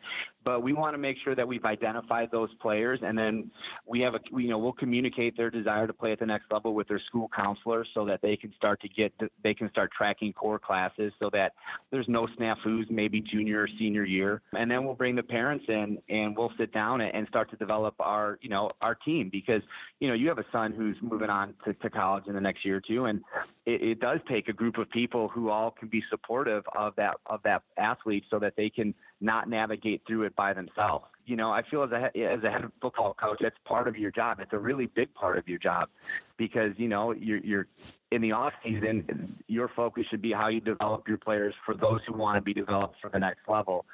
but 0.45 0.63
we 0.63 0.71
want 0.71 0.93
to 0.93 0.97
make 0.97 1.17
sure 1.23 1.35
that 1.35 1.47
we've 1.47 1.65
identified 1.65 2.29
those 2.31 2.49
players 2.61 2.99
and 3.03 3.17
then 3.17 3.51
we 3.85 3.99
have 3.99 4.15
a, 4.15 4.19
you 4.31 4.47
know, 4.47 4.57
we'll 4.57 4.71
communicate 4.71 5.35
their 5.35 5.49
desire 5.49 5.87
to 5.87 5.93
play 5.93 6.13
at 6.13 6.19
the 6.19 6.25
next 6.25 6.45
level 6.51 6.73
with 6.73 6.87
their 6.87 7.01
school 7.07 7.29
counselor 7.35 7.85
so 7.93 8.05
that 8.05 8.21
they 8.21 8.37
can 8.37 8.53
start 8.55 8.79
to 8.81 8.87
get, 8.87 9.13
they 9.43 9.53
can 9.53 9.69
start 9.71 9.91
tracking 9.95 10.31
core 10.31 10.59
classes 10.59 11.11
so 11.19 11.29
that 11.33 11.51
there's 11.91 12.07
no 12.07 12.27
snafus 12.39 12.89
maybe 12.89 13.19
junior 13.19 13.63
or 13.63 13.69
senior 13.77 14.05
year. 14.05 14.41
And 14.53 14.71
then 14.71 14.85
we'll 14.85 14.95
bring 14.95 15.15
the 15.15 15.23
parents 15.23 15.65
in 15.67 15.96
and 16.09 16.35
we'll 16.35 16.51
sit 16.57 16.71
down 16.73 17.01
and 17.01 17.27
start 17.27 17.49
to 17.49 17.55
develop 17.57 17.95
our 17.99 18.37
you 18.41 18.49
know 18.49 18.69
our 18.81 18.95
team 18.95 19.29
because 19.31 19.61
you 19.99 20.07
know 20.07 20.13
you 20.13 20.27
have 20.27 20.37
a 20.37 20.45
son 20.51 20.71
who's 20.71 20.97
moving 21.01 21.29
on 21.29 21.53
to, 21.65 21.73
to 21.75 21.89
college 21.89 22.23
in 22.27 22.33
the 22.33 22.41
next 22.41 22.65
year 22.65 22.77
or 22.77 22.81
two 22.81 23.05
and 23.05 23.21
it, 23.65 23.81
it 23.81 23.99
does 23.99 24.19
take 24.29 24.47
a 24.47 24.53
group 24.53 24.77
of 24.77 24.89
people 24.89 25.27
who 25.27 25.49
all 25.49 25.71
can 25.71 25.87
be 25.87 26.03
supportive 26.09 26.63
of 26.77 26.95
that 26.95 27.17
of 27.25 27.41
that 27.43 27.63
athlete 27.77 28.23
so 28.29 28.39
that 28.39 28.53
they 28.57 28.69
can 28.69 28.93
not 29.21 29.49
navigate 29.49 30.01
through 30.07 30.23
it 30.23 30.35
by 30.35 30.53
themselves 30.53 31.05
you 31.25 31.35
know 31.35 31.51
i 31.51 31.61
feel 31.69 31.83
as 31.83 31.91
a 31.91 32.05
as 32.19 32.43
a 32.43 32.49
head 32.49 32.63
football 32.81 33.15
coach 33.19 33.37
that's 33.41 33.57
part 33.65 33.87
of 33.87 33.95
your 33.97 34.11
job 34.11 34.39
it's 34.39 34.53
a 34.53 34.59
really 34.59 34.87
big 34.95 35.13
part 35.13 35.37
of 35.37 35.47
your 35.47 35.59
job 35.59 35.89
because 36.37 36.71
you 36.77 36.87
know 36.87 37.11
you're 37.11 37.39
you're 37.39 37.67
in 38.11 38.21
the 38.21 38.31
off 38.31 38.53
season, 38.63 39.35
your 39.47 39.69
focus 39.75 40.05
should 40.09 40.21
be 40.21 40.31
how 40.31 40.47
you 40.47 40.61
develop 40.61 41.07
your 41.07 41.17
players 41.17 41.53
for 41.65 41.75
those 41.75 41.99
who 42.07 42.13
want 42.17 42.37
to 42.37 42.41
be 42.41 42.53
developed 42.53 42.95
for 43.01 43.09
the 43.09 43.19
next 43.19 43.41
level. 43.47 43.85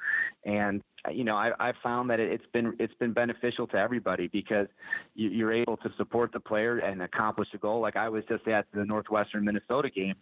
And 0.44 0.82
you 1.12 1.24
know, 1.24 1.36
I, 1.36 1.50
I've 1.60 1.76
found 1.82 2.10
that 2.10 2.20
it's 2.20 2.46
been 2.52 2.74
it's 2.78 2.94
been 2.94 3.12
beneficial 3.12 3.66
to 3.68 3.76
everybody 3.76 4.28
because 4.28 4.66
you, 5.14 5.28
you're 5.30 5.52
able 5.52 5.76
to 5.78 5.90
support 5.96 6.32
the 6.32 6.40
player 6.40 6.78
and 6.78 7.02
accomplish 7.02 7.48
a 7.54 7.58
goal. 7.58 7.80
Like 7.80 7.96
I 7.96 8.08
was 8.08 8.24
just 8.28 8.46
at 8.48 8.66
the 8.72 8.84
Northwestern 8.84 9.44
Minnesota 9.44 9.64
Minnesota 9.74 9.90
game. 9.90 10.14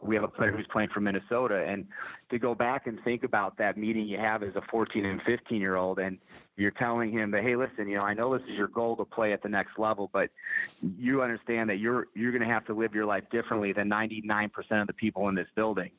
We 0.00 0.14
have 0.14 0.24
a 0.24 0.28
player 0.28 0.52
who's 0.52 0.66
playing 0.72 0.90
for 0.92 1.00
Minnesota, 1.00 1.64
and 1.66 1.86
to 2.30 2.38
go 2.38 2.54
back 2.54 2.86
and 2.86 2.98
think 3.04 3.24
about 3.24 3.56
that 3.58 3.76
meeting 3.76 4.06
you 4.06 4.18
have 4.18 4.42
as 4.42 4.54
a 4.56 4.62
14 4.70 5.04
and 5.04 5.20
15 5.22 5.60
year 5.60 5.76
old, 5.76 5.98
and 5.98 6.18
you're 6.56 6.72
telling 6.72 7.12
him 7.12 7.30
that, 7.30 7.42
hey, 7.42 7.56
listen, 7.56 7.88
you 7.88 7.96
know, 7.96 8.02
I 8.02 8.14
know 8.14 8.36
this 8.36 8.46
is 8.48 8.56
your 8.56 8.68
goal 8.68 8.96
to 8.96 9.04
play 9.04 9.32
at 9.32 9.42
the 9.42 9.48
next 9.48 9.78
level, 9.78 10.10
but 10.12 10.30
you 10.80 11.22
understand 11.22 11.70
that 11.70 11.78
you're 11.78 12.06
you're 12.14 12.32
going 12.32 12.46
to 12.46 12.52
have 12.52 12.66
to 12.66 12.74
live 12.74 12.94
your 12.94 13.06
life 13.06 13.24
differently 13.30 13.72
than 13.72 13.88
99% 13.88 14.50
of 14.80 14.86
the 14.86 14.92
people 14.92 15.28
in 15.28 15.34
this 15.34 15.48
building, 15.54 15.90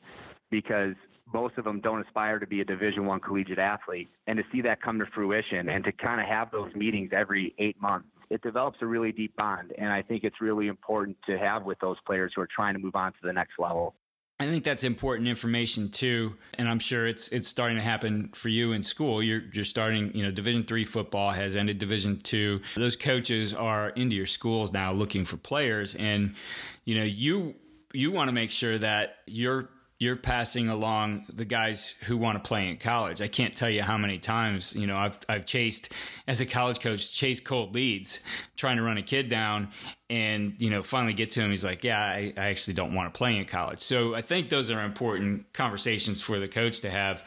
because 0.50 0.96
most 1.32 1.58
of 1.58 1.64
them 1.64 1.80
don't 1.82 2.06
aspire 2.06 2.40
to 2.40 2.48
be 2.48 2.62
a 2.62 2.66
division 2.66 3.06
one 3.06 3.20
collegiate 3.20 3.60
athlete 3.60 4.10
and 4.28 4.38
to 4.38 4.44
see 4.52 4.62
that 4.62 4.82
come 4.82 5.00
to 5.00 5.06
fruition 5.14 5.70
and 5.70 5.84
to 5.84 5.92
kind 5.92 6.20
of 6.20 6.28
have 6.28 6.52
those 6.52 6.74
meetings 6.76 7.12
every 7.16 7.54
eight 7.60 7.80
months 7.82 8.08
it 8.30 8.42
develops 8.42 8.78
a 8.82 8.86
really 8.86 9.12
deep 9.12 9.36
bond 9.36 9.72
and 9.78 9.90
i 9.90 10.02
think 10.02 10.24
it's 10.24 10.42
really 10.42 10.68
important 10.68 11.16
to 11.26 11.38
have 11.38 11.64
with 11.64 11.80
those 11.80 11.98
players 12.06 12.32
who 12.36 12.42
are 12.42 12.50
trying 12.54 12.74
to 12.74 12.80
move 12.80 12.96
on 12.96 13.12
to 13.12 13.20
the 13.24 13.34
next 13.34 13.54
level 13.60 13.96
I 14.40 14.48
think 14.48 14.64
that's 14.64 14.84
important 14.84 15.30
information 15.30 15.90
too, 15.90 16.36
and 16.56 16.68
I'm 16.68 16.80
sure 16.80 17.08
it's 17.08 17.30
it's 17.30 17.48
starting 17.48 17.78
to 17.78 17.84
happen 17.84 18.30
for 18.34 18.50
you 18.50 18.74
in 18.74 18.84
school. 18.84 19.22
You're 19.22 19.44
you're 19.54 19.64
starting, 19.64 20.12
you 20.14 20.24
know, 20.24 20.32
Division 20.32 20.64
three 20.64 20.84
football 20.84 21.32
has 21.32 21.56
ended 21.56 21.78
Division 21.78 22.20
two. 22.20 22.60
Those 22.76 22.96
coaches 22.96 23.54
are 23.54 23.90
into 23.92 24.16
your 24.16 24.26
schools 24.26 24.74
now 24.74 24.92
looking 24.92 25.24
for 25.24 25.38
players, 25.38 25.96
and 25.96 26.36
you 26.84 26.98
know 26.98 27.06
you 27.06 27.56
you 27.94 28.12
want 28.12 28.28
to 28.28 28.34
make 28.34 28.52
sure 28.52 28.78
that 28.80 29.18
you're 29.28 29.70
you're 30.00 30.16
passing 30.16 30.68
along 30.68 31.26
the 31.34 31.46
guys 31.46 31.96
who 32.02 32.18
want 32.18 32.42
to 32.42 32.48
play 32.48 32.68
in 32.68 32.78
college. 32.78 33.22
I 33.22 33.28
can't 33.28 33.56
tell 33.56 33.70
you 33.70 33.84
how 33.84 33.98
many 33.98 34.18
times, 34.18 34.76
you 34.76 34.88
know, 34.88 34.98
I've 34.98 35.20
I've 35.30 35.46
chased 35.46 35.92
as 36.28 36.42
a 36.42 36.46
college 36.46 36.80
coach, 36.80 37.14
chased 37.14 37.46
cold 37.46 37.74
leads, 37.74 38.20
trying 38.56 38.78
to 38.78 38.84
run 38.84 38.98
a 38.98 39.02
kid 39.02 39.30
down 39.30 39.70
and, 40.10 40.56
you 40.58 40.70
know, 40.70 40.84
finally 40.84 41.14
get 41.14 41.32
to 41.32 41.42
him. 41.42 41.52
He's 41.52 41.64
like, 41.64 41.84
Yeah, 41.84 42.02
I, 42.02 42.34
I 42.36 42.50
actually 42.50 42.74
don't 42.74 42.94
want 42.94 43.14
to 43.14 43.18
play 43.18 43.38
in 43.38 43.46
college. 43.46 43.80
So 43.80 44.16
I 44.16 44.22
think 44.22 44.50
those 44.50 44.72
are 44.72 44.84
important 44.84 45.54
conversations 45.54 46.22
for 46.22 46.40
the 46.40 46.48
coach 46.48 46.82
to 46.82 46.90
have 46.90 47.24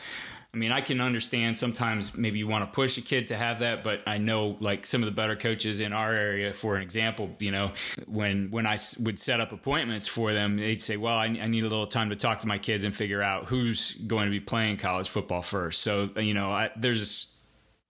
I 0.56 0.58
mean, 0.58 0.72
I 0.72 0.80
can 0.80 1.02
understand 1.02 1.58
sometimes 1.58 2.16
maybe 2.16 2.38
you 2.38 2.48
want 2.48 2.64
to 2.64 2.74
push 2.74 2.96
a 2.96 3.02
kid 3.02 3.26
to 3.26 3.36
have 3.36 3.58
that, 3.58 3.84
but 3.84 4.00
I 4.06 4.16
know 4.16 4.56
like 4.58 4.86
some 4.86 5.02
of 5.02 5.06
the 5.06 5.12
better 5.12 5.36
coaches 5.36 5.80
in 5.80 5.92
our 5.92 6.14
area, 6.14 6.54
for 6.54 6.76
an 6.76 6.82
example, 6.82 7.28
you 7.38 7.50
know, 7.50 7.72
when 8.06 8.50
when 8.50 8.66
I 8.66 8.78
would 8.98 9.20
set 9.20 9.38
up 9.38 9.52
appointments 9.52 10.08
for 10.08 10.32
them, 10.32 10.56
they'd 10.56 10.82
say, 10.82 10.96
"Well, 10.96 11.14
I, 11.14 11.26
I 11.26 11.46
need 11.46 11.62
a 11.62 11.68
little 11.68 11.86
time 11.86 12.08
to 12.08 12.16
talk 12.16 12.40
to 12.40 12.46
my 12.46 12.56
kids 12.56 12.84
and 12.84 12.94
figure 12.94 13.20
out 13.20 13.44
who's 13.44 13.92
going 14.06 14.24
to 14.24 14.30
be 14.30 14.40
playing 14.40 14.78
college 14.78 15.10
football 15.10 15.42
first. 15.42 15.82
So, 15.82 16.08
you 16.16 16.32
know, 16.32 16.50
I, 16.50 16.70
there's 16.74 17.36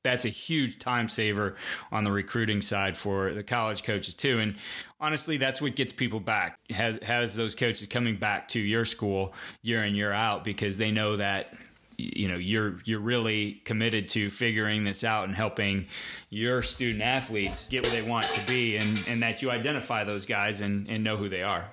that's 0.02 0.24
a 0.24 0.30
huge 0.30 0.80
time 0.80 1.08
saver 1.08 1.54
on 1.92 2.02
the 2.02 2.10
recruiting 2.10 2.62
side 2.62 2.96
for 2.98 3.32
the 3.32 3.44
college 3.44 3.84
coaches 3.84 4.14
too. 4.14 4.40
And 4.40 4.56
honestly, 4.98 5.36
that's 5.36 5.62
what 5.62 5.76
gets 5.76 5.92
people 5.92 6.18
back. 6.18 6.58
Has 6.70 6.98
has 7.02 7.36
those 7.36 7.54
coaches 7.54 7.86
coming 7.86 8.16
back 8.16 8.48
to 8.48 8.58
your 8.58 8.84
school 8.84 9.34
year 9.62 9.84
in 9.84 9.94
year 9.94 10.12
out 10.12 10.42
because 10.42 10.78
they 10.78 10.90
know 10.90 11.16
that 11.16 11.54
you 11.98 12.28
know 12.28 12.36
you're 12.36 12.78
you're 12.84 13.00
really 13.00 13.62
committed 13.64 14.08
to 14.08 14.30
figuring 14.30 14.84
this 14.84 15.04
out 15.04 15.24
and 15.24 15.34
helping 15.34 15.86
your 16.30 16.62
student 16.62 17.02
athletes 17.02 17.68
get 17.68 17.82
where 17.82 17.92
they 17.92 18.06
want 18.06 18.26
to 18.26 18.46
be 18.46 18.76
and 18.76 19.04
and 19.08 19.22
that 19.22 19.42
you 19.42 19.50
identify 19.50 20.04
those 20.04 20.26
guys 20.26 20.60
and 20.60 20.88
and 20.88 21.02
know 21.02 21.16
who 21.16 21.28
they 21.28 21.42
are 21.42 21.70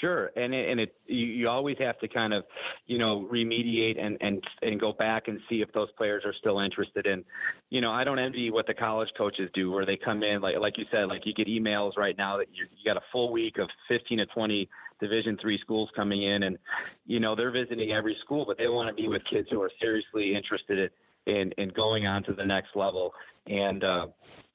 Sure, 0.00 0.30
and 0.36 0.54
it, 0.54 0.70
and 0.70 0.80
it 0.80 0.94
you, 1.06 1.26
you 1.26 1.48
always 1.48 1.76
have 1.78 1.98
to 1.98 2.08
kind 2.08 2.32
of, 2.32 2.44
you 2.86 2.96
know, 2.96 3.28
remediate 3.30 4.02
and 4.02 4.16
and 4.20 4.42
and 4.62 4.80
go 4.80 4.92
back 4.92 5.28
and 5.28 5.38
see 5.48 5.60
if 5.60 5.70
those 5.72 5.90
players 5.98 6.22
are 6.24 6.32
still 6.32 6.60
interested 6.60 7.06
in, 7.06 7.22
you 7.68 7.80
know, 7.80 7.90
I 7.90 8.02
don't 8.04 8.18
envy 8.18 8.50
what 8.50 8.66
the 8.66 8.72
college 8.74 9.10
coaches 9.16 9.50
do 9.52 9.70
where 9.70 9.84
they 9.84 9.96
come 9.96 10.22
in 10.22 10.40
like 10.40 10.56
like 10.58 10.78
you 10.78 10.86
said, 10.90 11.08
like 11.08 11.26
you 11.26 11.34
get 11.34 11.48
emails 11.48 11.98
right 11.98 12.16
now 12.16 12.38
that 12.38 12.46
you 12.54 12.64
you 12.76 12.84
got 12.84 12.96
a 12.96 13.04
full 13.12 13.30
week 13.30 13.58
of 13.58 13.68
15 13.88 14.18
to 14.18 14.26
20 14.26 14.68
Division 15.00 15.38
three 15.40 15.58
schools 15.58 15.88
coming 15.96 16.24
in, 16.24 16.42
and 16.42 16.58
you 17.06 17.20
know 17.20 17.34
they're 17.34 17.50
visiting 17.50 17.90
every 17.90 18.16
school, 18.22 18.44
but 18.46 18.58
they 18.58 18.68
want 18.68 18.94
to 18.94 19.02
be 19.02 19.08
with 19.08 19.22
kids 19.24 19.48
who 19.50 19.60
are 19.62 19.70
seriously 19.80 20.34
interested 20.34 20.90
in 21.26 21.52
in 21.52 21.70
going 21.70 22.06
on 22.06 22.22
to 22.24 22.34
the 22.34 22.44
next 22.44 22.76
level, 22.76 23.14
and 23.46 23.82
uh, 23.82 24.06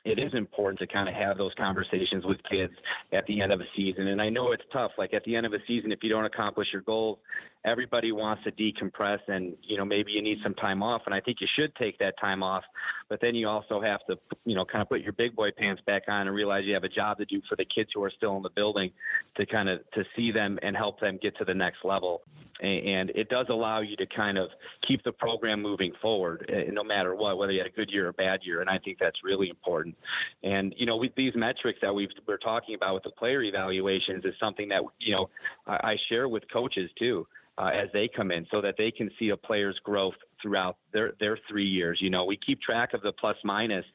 it 0.06 0.20
is 0.20 0.34
important 0.36 0.80
to 0.80 0.88
kind 0.88 1.10
of 1.10 1.16
have 1.16 1.38
those 1.38 1.52
conversations 1.58 2.24
with 2.26 2.38
kids 2.50 2.74
at 3.12 3.26
the 3.26 3.42
end 3.42 3.52
of 3.52 3.60
a 3.60 3.66
season. 3.76 4.08
And 4.08 4.22
I 4.22 4.30
know 4.30 4.52
it's 4.52 4.64
tough. 4.72 4.92
Like 4.98 5.14
at 5.14 5.24
the 5.24 5.36
end 5.36 5.48
of 5.48 5.54
a 5.54 5.58
season, 5.68 5.92
if 5.92 6.00
you 6.04 6.10
don't 6.10 6.26
accomplish 6.26 6.68
your 6.72 6.84
goals, 6.84 7.18
everybody 7.66 8.12
wants 8.12 8.44
to 8.44 8.52
decompress 8.52 9.20
and, 9.28 9.56
you 9.64 9.78
know, 9.78 9.84
maybe 9.84 10.12
you 10.12 10.22
need 10.22 10.38
some 10.44 10.54
time 10.54 10.84
off. 10.84 11.02
And 11.06 11.16
I 11.16 11.20
think 11.20 11.42
you 11.42 11.48
should 11.56 11.76
take 11.76 11.98
that 12.00 12.18
time 12.20 12.44
off. 12.44 12.64
But 13.10 13.20
then 13.22 13.36
you 13.36 13.48
also 13.48 13.82
have 13.82 14.06
to, 14.06 14.18
you 14.46 14.56
know, 14.56 14.64
kind 14.64 14.82
of 14.82 14.90
put 14.90 15.02
your 15.02 15.14
big 15.14 15.36
boy 15.36 15.50
pants 15.52 15.82
back 15.86 16.04
on 16.08 16.28
and 16.28 16.36
realize 16.36 16.64
you 16.66 16.74
have 16.76 16.84
a 16.84 16.90
job 16.90 17.18
to 17.18 17.26
do 17.26 17.42
for 17.50 17.56
the 17.56 17.66
kids 17.66 17.90
who 17.94 18.04
are 18.04 18.12
still 18.12 18.38
in 18.38 18.44
the 18.44 18.50
building 18.50 18.92
to 19.38 19.46
kind 19.46 19.68
of 19.68 19.80
to 19.92 20.04
see 20.16 20.32
them 20.32 20.60
and 20.62 20.78
help 20.78 21.00
them 21.00 21.20
get 21.22 21.36
to 21.38 21.46
the 21.46 21.54
next 21.54 21.80
level. 21.84 22.22
And 22.62 23.10
it 23.10 23.28
does 23.28 23.48
allow 23.50 23.82
you 23.82 23.98
to 23.98 24.06
kind 24.06 24.38
of 24.38 24.50
keep 24.88 25.04
the 25.04 25.12
program 25.12 25.62
moving 25.62 25.92
forward, 26.02 26.50
eh, 26.54 26.72
no 26.72 26.86
matter 26.86 27.14
what, 27.14 27.38
whether 27.38 27.52
you 27.52 27.60
had 27.60 27.68
a 27.68 27.76
good 27.76 27.90
year 27.92 28.06
or 28.06 28.10
a 28.10 28.14
bad 28.14 28.40
year. 28.44 28.62
And 28.62 28.70
I 28.70 28.78
think 28.78 28.98
that's 28.98 29.18
really 29.26 29.50
important. 29.50 29.96
And 30.44 30.74
you 30.78 30.86
know, 30.86 30.96
with 30.96 31.14
these 31.16 31.34
metrics 31.36 31.80
that 31.82 31.94
we 31.94 32.08
are 32.30 32.38
talking 32.38 32.76
about 32.76 32.94
with 32.94 33.04
the 33.04 33.10
player 33.10 33.42
evaluations 33.42 34.24
is 34.24 34.34
something 34.40 34.70
that 34.70 34.84
you 35.00 35.16
know 35.16 35.30
I 35.68 35.98
share 36.08 36.30
with 36.30 36.44
coaches 36.52 36.90
too. 36.98 37.28
Uh, 37.58 37.72
as 37.74 37.88
they 37.94 38.10
come 38.14 38.32
in 38.32 38.46
so 38.52 38.60
that 38.60 38.76
they 38.78 38.92
can 38.92 39.10
see 39.18 39.30
a 39.30 39.38
player's 39.38 39.80
growth 39.86 40.16
throughout 40.42 40.76
their 40.92 41.14
their 41.22 41.40
three 41.48 41.66
years. 41.66 42.00
You 42.02 42.10
know, 42.10 42.26
we 42.26 42.38
keep 42.38 42.62
track 42.62 42.94
of 42.94 43.02
the 43.02 43.14
plus 43.14 43.38
minus, 43.46 43.86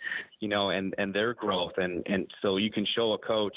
you 0.40 0.48
know, 0.48 0.70
and 0.70 0.94
and 0.96 1.14
their 1.14 1.34
growth, 1.34 1.72
and 1.76 2.02
and 2.06 2.26
so 2.40 2.56
you 2.56 2.70
can 2.70 2.86
show 2.94 3.12
a 3.12 3.18
coach, 3.18 3.54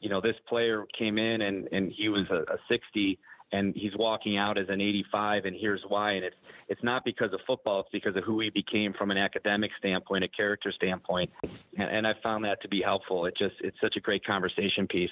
you 0.00 0.10
know, 0.10 0.20
this 0.20 0.36
player 0.48 0.84
came 0.96 1.18
in 1.18 1.42
and 1.42 1.68
and 1.72 1.90
he 1.96 2.08
was 2.08 2.26
a, 2.30 2.52
a 2.52 2.58
60 2.68 3.18
and 3.52 3.74
he's 3.74 3.96
walking 3.96 4.36
out 4.36 4.58
as 4.58 4.66
an 4.68 4.80
85 4.80 5.46
and 5.46 5.56
here's 5.58 5.80
why. 5.88 6.12
And 6.12 6.24
it's 6.24 6.36
it's 6.68 6.82
not 6.82 7.04
because 7.04 7.32
of 7.32 7.40
football 7.46 7.80
it's 7.80 7.88
because 7.90 8.14
of 8.14 8.24
who 8.24 8.40
he 8.40 8.50
became 8.50 8.92
from 8.92 9.10
an 9.10 9.16
academic 9.16 9.70
standpoint 9.78 10.24
a 10.24 10.28
character 10.28 10.72
standpoint. 10.72 11.30
And, 11.78 11.88
and 11.90 12.06
i 12.06 12.12
found 12.22 12.44
that 12.44 12.60
to 12.62 12.68
be 12.68 12.82
helpful. 12.82 13.24
It 13.24 13.34
just 13.36 13.54
it's 13.60 13.76
such 13.80 13.96
a 13.96 14.00
great 14.00 14.24
conversation 14.24 14.86
piece 14.86 15.10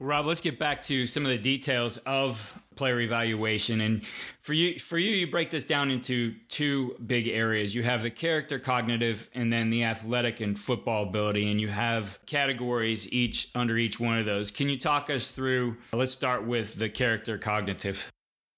Rob, 0.00 0.26
let's 0.26 0.40
get 0.40 0.60
back 0.60 0.82
to 0.82 1.08
some 1.08 1.24
of 1.24 1.30
the 1.30 1.38
details 1.38 1.96
of 1.98 2.56
player 2.76 3.00
evaluation. 3.00 3.80
And 3.80 4.04
for 4.40 4.52
you, 4.52 4.78
for 4.78 4.96
you, 4.96 5.10
you 5.10 5.28
break 5.28 5.50
this 5.50 5.64
down 5.64 5.90
into 5.90 6.34
two 6.48 6.94
big 7.04 7.26
areas. 7.26 7.74
You 7.74 7.82
have 7.82 8.02
the 8.02 8.10
character, 8.10 8.60
cognitive, 8.60 9.28
and 9.34 9.52
then 9.52 9.70
the 9.70 9.82
athletic 9.82 10.40
and 10.40 10.56
football 10.56 11.02
ability. 11.02 11.50
And 11.50 11.60
you 11.60 11.66
have 11.68 12.20
categories 12.26 13.12
each 13.12 13.50
under 13.56 13.76
each 13.76 13.98
one 13.98 14.18
of 14.18 14.24
those. 14.24 14.52
Can 14.52 14.68
you 14.68 14.78
talk 14.78 15.10
us 15.10 15.32
through? 15.32 15.76
Let's 15.92 16.12
start 16.12 16.46
with 16.46 16.76
the 16.76 16.88
character, 16.88 17.36
cognitive. 17.36 18.12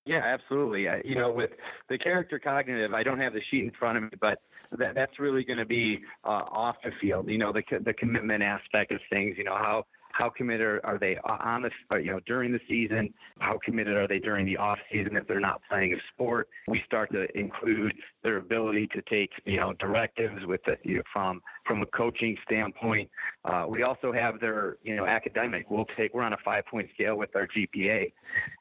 Yeah, 0.05 0.23
absolutely. 0.23 0.87
You 1.05 1.15
know, 1.15 1.33
with 1.33 1.53
the 1.89 1.97
character 1.97 2.39
cognitive, 2.39 2.93
I 2.93 3.03
don't 3.03 3.21
have 3.21 3.33
the 3.33 3.43
sheet 3.51 3.65
in 3.65 3.71
front 3.71 3.97
of 3.97 4.05
me, 4.05 4.11
but 4.21 4.43
that, 4.79 4.95
that's 4.95 5.19
really 5.19 5.45
going 5.45 5.59
to 5.59 5.65
be 5.65 6.01
uh, 6.25 6.45
off 6.51 6.77
the 6.85 6.91
field. 7.01 7.29
You 7.29 7.39
know, 7.39 7.53
the 7.53 7.63
the 7.83 7.93
commitment 7.95 8.43
aspect 8.43 8.93
of 8.93 9.01
things. 9.09 9.37
You 9.39 9.45
know 9.45 9.57
how 9.57 9.85
how 10.13 10.31
committed 10.31 10.81
are 10.85 10.99
they 10.99 11.17
on 11.25 11.63
the 11.63 11.97
you 11.99 12.13
know 12.13 12.21
during 12.27 12.53
the 12.53 12.61
season? 12.69 13.13
How 13.39 13.59
committed 13.65 13.97
are 13.97 14.09
they 14.09 14.19
during 14.19 14.47
the 14.47 14.57
off 14.57 14.79
season 14.93 15.17
if 15.17 15.27
they're 15.27 15.41
not 15.41 15.61
playing 15.69 15.95
a 15.95 15.97
sport? 16.13 16.49
We 16.69 16.83
start 16.87 17.13
to 17.13 17.27
include 17.39 17.95
their 18.23 18.37
ability 18.37 18.89
to 18.89 19.03
take 19.03 19.31
you 19.45 19.59
know 19.59 19.73
directives 19.75 20.45
with 20.47 20.61
the, 20.65 20.77
you 20.83 20.97
know, 20.97 21.03
from 21.13 21.41
from 21.67 21.83
a 21.83 21.87
coaching 21.87 22.37
standpoint. 22.45 23.09
Uh, 23.45 23.67
we 23.69 23.83
also 23.83 24.13
have 24.13 24.41
their 24.41 24.77
you 24.83 24.97
know 24.97 25.07
academic. 25.07 25.71
We'll 25.71 25.87
take 25.97 26.15
we're 26.15 26.23
on 26.23 26.33
a 26.33 26.39
five 26.45 26.65
point 26.67 26.89
scale 26.95 27.17
with 27.17 27.35
our 27.35 27.47
GPA, 27.47 28.13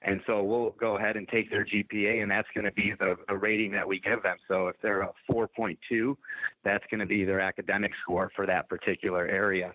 and 0.04 0.22
so 0.28 0.44
we'll 0.44 0.72
go 0.80 0.98
ahead 0.98 1.18
and 1.18 1.28
take 1.28 1.50
their 1.50 1.66
GPA, 1.66 2.22
and 2.22 2.32
that's 2.32 2.48
going 2.54 2.66
to 2.66 2.72
be 2.72 2.94
the, 3.00 3.16
the 3.28 3.36
rating 3.36 3.72
that 3.72 3.88
we 3.88 4.00
give 4.00 4.24
them. 4.24 4.38
So 4.48 4.68
if 4.68 4.76
they're 4.82 5.02
a 5.02 5.12
4.2, 5.32 6.16
that's 6.64 6.84
going 6.90 7.00
to 7.00 7.06
be 7.06 7.26
their 7.26 7.40
academic 7.40 7.92
score 8.04 8.32
for 8.36 8.46
that 8.46 8.70
particular 8.70 9.28
area 9.28 9.74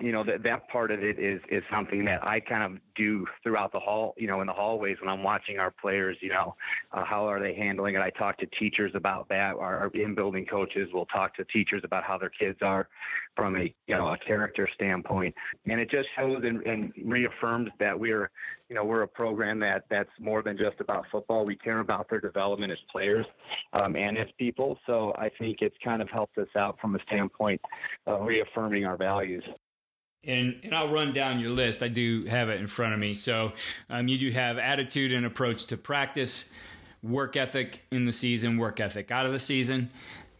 you 0.00 0.12
know 0.12 0.22
that 0.24 0.42
that 0.42 0.68
part 0.68 0.90
of 0.90 1.02
it 1.02 1.18
is 1.18 1.40
is 1.50 1.62
something 1.70 2.04
that 2.04 2.26
I 2.26 2.40
kind 2.40 2.62
of 2.62 2.80
do 2.94 3.26
throughout 3.42 3.72
the 3.72 3.80
hall 3.80 4.14
you 4.16 4.26
know 4.26 4.40
in 4.40 4.46
the 4.46 4.52
hallways 4.52 4.96
when 5.00 5.08
I'm 5.08 5.22
watching 5.22 5.58
our 5.58 5.70
players 5.70 6.16
you 6.20 6.30
know 6.30 6.54
uh, 6.92 7.04
how 7.04 7.26
are 7.26 7.40
they 7.40 7.54
handling 7.54 7.94
it? 7.94 8.00
I 8.00 8.10
talk 8.10 8.38
to 8.38 8.46
teachers 8.58 8.92
about 8.94 9.28
that. 9.28 9.54
Our, 9.56 9.78
our 9.78 9.90
in 9.94 10.14
building 10.14 10.46
coaches 10.46 10.88
will 10.92 11.06
talk 11.06 11.34
to 11.36 11.44
teachers 11.44 11.82
about 11.84 12.04
how 12.04 12.18
their 12.18 12.30
kids 12.30 12.58
are 12.62 12.88
from 13.34 13.56
a 13.56 13.74
you 13.86 13.96
know 13.96 14.08
a 14.08 14.18
character 14.18 14.68
standpoint. 14.74 15.34
And 15.66 15.80
it 15.80 15.90
just 15.90 16.08
shows 16.16 16.42
and, 16.44 16.62
and 16.66 16.92
reaffirms 17.04 17.70
that 17.78 17.98
we're 17.98 18.30
you 18.68 18.76
know 18.76 18.84
we're 18.84 19.02
a 19.02 19.08
program 19.08 19.58
that 19.60 19.84
that's 19.90 20.10
more 20.20 20.42
than 20.42 20.56
just 20.56 20.80
about 20.80 21.04
football. 21.10 21.44
We 21.44 21.56
care 21.56 21.80
about 21.80 22.08
their 22.10 22.20
development 22.20 22.72
as 22.72 22.78
players 22.90 23.26
um, 23.72 23.96
and 23.96 24.18
as 24.18 24.26
people. 24.38 24.78
So 24.86 25.14
I 25.18 25.30
think 25.38 25.58
it's 25.60 25.76
kind 25.84 26.02
of 26.02 26.08
helped 26.10 26.38
us 26.38 26.48
out 26.56 26.78
from 26.80 26.94
a 26.96 26.98
standpoint 27.06 27.60
of 28.06 28.26
reaffirming 28.26 28.84
our 28.84 28.96
values 28.96 29.44
and, 30.26 30.58
and 30.62 30.74
I'll 30.74 30.88
run 30.88 31.12
down 31.12 31.38
your 31.38 31.50
list. 31.50 31.82
I 31.82 31.88
do 31.88 32.24
have 32.24 32.48
it 32.48 32.60
in 32.60 32.66
front 32.66 32.94
of 32.94 33.00
me. 33.00 33.14
So 33.14 33.52
um, 33.88 34.08
you 34.08 34.18
do 34.18 34.30
have 34.30 34.58
attitude 34.58 35.12
and 35.12 35.24
approach 35.24 35.66
to 35.66 35.76
practice, 35.76 36.52
work 37.02 37.36
ethic 37.36 37.84
in 37.90 38.04
the 38.04 38.12
season, 38.12 38.58
work 38.58 38.80
ethic 38.80 39.10
out 39.10 39.26
of 39.26 39.32
the 39.32 39.38
season. 39.38 39.90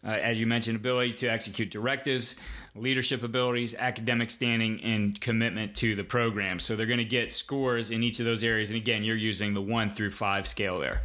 Uh, 0.05 0.11
as 0.11 0.39
you 0.39 0.47
mentioned, 0.47 0.77
ability 0.77 1.13
to 1.15 1.27
execute 1.27 1.71
directives, 1.71 2.37
leadership 2.77 3.23
abilities, 3.23 3.75
academic 3.75 4.31
standing, 4.31 4.81
and 4.83 5.21
commitment 5.21 5.75
to 5.75 5.97
the 5.97 6.05
program. 6.05 6.59
So 6.59 6.77
they're 6.77 6.87
going 6.87 6.99
to 6.99 7.05
get 7.05 7.33
scores 7.33 7.91
in 7.91 8.03
each 8.03 8.21
of 8.21 8.27
those 8.27 8.45
areas. 8.45 8.71
And 8.71 8.77
again, 8.77 9.03
you're 9.03 9.17
using 9.17 9.55
the 9.55 9.63
one 9.63 9.93
through 9.93 10.11
five 10.11 10.47
scale 10.47 10.79
there. 10.79 11.03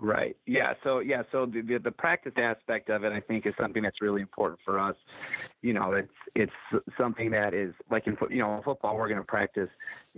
Right. 0.00 0.36
Yeah. 0.46 0.74
So 0.84 1.00
yeah. 1.00 1.24
So 1.32 1.44
the, 1.44 1.60
the, 1.60 1.78
the 1.78 1.90
practice 1.90 2.32
aspect 2.36 2.88
of 2.88 3.04
it, 3.04 3.12
I 3.12 3.20
think, 3.20 3.46
is 3.46 3.54
something 3.60 3.82
that's 3.82 4.00
really 4.00 4.22
important 4.22 4.60
for 4.64 4.78
us. 4.78 4.94
You 5.62 5.72
know, 5.72 5.92
it's 5.92 6.12
it's 6.34 6.52
something 6.96 7.30
that 7.32 7.54
is 7.54 7.74
like 7.90 8.06
in 8.06 8.16
you 8.30 8.38
know 8.38 8.60
football, 8.64 8.96
we're 8.96 9.08
going 9.08 9.20
to 9.20 9.26
practice 9.26 9.68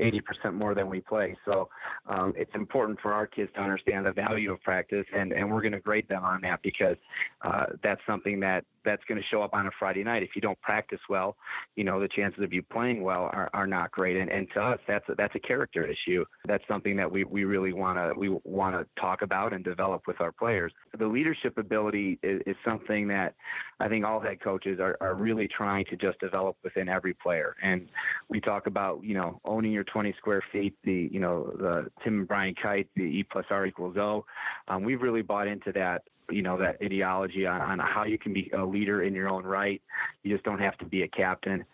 80% 0.00 0.54
more 0.54 0.74
than 0.74 0.88
we 0.88 1.00
play. 1.00 1.36
So 1.44 1.68
um, 2.06 2.32
it's 2.36 2.50
important 2.54 2.98
for 3.00 3.12
our 3.12 3.26
kids 3.26 3.50
to 3.54 3.60
understand 3.60 4.06
the 4.06 4.12
value 4.12 4.52
of 4.52 4.62
practice, 4.62 5.04
and, 5.14 5.32
and 5.32 5.50
we're 5.50 5.60
going 5.60 5.72
to 5.72 5.80
grade 5.80 6.08
them 6.08 6.24
on 6.24 6.40
that 6.42 6.60
because 6.62 6.96
uh, 7.42 7.66
that's 7.82 8.00
something 8.06 8.40
that 8.40 8.64
that's 8.82 9.02
going 9.04 9.20
to 9.20 9.26
show 9.30 9.42
up 9.42 9.52
on 9.52 9.66
a 9.66 9.70
Friday 9.78 10.02
night. 10.02 10.22
If 10.22 10.30
you 10.34 10.40
don't 10.40 10.60
practice 10.62 11.00
well, 11.08 11.36
you 11.76 11.84
know 11.84 12.00
the 12.00 12.08
chances 12.08 12.42
of 12.42 12.52
you 12.52 12.62
playing 12.62 13.02
well 13.02 13.30
are, 13.32 13.50
are 13.52 13.66
not 13.66 13.90
great. 13.90 14.16
And, 14.16 14.30
and 14.30 14.48
to 14.54 14.60
us, 14.60 14.78
that's 14.88 15.06
a, 15.08 15.14
that's 15.16 15.34
a 15.34 15.38
character 15.38 15.86
issue. 15.86 16.24
That's 16.46 16.64
something 16.66 16.96
that 16.96 17.10
we, 17.10 17.24
we 17.24 17.44
really 17.44 17.72
want 17.72 17.98
to 17.98 18.18
we 18.18 18.30
want 18.44 18.74
to 18.76 18.86
talk 19.00 19.22
about 19.22 19.52
and 19.52 19.62
develop 19.62 20.02
with 20.06 20.20
our 20.20 20.32
players. 20.32 20.72
The 20.98 21.06
leadership 21.06 21.58
ability 21.58 22.18
is, 22.22 22.40
is 22.46 22.56
something 22.64 23.06
that 23.08 23.34
I 23.80 23.88
think 23.88 24.04
all 24.04 24.20
head 24.20 24.40
coaches 24.40 24.80
are, 24.80 24.96
are 25.00 25.14
really 25.14 25.29
trying 25.48 25.84
to 25.86 25.96
just 25.96 26.18
develop 26.20 26.56
within 26.62 26.88
every 26.88 27.14
player. 27.14 27.56
And 27.62 27.88
we 28.28 28.40
talk 28.40 28.66
about 28.66 29.02
you 29.02 29.14
know 29.14 29.40
owning 29.44 29.72
your 29.72 29.84
20 29.84 30.14
square 30.18 30.42
feet, 30.52 30.74
the 30.84 31.08
you 31.12 31.20
know 31.20 31.52
the 31.58 31.90
Tim 32.02 32.20
and 32.20 32.28
Brian 32.28 32.54
Kight, 32.60 32.88
the 32.96 33.02
E 33.02 33.26
plus 33.30 33.46
R 33.50 33.66
equals 33.66 33.96
O. 33.96 34.24
Um, 34.68 34.82
we've 34.84 35.02
really 35.02 35.22
bought 35.22 35.46
into 35.46 35.72
that 35.72 36.02
you 36.30 36.42
know 36.42 36.56
that 36.58 36.76
ideology 36.82 37.46
on, 37.46 37.60
on 37.60 37.78
how 37.78 38.04
you 38.04 38.18
can 38.18 38.32
be 38.32 38.50
a 38.56 38.64
leader 38.64 39.02
in 39.02 39.14
your 39.14 39.28
own 39.28 39.44
right. 39.44 39.82
You 40.22 40.32
just 40.32 40.44
don't 40.44 40.60
have 40.60 40.78
to 40.78 40.84
be 40.84 41.02
a 41.02 41.08
captain. 41.08 41.64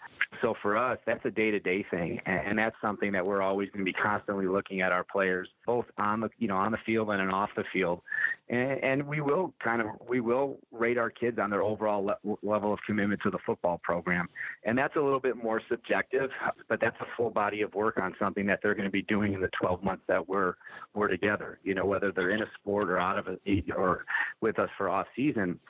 So 0.42 0.54
for 0.60 0.76
us, 0.76 0.98
that's 1.06 1.24
a 1.24 1.30
day-to-day 1.30 1.86
thing, 1.90 2.20
and, 2.26 2.58
that's 2.58 2.76
something 2.80 3.12
that 3.12 3.24
we're 3.24 3.42
always 3.42 3.68
going 3.68 3.80
to 3.80 3.84
be 3.84 3.92
constantly 3.92 4.46
looking 4.46 4.80
at 4.80 4.90
our 4.90 5.04
players, 5.04 5.48
both 5.66 5.84
on 5.98 6.20
the 6.20 6.30
you 6.38 6.48
know 6.48 6.56
on 6.56 6.72
the 6.72 6.78
field 6.86 7.10
and 7.10 7.30
off 7.30 7.50
the 7.54 7.64
field, 7.72 8.00
and, 8.48 8.82
and 8.82 9.06
we 9.06 9.20
will 9.20 9.52
kind 9.62 9.82
of 9.82 9.88
we 10.08 10.20
will 10.20 10.58
rate 10.72 10.96
our 10.96 11.10
kids 11.10 11.38
on 11.38 11.50
their 11.50 11.62
overall 11.62 12.04
le- 12.04 12.36
level 12.42 12.72
of 12.72 12.78
commitment 12.86 13.20
to 13.22 13.30
the 13.30 13.38
football 13.44 13.78
program, 13.84 14.28
and 14.64 14.76
that's 14.76 14.96
a 14.96 15.00
little 15.00 15.20
bit 15.20 15.36
more 15.36 15.60
subjective, 15.68 16.30
but 16.68 16.80
that's 16.80 16.96
a 17.00 17.06
full 17.16 17.30
body 17.30 17.60
of 17.60 17.74
work 17.74 17.98
on 17.98 18.14
something 18.18 18.46
that 18.46 18.60
they're 18.62 18.74
going 18.74 18.86
to 18.86 18.90
be 18.90 19.02
doing 19.02 19.34
in 19.34 19.40
the 19.40 19.50
12 19.60 19.82
months 19.84 20.02
that 20.08 20.26
we're 20.26 20.54
we're 20.94 21.08
together. 21.08 21.58
You 21.62 21.74
know, 21.74 21.84
whether 21.84 22.10
they're 22.10 22.30
in 22.30 22.42
a 22.42 22.50
sport 22.60 22.88
or 22.88 22.98
out 22.98 23.18
of 23.18 23.28
it 23.28 23.64
or 23.76 24.06
with 24.40 24.58
us 24.58 24.70
for 24.78 24.88
off 24.88 25.06
season 25.14 25.60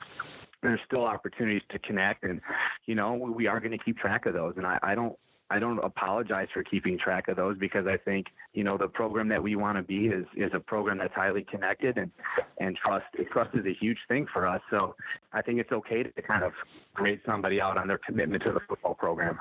there's 0.61 0.79
still 0.85 1.05
opportunities 1.05 1.61
to 1.69 1.79
connect 1.79 2.23
and 2.23 2.41
you 2.85 2.95
know 2.95 3.13
we 3.13 3.47
are 3.47 3.59
going 3.59 3.71
to 3.71 3.83
keep 3.83 3.97
track 3.97 4.25
of 4.25 4.33
those 4.33 4.53
and 4.57 4.65
I, 4.65 4.79
I 4.81 4.95
don't 4.95 5.17
I 5.49 5.59
don't 5.59 5.79
apologize 5.79 6.47
for 6.53 6.63
keeping 6.63 6.97
track 6.97 7.29
of 7.29 7.37
those 7.37 7.57
because 7.57 7.87
I 7.87 7.97
think 7.97 8.27
you 8.53 8.63
know 8.63 8.77
the 8.77 8.87
program 8.87 9.29
that 9.29 9.41
we 9.41 9.55
want 9.55 9.77
to 9.77 9.83
be 9.83 10.07
is 10.07 10.25
is 10.35 10.51
a 10.53 10.59
program 10.59 10.97
that's 10.97 11.13
highly 11.13 11.45
connected 11.49 11.97
and 11.97 12.11
and 12.59 12.75
trust 12.75 13.05
trust 13.31 13.55
is 13.55 13.65
a 13.65 13.73
huge 13.73 13.99
thing 14.07 14.27
for 14.33 14.45
us. 14.45 14.61
So 14.69 14.95
I 15.31 15.41
think 15.41 15.59
it's 15.59 15.71
okay 15.71 16.03
to 16.03 16.21
kind 16.21 16.43
of 16.43 16.51
grade 16.93 17.21
somebody 17.25 17.61
out 17.61 17.77
on 17.77 17.87
their 17.87 17.99
commitment 17.99 18.43
to 18.43 18.51
the 18.51 18.59
football 18.67 18.95
program. 18.95 19.39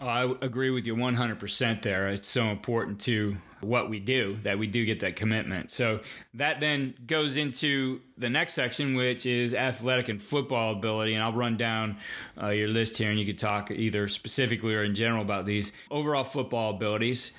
Oh, 0.00 0.06
I 0.06 0.34
agree 0.42 0.70
with 0.70 0.86
you 0.86 0.96
100% 0.96 1.82
there. 1.82 2.08
It's 2.08 2.28
so 2.28 2.46
important 2.46 3.00
to 3.02 3.36
what 3.60 3.88
we 3.88 3.98
do 3.98 4.36
that 4.42 4.58
we 4.58 4.66
do 4.66 4.84
get 4.84 5.00
that 5.00 5.16
commitment. 5.16 5.70
So 5.70 6.00
that 6.34 6.60
then 6.60 6.94
goes 7.06 7.36
into 7.36 8.00
the 8.18 8.28
next 8.28 8.54
section, 8.54 8.94
which 8.94 9.24
is 9.26 9.54
athletic 9.54 10.08
and 10.08 10.20
football 10.20 10.72
ability. 10.72 11.14
And 11.14 11.22
I'll 11.22 11.32
run 11.32 11.56
down 11.56 11.96
uh, 12.40 12.48
your 12.48 12.68
list 12.68 12.98
here 12.98 13.10
and 13.10 13.18
you 13.18 13.26
could 13.26 13.38
talk 13.38 13.70
either 13.70 14.08
specifically 14.08 14.74
or 14.74 14.84
in 14.84 14.94
general 14.94 15.22
about 15.22 15.46
these. 15.46 15.72
Overall 15.90 16.24
football 16.24 16.74
abilities, 16.74 17.32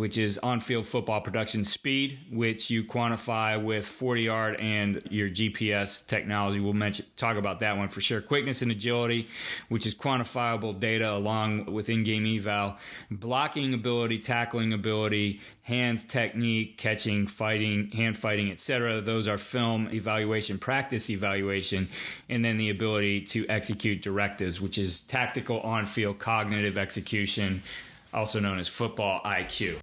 which 0.00 0.16
is 0.16 0.38
on 0.38 0.62
field 0.62 0.86
football 0.86 1.20
production 1.20 1.62
speed, 1.62 2.18
which 2.32 2.70
you 2.70 2.82
quantify 2.82 3.62
with 3.62 3.84
40 3.84 4.22
yard 4.22 4.56
and 4.58 5.02
your 5.10 5.28
GPS 5.28 6.06
technology. 6.06 6.58
We'll 6.58 6.72
mention, 6.72 7.04
talk 7.18 7.36
about 7.36 7.58
that 7.58 7.76
one 7.76 7.90
for 7.90 8.00
sure. 8.00 8.22
Quickness 8.22 8.62
and 8.62 8.70
agility, 8.70 9.28
which 9.68 9.84
is 9.84 9.94
quantifiable 9.94 10.80
data 10.80 11.12
along 11.12 11.66
with 11.66 11.90
in 11.90 12.02
game 12.02 12.24
eval. 12.24 12.78
Blocking 13.10 13.74
ability, 13.74 14.20
tackling 14.20 14.72
ability, 14.72 15.42
hands 15.64 16.02
technique, 16.02 16.78
catching, 16.78 17.26
fighting, 17.26 17.90
hand 17.90 18.16
fighting, 18.16 18.50
etc. 18.50 19.02
Those 19.02 19.28
are 19.28 19.36
film 19.36 19.90
evaluation, 19.92 20.56
practice 20.56 21.10
evaluation, 21.10 21.90
and 22.26 22.42
then 22.42 22.56
the 22.56 22.70
ability 22.70 23.20
to 23.26 23.46
execute 23.50 24.00
directives, 24.00 24.62
which 24.62 24.78
is 24.78 25.02
tactical 25.02 25.60
on 25.60 25.84
field 25.84 26.18
cognitive 26.18 26.78
execution 26.78 27.62
also 28.12 28.40
known 28.40 28.58
as 28.58 28.66
football 28.66 29.20
IQ. 29.24 29.76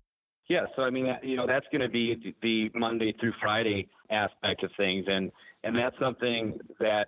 Yeah, 0.48 0.66
so 0.76 0.84
I 0.84 0.90
mean, 0.90 1.08
you 1.24 1.36
know, 1.36 1.46
that's 1.46 1.66
going 1.72 1.82
to 1.82 1.90
be 1.90 2.34
the 2.42 2.70
Monday 2.74 3.14
through 3.20 3.34
Friday 3.42 3.90
aspect 4.10 4.64
of 4.64 4.72
things, 4.78 5.06
and 5.08 5.32
and 5.64 5.76
that's 5.76 5.96
something 6.00 6.58
that 6.80 7.08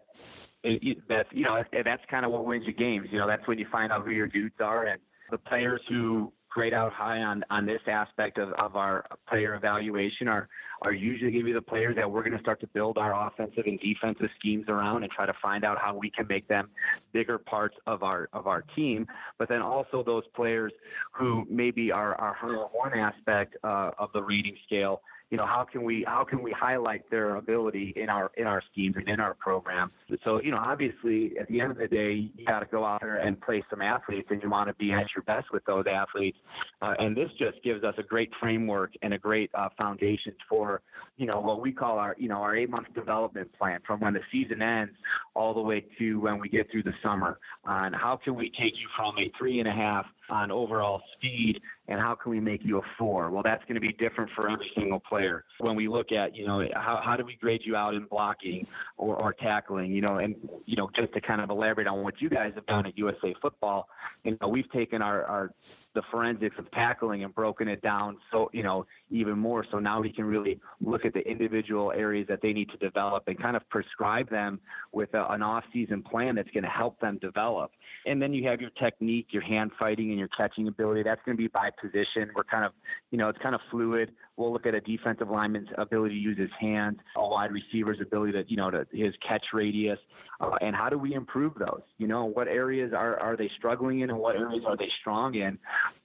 eh, 0.66 0.78
that's 1.08 1.30
you 1.32 1.46
know 1.46 1.64
that's 1.72 2.04
kind 2.12 2.26
of 2.26 2.32
what 2.32 2.46
wins 2.46 2.66
you 2.68 2.74
games. 2.74 3.08
You 3.12 3.20
know, 3.20 3.28
that's 3.28 3.48
when 3.48 3.58
you 3.58 3.66
find 3.72 3.94
out 3.94 4.04
who 4.04 4.12
your 4.12 4.28
dudes 4.28 4.56
are, 4.60 4.88
and 4.88 5.00
the 5.32 5.38
players 5.38 5.82
who 5.88 6.34
grade 6.50 6.74
out 6.74 6.92
high 6.92 7.20
on 7.20 7.44
on 7.50 7.66
this 7.66 7.82
aspect 7.88 8.38
of, 8.38 8.52
of 8.54 8.76
our 8.76 9.06
player 9.28 9.56
evaluation 9.56 10.28
are 10.28 10.50
are 10.82 10.94
usually 10.94 11.32
going 11.32 11.44
to 11.44 11.46
be 11.46 11.54
the 11.54 11.62
players 11.62 11.96
that 11.96 12.10
we're 12.10 12.24
going 12.24 12.36
to 12.36 12.42
start 12.42 12.60
to 12.62 12.68
build 12.68 12.98
our 12.98 13.28
offensive 13.28 13.64
and 13.66 13.80
defensive 13.80 14.30
schemes 14.40 14.66
around 14.70 15.04
and 15.04 15.12
try 15.12 15.26
to 15.26 15.34
find 15.42 15.66
out 15.66 15.78
how 15.78 15.96
we 15.96 16.10
can 16.10 16.26
make 16.28 16.48
them 16.48 16.70
bigger 17.12 17.38
parts 17.38 17.76
of 17.86 18.04
our 18.04 18.30
of 18.34 18.48
our 18.48 18.64
team. 18.76 19.06
But 19.38 19.50
then 19.50 19.62
also 19.62 20.04
those 20.04 20.24
players 20.36 20.72
who 21.12 21.46
maybe 21.50 21.92
are 21.92 22.16
are 22.16 22.36
one 22.72 22.94
aspect 22.94 23.56
uh, 23.64 23.92
of 23.98 24.10
the 24.14 24.22
rating 24.22 24.56
scale 24.66 25.02
you 25.30 25.38
know 25.38 25.46
how 25.46 25.64
can 25.64 25.84
we 25.84 26.04
how 26.08 26.24
can 26.24 26.42
we 26.42 26.52
highlight 26.52 27.10
their 27.10 27.36
ability 27.36 27.94
in 27.96 28.10
our 28.10 28.32
in 28.38 28.48
our 28.48 28.62
schemes 28.72 28.96
and 28.98 29.08
in 29.08 29.20
our 29.20 29.34
program 29.36 29.92
so 30.24 30.42
you 30.42 30.52
know 30.52 30.58
obviously 30.58 31.34
at 31.40 31.48
the 31.48 31.62
end 31.62 31.72
of 31.72 31.78
the 31.78 31.88
day 31.88 32.30
you 32.36 32.46
got 32.46 32.60
to 32.60 32.66
go 32.66 32.86
out 32.86 33.02
there 33.02 33.18
and 33.18 33.40
play 33.42 33.64
some 33.70 33.82
athletes 33.82 34.28
and 34.32 34.42
you 34.42 34.50
want 34.50 34.68
to 34.68 34.74
be 34.76 34.92
at 34.92 35.06
your 35.16 35.24
best 35.24 35.48
with 35.52 35.64
those 35.66 35.86
athletes. 35.90 36.38
Uh, 36.82 36.94
and 37.00 37.16
this 37.16 37.30
just 37.38 37.62
gives 37.64 37.84
us 37.84 37.94
a 37.98 38.04
great 38.04 38.30
framework 38.40 38.92
and 39.02 39.14
a 39.14 39.18
great 39.18 39.50
uh, 39.54 39.70
foundation 39.78 40.34
for 40.48 40.82
you 41.18 41.26
know 41.26 41.40
what 41.40 41.62
we 41.62 41.72
call 41.72 41.98
our 41.98 42.16
you 42.18 42.30
know 42.30 42.38
our 42.38 42.56
eight 42.56 42.70
month 42.70 42.88
development 42.94 43.52
plan 43.58 43.80
from 43.86 44.00
when 44.00 44.14
the 44.14 44.22
season 44.32 44.62
ends 44.62 44.94
all 45.36 45.54
the 45.54 45.62
way 45.62 45.86
to 45.98 46.20
when 46.20 46.40
we 46.40 46.50
get 46.50 46.70
through 46.72 46.84
the 46.84 46.94
summer. 47.04 47.40
On 47.66 47.94
how 47.94 48.20
can 48.24 48.36
we 48.36 48.50
take 48.50 48.74
you 48.76 48.88
from 48.96 49.18
a 49.18 49.32
three 49.38 49.60
and 49.60 49.68
a 49.68 49.74
half 49.74 50.06
on 50.30 50.52
overall 50.52 51.02
speed 51.16 51.60
and 51.88 52.00
how 52.00 52.16
can 52.16 52.32
we 52.32 52.40
make 52.40 52.62
you 52.64 52.78
a 52.78 52.82
four? 52.98 53.30
Well, 53.32 53.44
that's 53.44 53.64
going 53.66 53.76
to 53.76 53.82
be 53.82 53.94
different 53.94 54.30
for 54.36 54.50
every 54.50 54.70
single 54.76 55.00
player. 55.00 55.44
When 55.60 55.76
we 55.76 55.88
look 55.88 56.12
at, 56.12 56.36
you 56.36 56.46
know, 56.46 56.64
how, 56.74 57.02
how 57.04 57.16
do 57.16 57.26
we 57.26 57.36
grade 57.36 57.62
you 57.64 57.76
out 57.76 57.96
in 57.96 58.06
blocking 58.06 58.68
or, 58.98 59.16
or 59.16 59.34
tackling, 59.34 59.92
you 59.92 60.02
know, 60.02 60.18
and, 60.18 60.36
you 60.66 60.76
know, 60.76 60.90
just 60.96 61.14
to 61.14 61.22
kind 61.22 61.42
of 61.42 61.50
elaborate 61.50 61.88
on 61.88 62.04
what 62.04 62.22
you 62.22 62.30
guys 62.30 62.52
have 62.56 62.66
done 62.68 62.86
at 62.86 62.98
USA 62.98 63.34
football, 63.42 63.88
you 64.24 64.38
know, 64.42 64.48
we've 64.48 64.72
taken 64.72 65.02
our, 65.02 65.24
our 65.24 65.52
the 65.96 66.02
forensics 66.12 66.56
of 66.60 66.70
tackling 66.72 67.24
and 67.24 67.34
broken 67.34 67.68
it 67.68 67.82
down 67.82 68.18
so 68.32 68.50
you 68.54 68.62
know 68.62 68.86
even 69.10 69.38
more 69.38 69.66
so 69.72 69.80
now 69.80 70.02
he 70.02 70.12
can 70.12 70.26
really 70.26 70.60
look 70.82 71.04
at 71.06 71.14
the 71.14 71.22
individual 71.22 71.92
areas 71.92 72.28
that 72.28 72.40
they 72.42 72.54
need 72.54 72.70
to 72.70 72.78
develop 72.78 73.24
and 73.28 73.40
kind 73.42 73.56
of 73.56 73.68
prescribe 73.70 74.30
them 74.30 74.60
with 74.92 75.14
a, 75.14 75.32
an 75.32 75.42
off-season 75.42 76.04
plan 76.04 76.36
that's 76.36 76.50
going 76.52 76.64
to 76.64 76.70
help 76.70 77.00
them 77.00 77.18
develop. 77.22 77.72
And 78.06 78.22
then 78.22 78.34
you 78.34 78.48
have 78.48 78.62
your 78.62 78.70
technique 78.72 79.28
your 79.32 79.42
hand 79.42 79.72
fighting 79.80 80.10
and 80.10 80.20
your 80.20 80.30
catching 80.30 80.68
ability. 80.68 81.04
That's 81.04 81.22
going 81.26 81.38
to 81.38 81.42
be 81.42 81.48
by 81.48 81.70
position. 81.82 82.30
We're 82.36 82.44
kind 82.44 82.66
of 82.66 82.72
you 83.12 83.18
know 83.18 83.30
it's 83.30 83.40
kind 83.40 83.56
of 83.56 83.62
fluid. 83.72 84.12
We'll 84.38 84.54
look 84.54 84.66
at 84.66 84.74
a 84.74 84.82
defensive 84.82 85.30
lineman's 85.30 85.70
ability 85.78 86.16
to 86.16 86.22
use 86.22 86.38
his 86.38 86.52
hands 86.60 87.00
a 87.18 87.28
wide 87.28 87.52
receiver's 87.52 88.00
ability 88.02 88.34
to 88.34 88.44
you 88.48 88.58
know 88.58 88.70
to 88.70 88.86
his 88.92 89.14
catch 89.28 89.46
radius 89.54 90.00
uh, 90.42 90.52
and 90.62 90.76
how 90.76 90.90
do 90.90 90.98
we 90.98 91.14
improve 91.14 91.54
those? 91.56 91.82
You 91.98 92.08
know 92.08 92.26
what 92.26 92.48
areas 92.48 92.94
are 92.94 93.20
are 93.20 93.36
they 93.36 93.50
struggling 93.58 94.02
in 94.02 94.10
and 94.10 94.20
what 94.20 94.36
areas 94.36 94.64
are 94.66 94.78
they 94.78 94.90
strong 95.02 95.36
in 95.36 95.58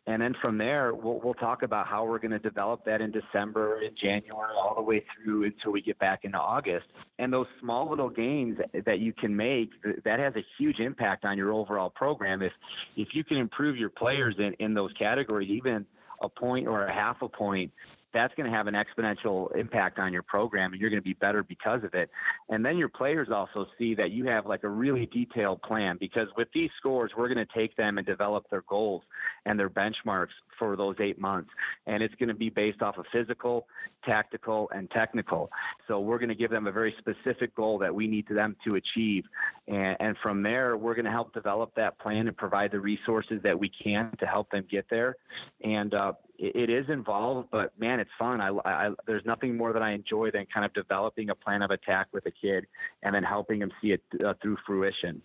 and 0.07 0.21
then 0.21 0.35
from 0.43 0.59
there, 0.59 0.95
we'll, 0.95 1.19
we'll 1.25 1.35
talk 1.35 1.63
about 1.63 1.87
how 1.87 2.05
we're 2.05 2.19
going 2.19 2.31
to 2.31 2.39
develop 2.39 2.85
that 2.85 3.01
in 3.01 3.11
December, 3.11 3.81
in 3.81 3.95
January, 4.01 4.53
all 4.55 4.75
the 4.75 4.83
way 4.83 5.03
through 5.15 5.45
until 5.45 5.73
we 5.73 5.81
get 5.81 5.99
back 5.99 6.21
into 6.25 6.37
August. 6.39 6.87
And 7.19 7.33
those 7.33 7.47
small 7.61 7.89
little 7.89 8.11
gains 8.11 8.59
that 8.85 8.99
you 8.99 9.15
can 9.15 9.35
make, 9.35 9.71
that 10.05 10.19
has 10.19 10.35
a 10.37 10.45
huge 10.59 10.79
impact 10.79 11.25
on 11.25 11.39
your 11.39 11.53
overall 11.53 11.89
program. 11.89 12.43
If 12.43 12.53
if 12.97 13.09
you 13.13 13.25
can 13.25 13.39
improve 13.39 13.77
your 13.77 13.89
players 13.89 14.35
in, 14.39 14.53
in 14.59 14.75
those 14.75 14.93
categories, 14.99 15.49
even 15.51 15.87
a 16.23 16.29
point 16.29 16.67
or 16.67 16.87
a 16.87 16.93
half 16.93 17.23
a 17.23 17.29
point, 17.29 17.73
that's 18.15 18.33
going 18.35 18.51
to 18.51 18.57
have 18.57 18.69
an 18.69 18.75
exponential 18.75 19.55
impact 19.57 19.99
on 19.99 20.13
your 20.13 20.23
program 20.23 20.73
and 20.73 20.81
you're 20.81 20.89
going 20.89 21.03
to 21.03 21.05
be 21.05 21.15
better 21.15 21.43
because 21.43 21.85
of 21.85 21.93
it. 21.95 22.09
And 22.49 22.65
then 22.65 22.79
your 22.79 22.89
players 22.89 23.29
also 23.31 23.67
see 23.77 23.95
that 23.97 24.13
you 24.13 24.25
have 24.27 24.47
like 24.47 24.65
a 24.65 24.69
really 24.69 25.07
detailed 25.07 25.61
plan 25.63 25.97
because 25.99 26.29
with 26.37 26.49
these 26.55 26.71
scores, 26.79 27.11
we're 27.17 27.33
going 27.33 27.45
to 27.45 27.53
take 27.55 27.77
them 27.77 27.99
and 27.99 28.07
develop 28.07 28.49
their 28.51 28.63
goals 28.69 29.03
and 29.45 29.59
their 29.59 29.69
benchmarks 29.69 30.29
for 30.59 30.77
those 30.77 30.95
eight 31.01 31.21
months. 31.21 31.51
And 31.87 32.03
it's 32.03 32.15
going 32.15 32.29
to 32.29 32.35
be 32.35 32.49
based 32.49 32.81
off 32.81 32.97
of 32.97 33.05
physical, 33.13 33.67
tactical, 34.05 34.71
and 34.75 34.91
technical. 34.93 35.51
So 35.89 36.01
we're 36.01 36.19
going 36.19 36.29
to 36.29 36.35
give 36.35 36.51
them 36.51 36.67
a 36.67 36.73
very 36.73 36.95
specific 36.99 37.55
goal 37.55 37.79
that 37.79 37.95
we 37.95 38.07
need 38.07 38.27
them 38.29 38.57
to 38.65 38.77
achieve. 38.77 39.25
And, 39.67 39.97
and 40.01 40.17
from 40.23 40.43
there, 40.43 40.77
we're 40.77 40.95
going 40.95 41.05
to 41.05 41.11
help 41.11 41.35
develop 41.35 41.75
that 41.77 41.99
plan 41.99 42.29
and 42.29 42.37
provide 42.37 42.71
the 42.71 42.81
resources 42.81 43.41
that 43.43 43.59
we 43.59 43.71
can 43.83 44.13
to 44.21 44.27
help 44.27 44.51
them 44.51 44.65
get 44.71 44.87
there. 44.89 45.17
And 45.63 45.93
uh, 45.95 46.13
it, 46.39 46.71
is 46.71 46.87
involved, 46.89 47.49
but 47.51 47.73
man, 47.79 48.01
it's 48.01 48.11
fun. 48.19 48.41
I, 48.41 48.51
I, 48.65 48.91
there's 49.07 49.25
nothing 49.25 49.57
more 49.57 49.73
that 49.73 49.83
I 49.83 49.93
enjoy 49.93 50.31
than 50.31 50.47
kind 50.53 50.67
of 50.67 50.73
developing 50.75 51.31
a 51.31 51.35
plan 51.35 51.63
of 51.63 51.71
attack 51.71 52.09
with 52.13 52.27
a 52.27 52.31
kid 52.31 52.67
and 53.03 53.15
then 53.15 53.23
helping 53.23 53.61
them 53.61 53.71
see 53.81 53.93
it 53.93 54.03
uh, 54.25 54.35
through 54.43 54.57
fruition. 54.67 55.23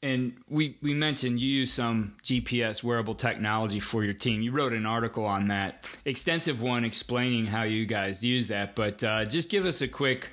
And 0.00 0.34
we, 0.48 0.78
we 0.80 0.94
mentioned 0.94 1.40
you 1.40 1.52
use 1.52 1.72
some 1.72 2.14
GPS 2.22 2.84
wearable 2.84 3.16
technology 3.16 3.80
for 3.80 4.04
your 4.04 4.14
team. 4.14 4.42
You 4.42 4.52
wrote 4.52 4.72
an 4.72 4.86
article 4.86 5.24
on 5.24 5.48
that, 5.48 5.88
extensive 6.04 6.62
one 6.62 6.84
explaining 6.84 7.46
how 7.46 7.64
you 7.64 7.84
guys 7.84 8.22
use 8.22 8.46
that. 8.46 8.76
But 8.76 9.02
uh, 9.02 9.24
just 9.24 9.50
give 9.50 9.66
us 9.66 9.80
a 9.80 9.88
quick 9.88 10.28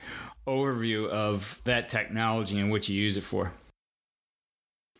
overview 0.45 1.09
of 1.09 1.59
that 1.63 1.89
technology 1.89 2.59
and 2.59 2.69
what 2.69 2.87
you 2.87 2.95
use 2.95 3.17
it 3.17 3.23
for. 3.23 3.53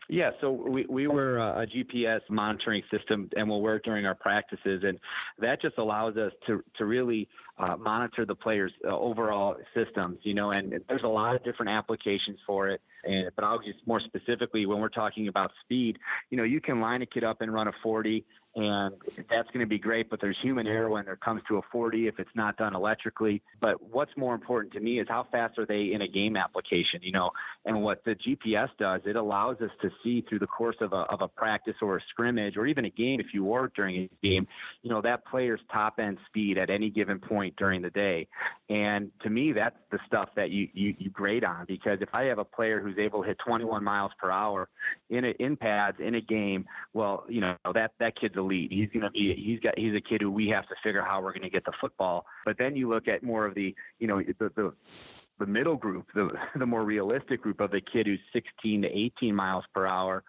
Yeah, 0.08 0.30
so 0.40 0.52
we, 0.52 0.86
we 0.88 1.08
were 1.08 1.40
uh, 1.40 1.62
a 1.62 1.66
GPS 1.66 2.20
monitoring 2.30 2.82
system 2.90 3.28
and 3.36 3.48
we'll 3.48 3.60
work 3.60 3.84
during 3.84 4.06
our 4.06 4.14
practices, 4.14 4.82
and 4.84 4.98
that 5.38 5.60
just 5.60 5.78
allows 5.78 6.16
us 6.16 6.32
to, 6.46 6.62
to 6.78 6.84
really 6.84 7.28
uh, 7.58 7.76
monitor 7.76 8.26
the 8.26 8.34
players' 8.34 8.72
uh, 8.86 8.96
overall 8.96 9.56
systems, 9.74 10.18
you 10.22 10.34
know, 10.34 10.50
and 10.50 10.74
there's 10.88 11.04
a 11.04 11.08
lot 11.08 11.34
of 11.34 11.42
different 11.44 11.70
applications 11.70 12.38
for 12.46 12.68
it. 12.68 12.80
And, 13.04 13.30
but 13.34 13.44
I'll 13.44 13.58
just 13.58 13.78
more 13.86 14.00
specifically 14.00 14.66
when 14.66 14.78
we're 14.78 14.88
talking 14.88 15.28
about 15.28 15.50
speed, 15.64 15.98
you 16.30 16.36
know, 16.36 16.44
you 16.44 16.60
can 16.60 16.80
line 16.80 17.02
a 17.02 17.06
kid 17.06 17.24
up 17.24 17.40
and 17.40 17.52
run 17.52 17.68
a 17.68 17.72
40 17.82 18.24
and 18.56 18.94
that's 19.28 19.48
going 19.48 19.60
to 19.60 19.66
be 19.66 19.78
great. 19.78 20.08
But 20.08 20.20
there's 20.20 20.36
human 20.42 20.66
error 20.66 20.88
when 20.88 21.06
it 21.06 21.20
comes 21.20 21.42
to 21.48 21.58
a 21.58 21.60
40 21.70 22.08
if 22.08 22.18
it's 22.18 22.30
not 22.34 22.56
done 22.56 22.74
electrically. 22.74 23.42
But 23.60 23.82
what's 23.82 24.10
more 24.16 24.34
important 24.34 24.72
to 24.74 24.80
me 24.80 24.98
is 24.98 25.06
how 25.08 25.26
fast 25.30 25.58
are 25.58 25.66
they 25.66 25.92
in 25.92 26.00
a 26.00 26.08
game 26.08 26.36
application, 26.36 27.00
you 27.02 27.12
know? 27.12 27.30
And 27.66 27.82
what 27.82 28.02
the 28.04 28.14
GPS 28.14 28.68
does, 28.78 29.02
it 29.04 29.14
allows 29.14 29.60
us 29.60 29.70
to 29.82 29.90
see 30.02 30.24
through 30.26 30.38
the 30.38 30.46
course 30.46 30.76
of 30.80 30.94
a 30.94 31.04
of 31.06 31.20
a 31.20 31.28
practice 31.28 31.74
or 31.82 31.98
a 31.98 32.00
scrimmage 32.10 32.56
or 32.56 32.66
even 32.66 32.86
a 32.86 32.90
game 32.90 33.20
if 33.20 33.26
you 33.34 33.44
work 33.44 33.74
during 33.76 33.96
a 33.96 34.26
game, 34.26 34.46
you 34.82 34.90
know, 34.90 35.02
that 35.02 35.26
player's 35.26 35.60
top 35.70 35.98
end 35.98 36.16
speed 36.26 36.56
at 36.56 36.70
any 36.70 36.88
given 36.88 37.18
point 37.18 37.45
during 37.56 37.82
the 37.82 37.90
day. 37.90 38.26
And 38.68 39.10
to 39.22 39.30
me, 39.30 39.52
that's 39.52 39.76
the 39.90 39.98
stuff 40.06 40.28
that 40.36 40.50
you 40.50 40.68
you, 40.72 40.94
you 40.98 41.10
grade 41.10 41.44
on 41.44 41.64
because 41.66 41.98
if 42.00 42.08
I 42.12 42.24
have 42.24 42.38
a 42.38 42.44
player 42.44 42.80
who's 42.80 42.98
able 42.98 43.22
to 43.22 43.28
hit 43.28 43.38
21 43.46 43.84
miles 43.84 44.12
per 44.20 44.30
hour 44.30 44.68
in 45.10 45.24
a, 45.24 45.28
in 45.38 45.56
pads 45.56 45.98
in 46.00 46.16
a 46.16 46.20
game, 46.20 46.64
well, 46.92 47.24
you 47.28 47.40
know 47.40 47.56
that 47.72 47.92
that 48.00 48.18
kid's 48.18 48.36
elite. 48.36 48.72
He's 48.72 48.88
to 48.92 49.10
be 49.10 49.34
he's 49.36 49.60
got 49.60 49.78
he's 49.78 49.94
a 49.94 50.00
kid 50.00 50.22
who 50.22 50.30
we 50.30 50.48
have 50.48 50.68
to 50.68 50.74
figure 50.82 51.02
how 51.02 51.20
we're 51.22 51.32
going 51.32 51.42
to 51.42 51.50
get 51.50 51.64
the 51.64 51.72
football. 51.80 52.26
But 52.44 52.56
then 52.58 52.76
you 52.76 52.88
look 52.88 53.08
at 53.08 53.22
more 53.22 53.46
of 53.46 53.54
the 53.54 53.74
you 53.98 54.06
know 54.06 54.22
the 54.38 54.50
the 54.56 54.72
the 55.38 55.46
middle 55.46 55.76
group, 55.76 56.06
the 56.14 56.30
the 56.58 56.66
more 56.66 56.84
realistic 56.84 57.42
group 57.42 57.60
of 57.60 57.70
the 57.70 57.80
kid 57.80 58.06
who's 58.06 58.20
16 58.32 58.82
to 58.82 58.88
18 58.88 59.34
miles 59.34 59.64
per 59.74 59.86
hour. 59.86 60.22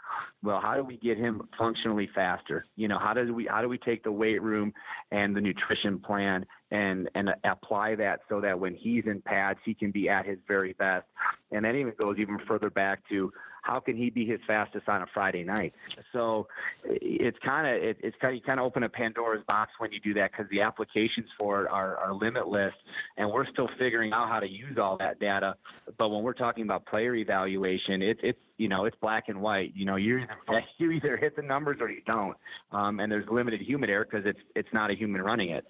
Well, 0.44 0.60
how 0.62 0.76
do 0.76 0.84
we 0.84 0.98
get 0.98 1.18
him 1.18 1.42
functionally 1.58 2.10
faster? 2.14 2.66
You 2.76 2.88
know, 2.88 3.00
how 3.00 3.14
do 3.14 3.34
we 3.34 3.46
how 3.46 3.62
do 3.62 3.70
we 3.70 3.78
take 3.78 4.04
the 4.04 4.12
weight 4.12 4.42
room 4.42 4.74
and 5.12 5.36
the 5.36 5.42
nutrition 5.42 6.00
plan 6.00 6.46
and 6.72 7.10
and 7.16 7.30
apply 7.44 7.96
that 7.96 8.22
so 8.30 8.42
that 8.42 8.60
when 8.60 8.76
he's 8.76 9.06
in 9.06 9.22
pads, 9.22 9.60
he 9.64 9.74
can 9.74 9.92
be 9.92 10.10
at 10.10 10.26
his 10.26 10.38
very 10.48 10.74
best. 10.74 11.06
And 11.52 11.64
then 11.64 11.76
even 11.76 11.94
goes 11.98 12.18
even 12.20 12.40
further 12.48 12.70
back 12.70 13.00
to 13.10 13.32
how 13.68 13.82
can 13.82 13.98
he 13.98 14.10
be 14.10 14.26
his 14.26 14.40
fastest 14.48 14.88
on 14.88 15.02
a 15.02 15.06
Friday 15.14 15.44
night? 15.44 15.74
So 16.14 16.48
it's 16.86 17.38
kind 17.44 17.68
of 17.68 17.84
it, 17.84 17.98
it's 18.02 18.16
kind 18.22 18.36
you 18.36 18.42
kind 18.42 18.60
of 18.60 18.66
open 18.66 18.84
a 18.84 18.90
Pandora's 18.90 19.44
box 19.46 19.72
when 19.80 19.92
you 19.92 20.00
do 20.00 20.14
that 20.14 20.32
because 20.32 20.50
the 20.50 20.62
applications 20.62 21.28
for 21.38 21.64
it 21.64 21.70
are, 21.70 21.98
are 21.98 22.14
limitless, 22.14 22.74
and 23.18 23.30
we're 23.30 23.46
still 23.48 23.70
figuring 23.78 24.14
out 24.14 24.30
how 24.30 24.40
to 24.40 24.48
use 24.48 24.78
all 24.82 24.98
that 24.98 25.20
data. 25.20 25.56
But 25.98 26.10
when 26.10 26.24
we're 26.24 26.34
talking 26.34 26.64
about 26.64 26.86
player 26.86 27.16
evaluation, 27.16 28.02
it's 28.02 28.22
it's 28.24 28.40
you 28.58 28.70
know 28.70 28.86
it's 28.86 28.98
black 29.02 29.26
and 29.28 29.42
white. 29.42 29.74
You 29.76 29.86
know 29.86 29.98
you 29.98 30.22
you 30.78 30.92
either 30.92 31.18
hit 31.18 31.36
the 31.36 31.42
numbers 31.42 31.78
or 31.82 31.90
you 31.90 32.02
don't, 32.06 32.38
um, 32.72 33.02
and 33.02 33.12
there's 33.12 33.28
limited 33.30 33.62
human 33.62 33.90
error 33.90 34.08
because 34.10 34.26
it's 34.26 34.40
it's 34.56 34.70
not 34.72 34.92
a 34.92 34.96
human 34.96 35.22
running 35.22 35.50
it. 35.50 35.66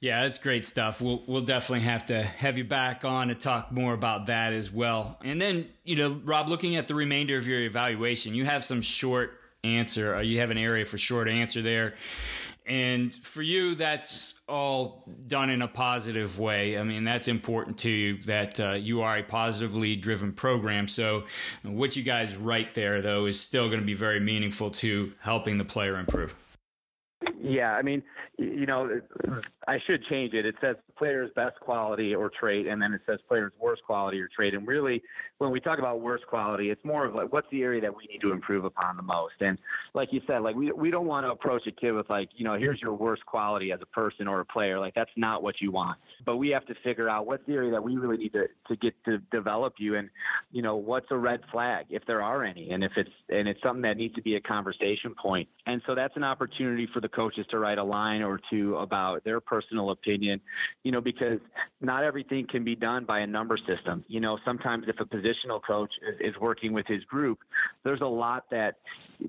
Yeah, 0.00 0.22
that's 0.22 0.38
great 0.38 0.64
stuff. 0.64 1.02
We'll 1.02 1.22
we'll 1.26 1.42
definitely 1.42 1.84
have 1.84 2.06
to 2.06 2.22
have 2.22 2.56
you 2.56 2.64
back 2.64 3.04
on 3.04 3.28
to 3.28 3.34
talk 3.34 3.70
more 3.70 3.92
about 3.92 4.26
that 4.26 4.54
as 4.54 4.72
well. 4.72 5.18
And 5.22 5.40
then, 5.40 5.68
you 5.84 5.96
know, 5.96 6.20
Rob, 6.24 6.48
looking 6.48 6.76
at 6.76 6.88
the 6.88 6.94
remainder 6.94 7.36
of 7.36 7.46
your 7.46 7.60
evaluation, 7.60 8.34
you 8.34 8.46
have 8.46 8.64
some 8.64 8.80
short 8.80 9.32
answer. 9.62 10.22
You 10.22 10.40
have 10.40 10.50
an 10.50 10.56
area 10.56 10.86
for 10.86 10.96
short 10.96 11.28
answer 11.28 11.60
there. 11.60 11.94
And 12.66 13.14
for 13.14 13.42
you, 13.42 13.74
that's 13.74 14.34
all 14.48 15.04
done 15.26 15.50
in 15.50 15.60
a 15.60 15.68
positive 15.68 16.38
way. 16.38 16.78
I 16.78 16.84
mean, 16.84 17.04
that's 17.04 17.26
important 17.26 17.78
to 17.78 17.90
you 17.90 18.22
that 18.24 18.60
uh, 18.60 18.72
you 18.72 19.02
are 19.02 19.18
a 19.18 19.22
positively 19.22 19.96
driven 19.96 20.32
program. 20.32 20.86
So, 20.86 21.24
what 21.62 21.96
you 21.96 22.04
guys 22.04 22.36
write 22.36 22.74
there, 22.74 23.02
though, 23.02 23.26
is 23.26 23.40
still 23.40 23.68
going 23.68 23.80
to 23.80 23.86
be 23.86 23.94
very 23.94 24.20
meaningful 24.20 24.70
to 24.70 25.12
helping 25.20 25.58
the 25.58 25.64
player 25.64 25.98
improve. 25.98 26.34
Yeah, 27.42 27.72
I 27.72 27.82
mean, 27.82 28.02
you 28.36 28.66
know, 28.66 29.00
I 29.66 29.78
should 29.86 30.04
change 30.04 30.34
it. 30.34 30.44
It 30.44 30.56
says 30.60 30.76
player's 30.98 31.30
best 31.34 31.58
quality 31.60 32.14
or 32.14 32.30
trait, 32.38 32.66
and 32.66 32.82
then 32.82 32.92
it 32.92 33.00
says 33.06 33.18
player's 33.28 33.52
worst 33.58 33.82
quality 33.86 34.20
or 34.20 34.28
trait. 34.28 34.52
And 34.52 34.66
really, 34.66 35.02
when 35.38 35.50
we 35.50 35.58
talk 35.58 35.78
about 35.78 36.00
worst 36.00 36.26
quality, 36.26 36.70
it's 36.70 36.84
more 36.84 37.06
of 37.06 37.14
like 37.14 37.32
what's 37.32 37.46
the 37.50 37.62
area 37.62 37.80
that 37.80 37.96
we 37.96 38.06
need 38.06 38.20
to 38.20 38.32
improve 38.32 38.64
upon 38.64 38.96
the 38.96 39.02
most. 39.02 39.34
And 39.40 39.58
like 39.94 40.12
you 40.12 40.20
said, 40.26 40.42
like 40.42 40.54
we 40.54 40.70
we 40.72 40.90
don't 40.90 41.06
want 41.06 41.24
to 41.24 41.30
approach 41.30 41.66
a 41.66 41.72
kid 41.72 41.92
with 41.92 42.10
like, 42.10 42.28
you 42.36 42.44
know, 42.44 42.58
here's 42.58 42.80
your 42.82 42.92
worst 42.92 43.24
quality 43.24 43.72
as 43.72 43.80
a 43.80 43.86
person 43.86 44.28
or 44.28 44.40
a 44.40 44.44
player. 44.44 44.78
Like 44.78 44.94
that's 44.94 45.10
not 45.16 45.42
what 45.42 45.60
you 45.62 45.72
want. 45.72 45.98
But 46.24 46.36
we 46.36 46.50
have 46.50 46.66
to 46.66 46.74
figure 46.82 47.08
out 47.08 47.26
what's 47.26 47.44
the 47.46 47.54
area 47.54 47.70
that 47.70 47.82
we 47.82 47.96
really 47.96 48.16
need 48.16 48.32
to 48.32 48.46
to 48.68 48.76
get 48.76 48.94
to 49.04 49.18
develop 49.30 49.74
you, 49.78 49.96
and 49.96 50.08
you 50.52 50.62
know, 50.62 50.76
what's 50.76 51.06
a 51.10 51.16
red 51.16 51.40
flag 51.50 51.86
if 51.90 52.04
there 52.06 52.22
are 52.22 52.44
any, 52.44 52.70
and 52.70 52.84
if 52.84 52.92
it's 52.96 53.10
and 53.28 53.48
it's 53.48 53.60
something 53.62 53.82
that 53.82 53.96
needs 53.96 54.14
to 54.14 54.22
be 54.22 54.36
a 54.36 54.40
conversation 54.40 55.14
point. 55.20 55.48
And 55.66 55.82
so 55.86 55.94
that's 55.94 56.16
an 56.16 56.24
opportunity 56.24 56.88
for 56.92 57.00
the 57.00 57.08
coaches 57.08 57.46
to 57.50 57.58
write 57.58 57.78
a 57.78 57.84
line 57.84 58.22
or 58.22 58.40
two 58.50 58.76
about 58.76 59.24
their 59.24 59.40
personal 59.40 59.90
opinion, 59.90 60.40
you 60.82 60.92
know, 60.92 61.00
because 61.00 61.38
not 61.80 62.04
everything 62.04 62.46
can 62.48 62.64
be 62.64 62.74
done 62.74 63.04
by 63.04 63.20
a 63.20 63.26
number 63.26 63.56
system. 63.56 64.04
You 64.08 64.20
know, 64.20 64.38
sometimes 64.44 64.84
if 64.88 65.00
a 65.00 65.04
positional 65.04 65.60
coach 65.66 65.90
is, 66.08 66.34
is 66.34 66.40
working 66.40 66.72
with 66.72 66.86
his 66.86 67.02
group, 67.04 67.38
there's 67.84 68.00
a 68.00 68.06
lot 68.06 68.44
that 68.50 68.76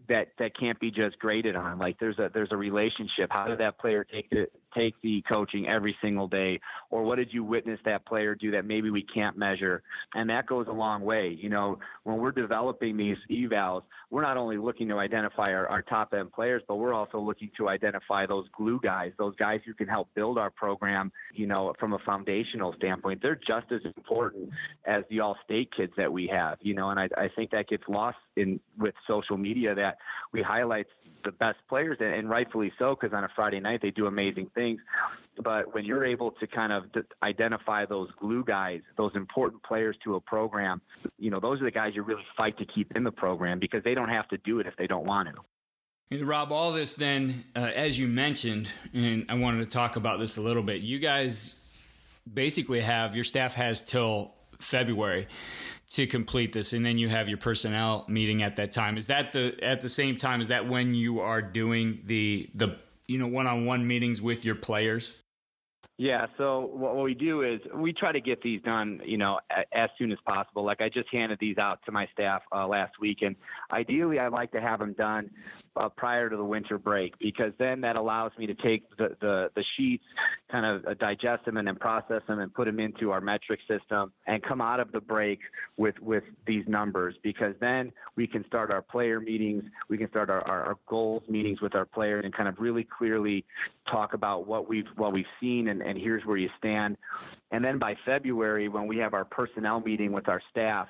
that 0.08 0.30
that 0.40 0.58
can't 0.58 0.80
be 0.80 0.92
just 0.92 1.20
graded 1.20 1.56
on. 1.56 1.78
Like 1.78 2.00
there's 2.00 2.20
a 2.20 2.30
there's 2.34 2.52
a 2.52 2.58
relationship. 2.58 3.30
How 3.30 3.48
did 3.48 3.60
that 3.60 3.80
player 3.80 4.04
take 4.04 4.28
it 4.32 4.52
take 4.74 4.96
the 5.02 5.24
coaching 5.28 5.68
every 5.68 5.96
single 6.02 6.28
day? 6.28 6.60
Or 6.90 7.04
what 7.04 7.18
did 7.18 7.34
you 7.34 7.44
witness 7.44 7.80
that 7.86 8.06
player 8.06 8.36
do 8.36 8.52
that 8.52 8.66
maybe 8.66 8.90
we 8.90 9.04
can't 9.04 9.38
measure? 9.38 9.84
And 10.14 10.30
that 10.30 10.48
goes 10.48 10.68
a 10.68 10.74
long 10.74 11.02
way. 11.04 11.38
You 11.40 11.50
know 11.50 11.80
when 12.04 12.18
we're 12.18 12.32
developing 12.32 12.98
these 12.98 13.18
evals 13.30 13.84
we're 14.10 14.22
not 14.22 14.38
only 14.38 14.58
looking 14.58 14.88
to 14.90 14.98
identify 14.98 15.54
our, 15.54 15.68
our 15.68 15.82
top 15.82 16.14
end 16.14 16.32
players 16.32 16.62
but 16.68 16.76
we're 16.76 16.94
also 16.94 17.20
looking 17.20 17.50
to 17.58 17.70
identify 17.70 18.26
those 18.26 18.46
glue 18.56 18.80
guys 18.82 19.12
those 19.18 19.36
guys 19.36 19.60
who 19.66 19.74
can 19.74 19.88
help 19.88 20.10
build 20.16 20.38
our 20.38 20.50
program 20.50 21.12
you 21.34 21.48
know 21.48 21.74
from 21.80 21.94
a 21.94 22.00
foundational 22.00 22.74
standpoint. 22.78 23.22
They're 23.22 23.36
just 23.36 23.72
as 23.72 23.82
important 23.98 24.50
as 24.86 25.04
the 25.10 25.20
all 25.20 25.38
state 25.44 25.70
kids 25.76 25.94
that 25.98 26.12
we 26.12 26.28
have 26.28 26.58
you 26.62 26.74
know 26.74 26.90
and 26.90 27.00
I, 27.00 27.10
I 27.18 27.30
think 27.36 27.52
that 27.52 27.68
gets 27.68 27.84
lost 27.88 28.18
in 28.36 28.60
with 28.78 28.96
social 29.08 29.38
media 29.38 29.76
that 29.76 29.98
we 30.32 30.42
highlight 30.42 30.88
the 31.24 31.32
best 31.32 31.58
players, 31.70 31.98
and 32.00 32.30
rightfully 32.30 32.72
so, 32.80 32.96
because 33.00 33.16
on 33.16 33.24
a 33.24 33.30
Friday 33.36 33.60
night 33.60 33.82
they 33.82 33.92
do 33.92 34.08
amazing 34.08 34.50
things. 34.56 34.61
But 35.44 35.74
when 35.74 35.86
you're 35.86 36.06
able 36.06 36.32
to 36.32 36.48
kind 36.48 36.74
of 36.74 36.84
identify 37.24 37.86
those 37.86 38.10
glue 38.20 38.44
guys, 38.44 38.82
those 38.98 39.12
important 39.16 39.64
players 39.64 39.96
to 40.04 40.16
a 40.16 40.22
program, 40.22 40.82
you 41.18 41.32
know, 41.32 41.40
those 41.40 41.62
are 41.62 41.66
the 41.66 41.72
guys 41.72 41.94
you 41.96 42.04
really 42.04 42.26
fight 42.36 42.58
to 42.58 42.66
keep 42.66 42.96
in 42.96 43.04
the 43.04 43.12
program 43.12 43.60
because 43.60 43.84
they 43.84 43.96
don't 43.96 44.10
have 44.10 44.28
to 44.30 44.38
do 44.38 44.60
it 44.60 44.68
if 44.68 44.76
they 44.78 44.88
don't 44.88 45.06
want 45.06 45.30
to. 45.30 46.26
Rob, 46.26 46.52
all 46.52 46.74
this 46.74 46.94
then, 46.96 47.46
uh, 47.56 47.72
as 47.74 47.98
you 47.98 48.08
mentioned, 48.08 48.70
and 48.94 49.26
I 49.30 49.36
wanted 49.36 49.60
to 49.60 49.72
talk 49.72 49.96
about 49.96 50.20
this 50.20 50.36
a 50.36 50.42
little 50.42 50.64
bit. 50.64 50.82
You 50.82 51.00
guys 51.00 51.58
basically 52.32 52.82
have 52.82 53.16
your 53.16 53.24
staff 53.24 53.56
has 53.56 53.82
till 53.82 54.34
February 54.60 55.28
to 55.92 56.08
complete 56.08 56.54
this 56.54 56.72
and 56.74 56.86
then 56.86 56.98
you 56.98 57.10
have 57.10 57.28
your 57.28 57.38
personnel 57.38 58.06
meeting 58.08 58.44
at 58.44 58.56
that 58.56 58.72
time 58.72 58.96
is 58.96 59.08
that 59.08 59.34
the 59.34 59.58
at 59.62 59.82
the 59.82 59.90
same 59.90 60.16
time 60.16 60.40
is 60.40 60.48
that 60.48 60.70
when 60.70 60.94
you 60.94 61.20
are 61.20 61.42
doing 61.42 62.00
the 62.06 62.50
the 62.56 62.78
you 63.12 63.18
know 63.18 63.28
one-on-one 63.28 63.86
meetings 63.86 64.22
with 64.22 64.46
your 64.46 64.56
players 64.56 65.22
yeah, 65.98 66.26
so 66.36 66.62
what 66.74 66.98
we 66.98 67.14
do 67.14 67.44
is 67.44 67.60
we 67.76 67.94
try 67.94 68.12
to 68.12 68.22
get 68.22 68.42
these 68.42 68.60
done, 68.64 69.02
you 69.06 69.20
know, 69.20 69.40
as 69.72 69.88
soon 70.00 70.12
as 70.12 70.18
possible. 70.26 70.66
Like 70.66 70.82
I 70.82 70.90
just 70.90 71.08
handed 71.12 71.38
these 71.40 71.60
out 71.60 71.78
to 71.86 71.92
my 71.92 72.08
staff 72.12 72.42
uh, 72.52 72.66
last 72.66 72.94
week, 73.00 73.20
and 73.22 73.36
ideally, 73.72 74.18
I'd 74.18 74.32
like 74.32 74.52
to 74.54 74.62
have 74.62 74.80
them 74.80 74.94
done 74.94 75.30
uh, 75.76 75.90
prior 75.90 76.30
to 76.30 76.36
the 76.36 76.44
winter 76.44 76.78
break 76.78 77.18
because 77.20 77.54
then 77.58 77.82
that 77.82 77.96
allows 77.96 78.32
me 78.38 78.46
to 78.46 78.54
take 78.56 78.84
the, 78.98 79.16
the, 79.22 79.50
the 79.56 79.64
sheets, 79.78 80.04
kind 80.52 80.66
of 80.66 80.86
uh, 80.86 80.94
digest 80.96 81.46
them 81.46 81.58
and 81.58 81.68
then 81.68 81.76
process 81.76 82.22
them 82.28 82.40
and 82.40 82.54
put 82.54 82.66
them 82.66 82.80
into 82.80 83.12
our 83.12 83.22
metric 83.22 83.60
system 83.68 84.12
and 84.28 84.44
come 84.44 84.62
out 84.62 84.80
of 84.80 84.92
the 84.92 85.00
break 85.00 85.40
with, 85.78 85.96
with 86.02 86.24
these 86.46 86.64
numbers 86.68 87.16
because 87.24 87.56
then 87.62 87.92
we 88.16 88.28
can 88.28 88.46
start 88.48 88.72
our 88.72 88.82
player 88.82 89.20
meetings, 89.20 89.64
we 89.90 89.98
can 89.98 90.10
start 90.10 90.30
our, 90.30 90.42
our, 90.48 90.64
our 90.64 90.76
goals 90.88 91.24
meetings 91.30 91.62
with 91.62 91.76
our 91.76 91.86
players 91.86 92.26
and 92.26 92.34
kind 92.34 92.50
of 92.50 92.56
really 92.60 92.86
clearly 92.98 93.46
talk 93.90 94.14
about 94.14 94.48
what 94.48 94.68
we've 94.68 94.86
what 94.98 95.14
we've 95.14 95.26
seen 95.40 95.70
and, 95.70 95.82
and 95.82 95.98
here's 95.98 96.26
where 96.26 96.38
you 96.38 96.50
stand. 96.58 96.98
And 97.52 97.64
then 97.64 97.80
by 97.80 97.96
February, 98.06 98.70
when 98.70 98.88
we 98.88 98.98
have 98.98 99.14
our 99.14 99.26
personnel 99.26 99.82
meeting 99.82 100.12
with 100.12 100.30
our 100.30 100.42
staff, 100.50 100.88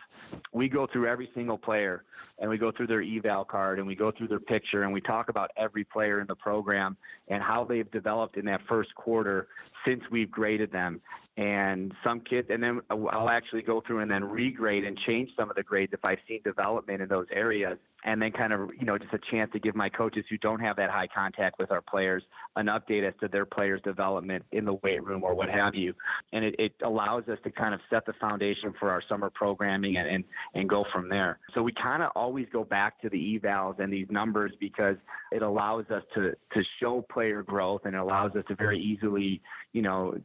we 0.53 0.69
go 0.69 0.87
through 0.91 1.07
every 1.07 1.29
single 1.33 1.57
player 1.57 2.03
and 2.39 2.49
we 2.49 2.57
go 2.57 2.71
through 2.71 2.87
their 2.87 3.01
eval 3.01 3.45
card 3.45 3.79
and 3.79 3.87
we 3.87 3.95
go 3.95 4.11
through 4.11 4.27
their 4.27 4.39
picture 4.39 4.70
and 4.73 4.93
we 4.93 5.01
talk 5.01 5.29
about 5.29 5.51
every 5.57 5.83
player 5.83 6.21
in 6.21 6.27
the 6.27 6.35
program 6.35 6.97
and 7.27 7.43
how 7.43 7.63
they've 7.63 7.89
developed 7.91 8.37
in 8.37 8.45
that 8.45 8.61
first 8.67 8.93
quarter 8.95 9.47
since 9.85 10.01
we've 10.11 10.31
graded 10.31 10.71
them. 10.71 11.01
And 11.37 11.93
some 12.03 12.19
kids 12.21 12.47
and 12.51 12.61
then 12.61 12.81
I'll 12.89 13.29
actually 13.29 13.61
go 13.61 13.81
through 13.85 13.99
and 13.99 14.11
then 14.11 14.23
regrade 14.23 14.85
and 14.85 14.97
change 14.99 15.29
some 15.37 15.49
of 15.49 15.55
the 15.55 15.63
grades 15.63 15.93
if 15.93 16.03
I've 16.03 16.19
seen 16.27 16.41
development 16.43 17.01
in 17.01 17.07
those 17.07 17.27
areas 17.31 17.77
and 18.03 18.21
then 18.21 18.31
kind 18.31 18.53
of 18.53 18.69
you 18.77 18.85
know 18.85 18.97
just 18.97 19.13
a 19.13 19.19
chance 19.29 19.51
to 19.53 19.59
give 19.59 19.75
my 19.75 19.89
coaches 19.89 20.25
who 20.29 20.37
don't 20.37 20.59
have 20.59 20.75
that 20.77 20.89
high 20.89 21.07
contact 21.13 21.59
with 21.59 21.71
our 21.71 21.81
players 21.81 22.23
an 22.55 22.67
update 22.67 23.07
as 23.07 23.13
to 23.19 23.27
their 23.27 23.45
players 23.45 23.81
development 23.83 24.43
in 24.51 24.65
the 24.65 24.73
weight 24.83 25.03
room 25.03 25.23
or 25.23 25.33
what 25.33 25.49
have 25.49 25.73
you. 25.75 25.93
And 26.33 26.43
it, 26.43 26.55
it 26.59 26.73
allows 26.83 27.27
us 27.29 27.37
to 27.43 27.51
kind 27.51 27.73
of 27.73 27.79
set 27.89 28.05
the 28.05 28.13
foundation 28.19 28.73
for 28.79 28.89
our 28.89 29.01
summer 29.07 29.29
programming 29.29 29.97
and 29.97 30.07
and, 30.07 30.23
and 30.53 30.69
go 30.69 30.85
from 30.91 31.09
there. 31.09 31.39
So 31.53 31.61
we 31.61 31.73
kind 31.73 32.03
of 32.03 32.11
always 32.15 32.47
go 32.51 32.63
back 32.63 33.01
to 33.01 33.09
the 33.09 33.17
evals 33.17 33.79
and 33.79 33.91
these 33.91 34.07
numbers 34.09 34.51
because 34.59 34.97
it 35.31 35.41
allows 35.41 35.85
us 35.89 36.03
to 36.15 36.31
to 36.53 36.63
show 36.79 37.05
player 37.11 37.43
growth 37.43 37.81
and 37.85 37.95
it 37.95 37.99
allows 37.99 38.35
us 38.35 38.43
to 38.47 38.55
very 38.55 38.79
easily 38.79 39.41
you 39.73 39.81
know 39.81 40.15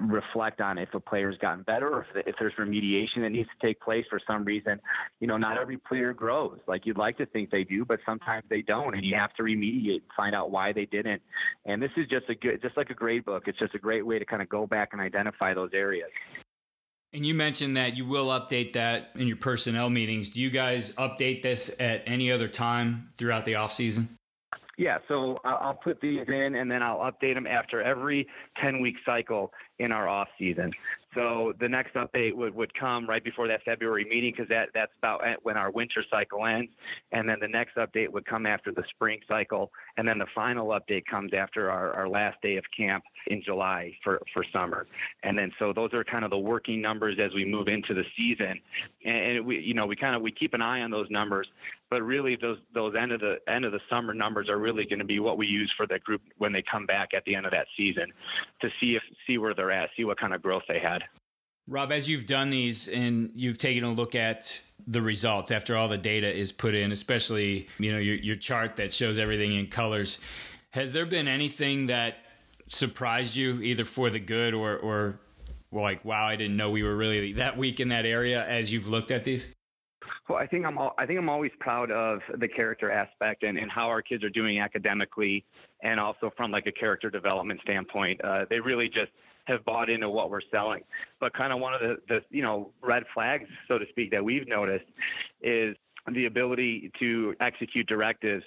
reflect 0.00 0.60
on 0.60 0.78
if 0.78 0.92
a 0.94 1.00
player's 1.00 1.36
gotten 1.38 1.62
better 1.62 1.88
or 1.88 2.06
if, 2.14 2.26
if 2.26 2.34
there's 2.38 2.52
remediation 2.58 3.22
that 3.22 3.30
needs 3.30 3.48
to 3.48 3.66
take 3.66 3.80
place 3.80 4.04
for 4.10 4.20
some 4.26 4.44
reason. 4.44 4.80
You 5.20 5.26
know, 5.26 5.36
not 5.36 5.58
every 5.58 5.78
player 5.78 6.12
grows 6.12 6.58
like 6.66 6.86
you'd 6.86 6.98
like 6.98 7.16
to 7.18 7.26
think 7.26 7.50
they 7.50 7.64
do, 7.64 7.84
but 7.84 8.00
sometimes 8.04 8.44
they 8.50 8.62
don't, 8.62 8.94
and 8.94 9.04
you 9.04 9.14
have 9.16 9.32
to 9.34 9.42
remediate, 9.42 10.02
find 10.16 10.34
out 10.34 10.50
why 10.50 10.72
they 10.72 10.86
didn't. 10.86 11.22
And 11.64 11.82
this 11.82 11.90
is 11.96 12.06
just 12.08 12.28
a 12.28 12.34
good, 12.34 12.60
just 12.62 12.76
like 12.76 12.90
a 12.90 12.94
grade 12.94 13.24
book. 13.24 13.44
It's 13.46 13.58
just 13.58 13.74
a 13.74 13.78
great 13.78 14.06
way 14.06 14.18
to 14.18 14.24
kind 14.24 14.42
of 14.42 14.48
go 14.48 14.66
back 14.66 14.90
and 14.92 15.00
identify 15.00 15.54
those 15.54 15.70
areas. 15.72 16.10
And 17.12 17.24
you 17.24 17.32
mentioned 17.32 17.76
that 17.76 17.96
you 17.96 18.04
will 18.04 18.26
update 18.26 18.72
that 18.72 19.10
in 19.14 19.28
your 19.28 19.36
personnel 19.36 19.88
meetings. 19.88 20.30
Do 20.30 20.40
you 20.40 20.50
guys 20.50 20.92
update 20.94 21.42
this 21.42 21.70
at 21.78 22.02
any 22.06 22.32
other 22.32 22.48
time 22.48 23.10
throughout 23.16 23.44
the 23.44 23.54
off 23.54 23.72
season? 23.72 24.16
Yeah, 24.76 24.98
so 25.08 25.38
I'll 25.44 25.78
put 25.82 26.00
these 26.00 26.26
in 26.26 26.56
and 26.56 26.70
then 26.70 26.82
I'll 26.82 26.98
update 26.98 27.34
them 27.34 27.46
after 27.46 27.82
every 27.82 28.26
10 28.60 28.80
week 28.80 28.96
cycle 29.06 29.52
in 29.78 29.92
our 29.92 30.08
off 30.08 30.28
season. 30.38 30.72
So 31.14 31.52
the 31.60 31.68
next 31.68 31.94
update 31.94 32.34
would, 32.34 32.54
would 32.54 32.72
come 32.78 33.08
right 33.08 33.22
before 33.22 33.46
that 33.48 33.62
February 33.64 34.04
meeting 34.04 34.32
because 34.32 34.48
that, 34.48 34.70
that's 34.74 34.92
about 34.98 35.22
when 35.42 35.56
our 35.56 35.70
winter 35.70 36.04
cycle 36.10 36.44
ends. 36.44 36.70
And 37.12 37.28
then 37.28 37.36
the 37.40 37.48
next 37.48 37.76
update 37.76 38.08
would 38.10 38.26
come 38.26 38.46
after 38.46 38.72
the 38.72 38.82
spring 38.90 39.20
cycle. 39.28 39.70
And 39.96 40.06
then 40.06 40.18
the 40.18 40.26
final 40.34 40.68
update 40.68 41.04
comes 41.06 41.32
after 41.32 41.70
our, 41.70 41.92
our 41.92 42.08
last 42.08 42.40
day 42.42 42.56
of 42.56 42.64
camp 42.76 43.04
in 43.28 43.42
July 43.44 43.92
for, 44.02 44.20
for 44.32 44.44
summer. 44.52 44.86
And 45.22 45.38
then 45.38 45.52
so 45.58 45.72
those 45.72 45.94
are 45.94 46.02
kind 46.02 46.24
of 46.24 46.30
the 46.30 46.38
working 46.38 46.82
numbers 46.82 47.18
as 47.24 47.32
we 47.32 47.44
move 47.44 47.68
into 47.68 47.94
the 47.94 48.04
season. 48.16 48.60
And, 49.04 49.16
and 49.16 49.46
we, 49.46 49.60
you 49.60 49.74
know, 49.74 49.86
we 49.86 49.94
kind 49.94 50.16
of 50.16 50.22
we 50.22 50.32
keep 50.32 50.52
an 50.54 50.62
eye 50.62 50.80
on 50.80 50.90
those 50.90 51.06
numbers, 51.10 51.46
but 51.94 52.02
really 52.02 52.34
those 52.34 52.58
those 52.74 52.92
end 53.00 53.12
of 53.12 53.20
the 53.20 53.36
end 53.46 53.64
of 53.64 53.70
the 53.70 53.78
summer 53.88 54.12
numbers 54.12 54.48
are 54.48 54.58
really 54.58 54.84
going 54.84 54.98
to 54.98 55.04
be 55.04 55.20
what 55.20 55.38
we 55.38 55.46
use 55.46 55.72
for 55.76 55.86
that 55.86 56.02
group 56.02 56.20
when 56.38 56.52
they 56.52 56.60
come 56.68 56.86
back 56.86 57.10
at 57.16 57.24
the 57.24 57.36
end 57.36 57.46
of 57.46 57.52
that 57.52 57.68
season 57.76 58.12
to 58.60 58.68
see 58.80 58.96
if 58.96 59.02
see 59.28 59.38
where 59.38 59.54
they're 59.54 59.70
at, 59.70 59.90
see 59.96 60.02
what 60.02 60.18
kind 60.18 60.34
of 60.34 60.42
growth 60.42 60.64
they 60.66 60.80
had. 60.80 61.04
Rob, 61.68 61.92
as 61.92 62.08
you've 62.08 62.26
done 62.26 62.50
these 62.50 62.88
and 62.88 63.30
you've 63.36 63.58
taken 63.58 63.84
a 63.84 63.92
look 63.92 64.16
at 64.16 64.60
the 64.88 65.00
results 65.00 65.52
after 65.52 65.76
all 65.76 65.86
the 65.86 65.96
data 65.96 66.26
is 66.36 66.50
put 66.50 66.74
in, 66.74 66.90
especially 66.90 67.68
you 67.78 67.92
know 67.92 67.98
your, 67.98 68.16
your 68.16 68.34
chart 68.34 68.74
that 68.74 68.92
shows 68.92 69.16
everything 69.16 69.54
in 69.54 69.68
colors, 69.68 70.18
has 70.70 70.92
there 70.92 71.06
been 71.06 71.28
anything 71.28 71.86
that 71.86 72.16
surprised 72.66 73.36
you 73.36 73.62
either 73.62 73.84
for 73.84 74.10
the 74.10 74.18
good 74.18 74.52
or 74.52 74.76
or 74.76 75.20
like 75.70 76.04
wow 76.04 76.26
I 76.26 76.34
didn't 76.34 76.56
know 76.56 76.70
we 76.70 76.82
were 76.82 76.96
really 76.96 77.34
that 77.34 77.56
weak 77.56 77.78
in 77.78 77.90
that 77.90 78.04
area 78.04 78.44
as 78.44 78.72
you've 78.72 78.88
looked 78.88 79.12
at 79.12 79.22
these? 79.22 79.54
Well, 80.28 80.38
I 80.38 80.46
think 80.46 80.64
I'm 80.64 80.78
all, 80.78 80.94
I 80.96 81.04
think 81.04 81.18
I'm 81.18 81.28
always 81.28 81.52
proud 81.60 81.90
of 81.90 82.20
the 82.38 82.48
character 82.48 82.90
aspect 82.90 83.42
and, 83.42 83.58
and 83.58 83.70
how 83.70 83.88
our 83.88 84.00
kids 84.00 84.24
are 84.24 84.30
doing 84.30 84.58
academically, 84.58 85.44
and 85.82 86.00
also 86.00 86.32
from 86.36 86.50
like 86.50 86.66
a 86.66 86.72
character 86.72 87.10
development 87.10 87.60
standpoint. 87.62 88.24
Uh, 88.24 88.46
they 88.48 88.58
really 88.58 88.88
just 88.88 89.12
have 89.44 89.62
bought 89.66 89.90
into 89.90 90.08
what 90.08 90.30
we're 90.30 90.40
selling. 90.50 90.82
But 91.20 91.34
kind 91.34 91.52
of 91.52 91.60
one 91.60 91.74
of 91.74 91.80
the, 91.80 91.96
the 92.08 92.20
you 92.30 92.42
know 92.42 92.70
red 92.82 93.04
flags, 93.12 93.48
so 93.68 93.78
to 93.78 93.84
speak, 93.90 94.10
that 94.12 94.24
we've 94.24 94.48
noticed 94.48 94.86
is 95.42 95.76
the 96.12 96.26
ability 96.26 96.90
to 96.98 97.34
execute 97.40 97.86
directives 97.86 98.44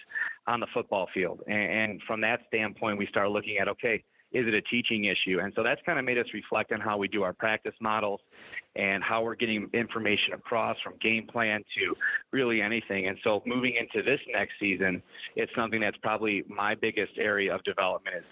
on 0.47 0.59
the 0.59 0.67
football 0.73 1.07
field. 1.13 1.41
And, 1.47 1.55
and 1.91 2.01
from 2.07 2.21
that 2.21 2.41
standpoint, 2.47 2.97
we 2.97 3.07
start 3.07 3.29
looking 3.29 3.57
at 3.57 3.67
okay, 3.67 4.03
is 4.31 4.45
it 4.47 4.53
a 4.53 4.61
teaching 4.61 5.05
issue? 5.05 5.39
And 5.39 5.53
so 5.55 5.63
that's 5.63 5.81
kind 5.85 5.97
of 5.97 6.05
made 6.05 6.17
us 6.17 6.25
reflect 6.33 6.71
on 6.71 6.79
how 6.79 6.97
we 6.97 7.07
do 7.07 7.23
our 7.23 7.33
practice 7.33 7.73
models 7.79 8.19
and 8.75 9.03
how 9.03 9.23
we're 9.23 9.35
getting 9.35 9.69
information 9.73 10.33
across 10.33 10.77
from 10.83 10.93
game 11.01 11.25
plan 11.27 11.63
to 11.77 11.95
really 12.31 12.61
anything. 12.61 13.07
And 13.07 13.17
so 13.23 13.41
moving 13.45 13.75
into 13.79 14.03
this 14.03 14.19
next 14.31 14.53
season, 14.59 15.01
it's 15.35 15.51
something 15.55 15.79
that's 15.79 15.97
probably 15.97 16.43
my 16.47 16.75
biggest 16.75 17.13
area 17.17 17.53
of 17.53 17.63
development 17.63 18.17
is 18.17 18.23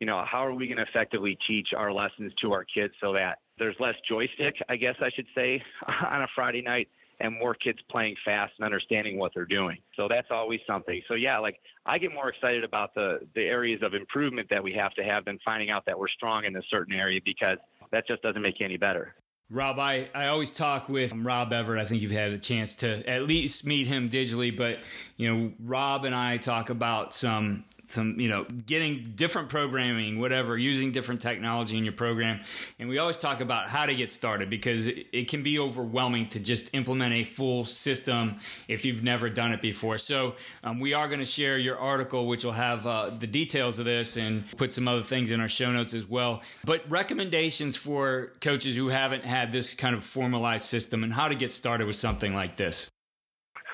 you 0.00 0.06
know, 0.06 0.24
how 0.26 0.44
are 0.44 0.54
we 0.54 0.66
going 0.66 0.78
to 0.78 0.84
effectively 0.84 1.38
teach 1.46 1.68
our 1.76 1.92
lessons 1.92 2.32
to 2.40 2.52
our 2.52 2.64
kids 2.64 2.94
so 3.02 3.12
that 3.12 3.38
there's 3.58 3.76
less 3.78 3.94
joystick, 4.08 4.54
I 4.68 4.76
guess 4.76 4.94
I 5.00 5.10
should 5.14 5.26
say, 5.34 5.62
on 6.10 6.22
a 6.22 6.26
Friday 6.34 6.62
night 6.62 6.88
and 7.20 7.38
more 7.38 7.54
kids 7.54 7.78
playing 7.90 8.16
fast 8.24 8.52
and 8.58 8.64
understanding 8.64 9.18
what 9.18 9.32
they're 9.34 9.44
doing. 9.44 9.78
So 9.96 10.08
that's 10.08 10.28
always 10.30 10.60
something. 10.66 11.02
So 11.08 11.14
yeah, 11.14 11.38
like 11.38 11.60
I 11.86 11.98
get 11.98 12.12
more 12.12 12.28
excited 12.28 12.64
about 12.64 12.94
the 12.94 13.20
the 13.34 13.42
areas 13.42 13.82
of 13.82 13.94
improvement 13.94 14.48
that 14.50 14.62
we 14.62 14.72
have 14.72 14.92
to 14.94 15.04
have 15.04 15.24
than 15.24 15.38
finding 15.44 15.70
out 15.70 15.84
that 15.86 15.98
we're 15.98 16.08
strong 16.08 16.44
in 16.44 16.56
a 16.56 16.62
certain 16.70 16.94
area 16.94 17.20
because 17.24 17.58
that 17.92 18.06
just 18.06 18.22
doesn't 18.22 18.42
make 18.42 18.60
you 18.60 18.66
any 18.66 18.76
better. 18.76 19.14
Rob, 19.52 19.80
I, 19.80 20.08
I 20.14 20.28
always 20.28 20.52
talk 20.52 20.88
with 20.88 21.12
Rob 21.12 21.52
Everett. 21.52 21.82
I 21.82 21.84
think 21.84 22.02
you've 22.02 22.12
had 22.12 22.30
a 22.30 22.38
chance 22.38 22.76
to 22.76 23.02
at 23.10 23.24
least 23.24 23.66
meet 23.66 23.88
him 23.88 24.08
digitally, 24.08 24.56
but 24.56 24.78
you 25.16 25.28
know, 25.28 25.52
Rob 25.58 26.04
and 26.04 26.14
I 26.14 26.36
talk 26.36 26.70
about 26.70 27.14
some 27.14 27.64
some 27.90 28.18
you 28.18 28.28
know 28.28 28.44
getting 28.44 29.12
different 29.14 29.48
programming 29.48 30.18
whatever 30.18 30.56
using 30.56 30.92
different 30.92 31.20
technology 31.20 31.76
in 31.76 31.84
your 31.84 31.92
program. 31.92 32.40
And 32.78 32.88
we 32.88 32.98
always 32.98 33.16
talk 33.16 33.40
about 33.40 33.68
how 33.68 33.86
to 33.86 33.94
get 33.94 34.12
started 34.12 34.50
because 34.50 34.88
it, 34.88 35.28
can 35.30 35.42
be 35.42 35.58
overwhelming 35.58 36.28
to 36.30 36.40
just 36.40 36.70
implement 36.72 37.14
a 37.14 37.24
full 37.24 37.64
system 37.64 38.40
if 38.68 38.84
you've 38.84 39.02
never 39.02 39.28
done 39.28 39.52
it 39.52 39.62
before. 39.62 39.96
So 39.98 40.34
um, 40.64 40.80
we 40.80 40.92
are 40.92 41.06
going 41.06 41.20
to 41.20 41.26
share 41.26 41.56
your 41.56 41.78
article 41.78 42.26
which 42.26 42.44
will 42.44 42.52
have 42.52 42.86
uh, 42.86 43.10
the 43.10 43.26
details 43.26 43.78
of 43.78 43.84
this 43.84 44.16
and 44.16 44.44
put 44.56 44.72
some 44.72 44.88
other 44.88 45.02
things 45.02 45.30
in 45.30 45.40
our 45.40 45.48
show 45.48 45.70
notes 45.70 45.94
as 45.94 46.08
well. 46.08 46.42
But 46.64 46.90
recommendations 46.90 47.76
for 47.76 48.32
coaches 48.40 48.76
who 48.76 48.88
haven't 48.88 49.24
had 49.24 49.52
this 49.52 49.74
kind 49.74 49.94
of 49.94 50.02
formalized 50.02 50.66
system 50.66 51.04
and 51.04 51.12
how 51.12 51.28
to 51.28 51.34
get 51.34 51.52
started 51.52 51.86
with 51.86 51.96
something 51.96 52.34
like 52.34 52.56
this 52.56 52.90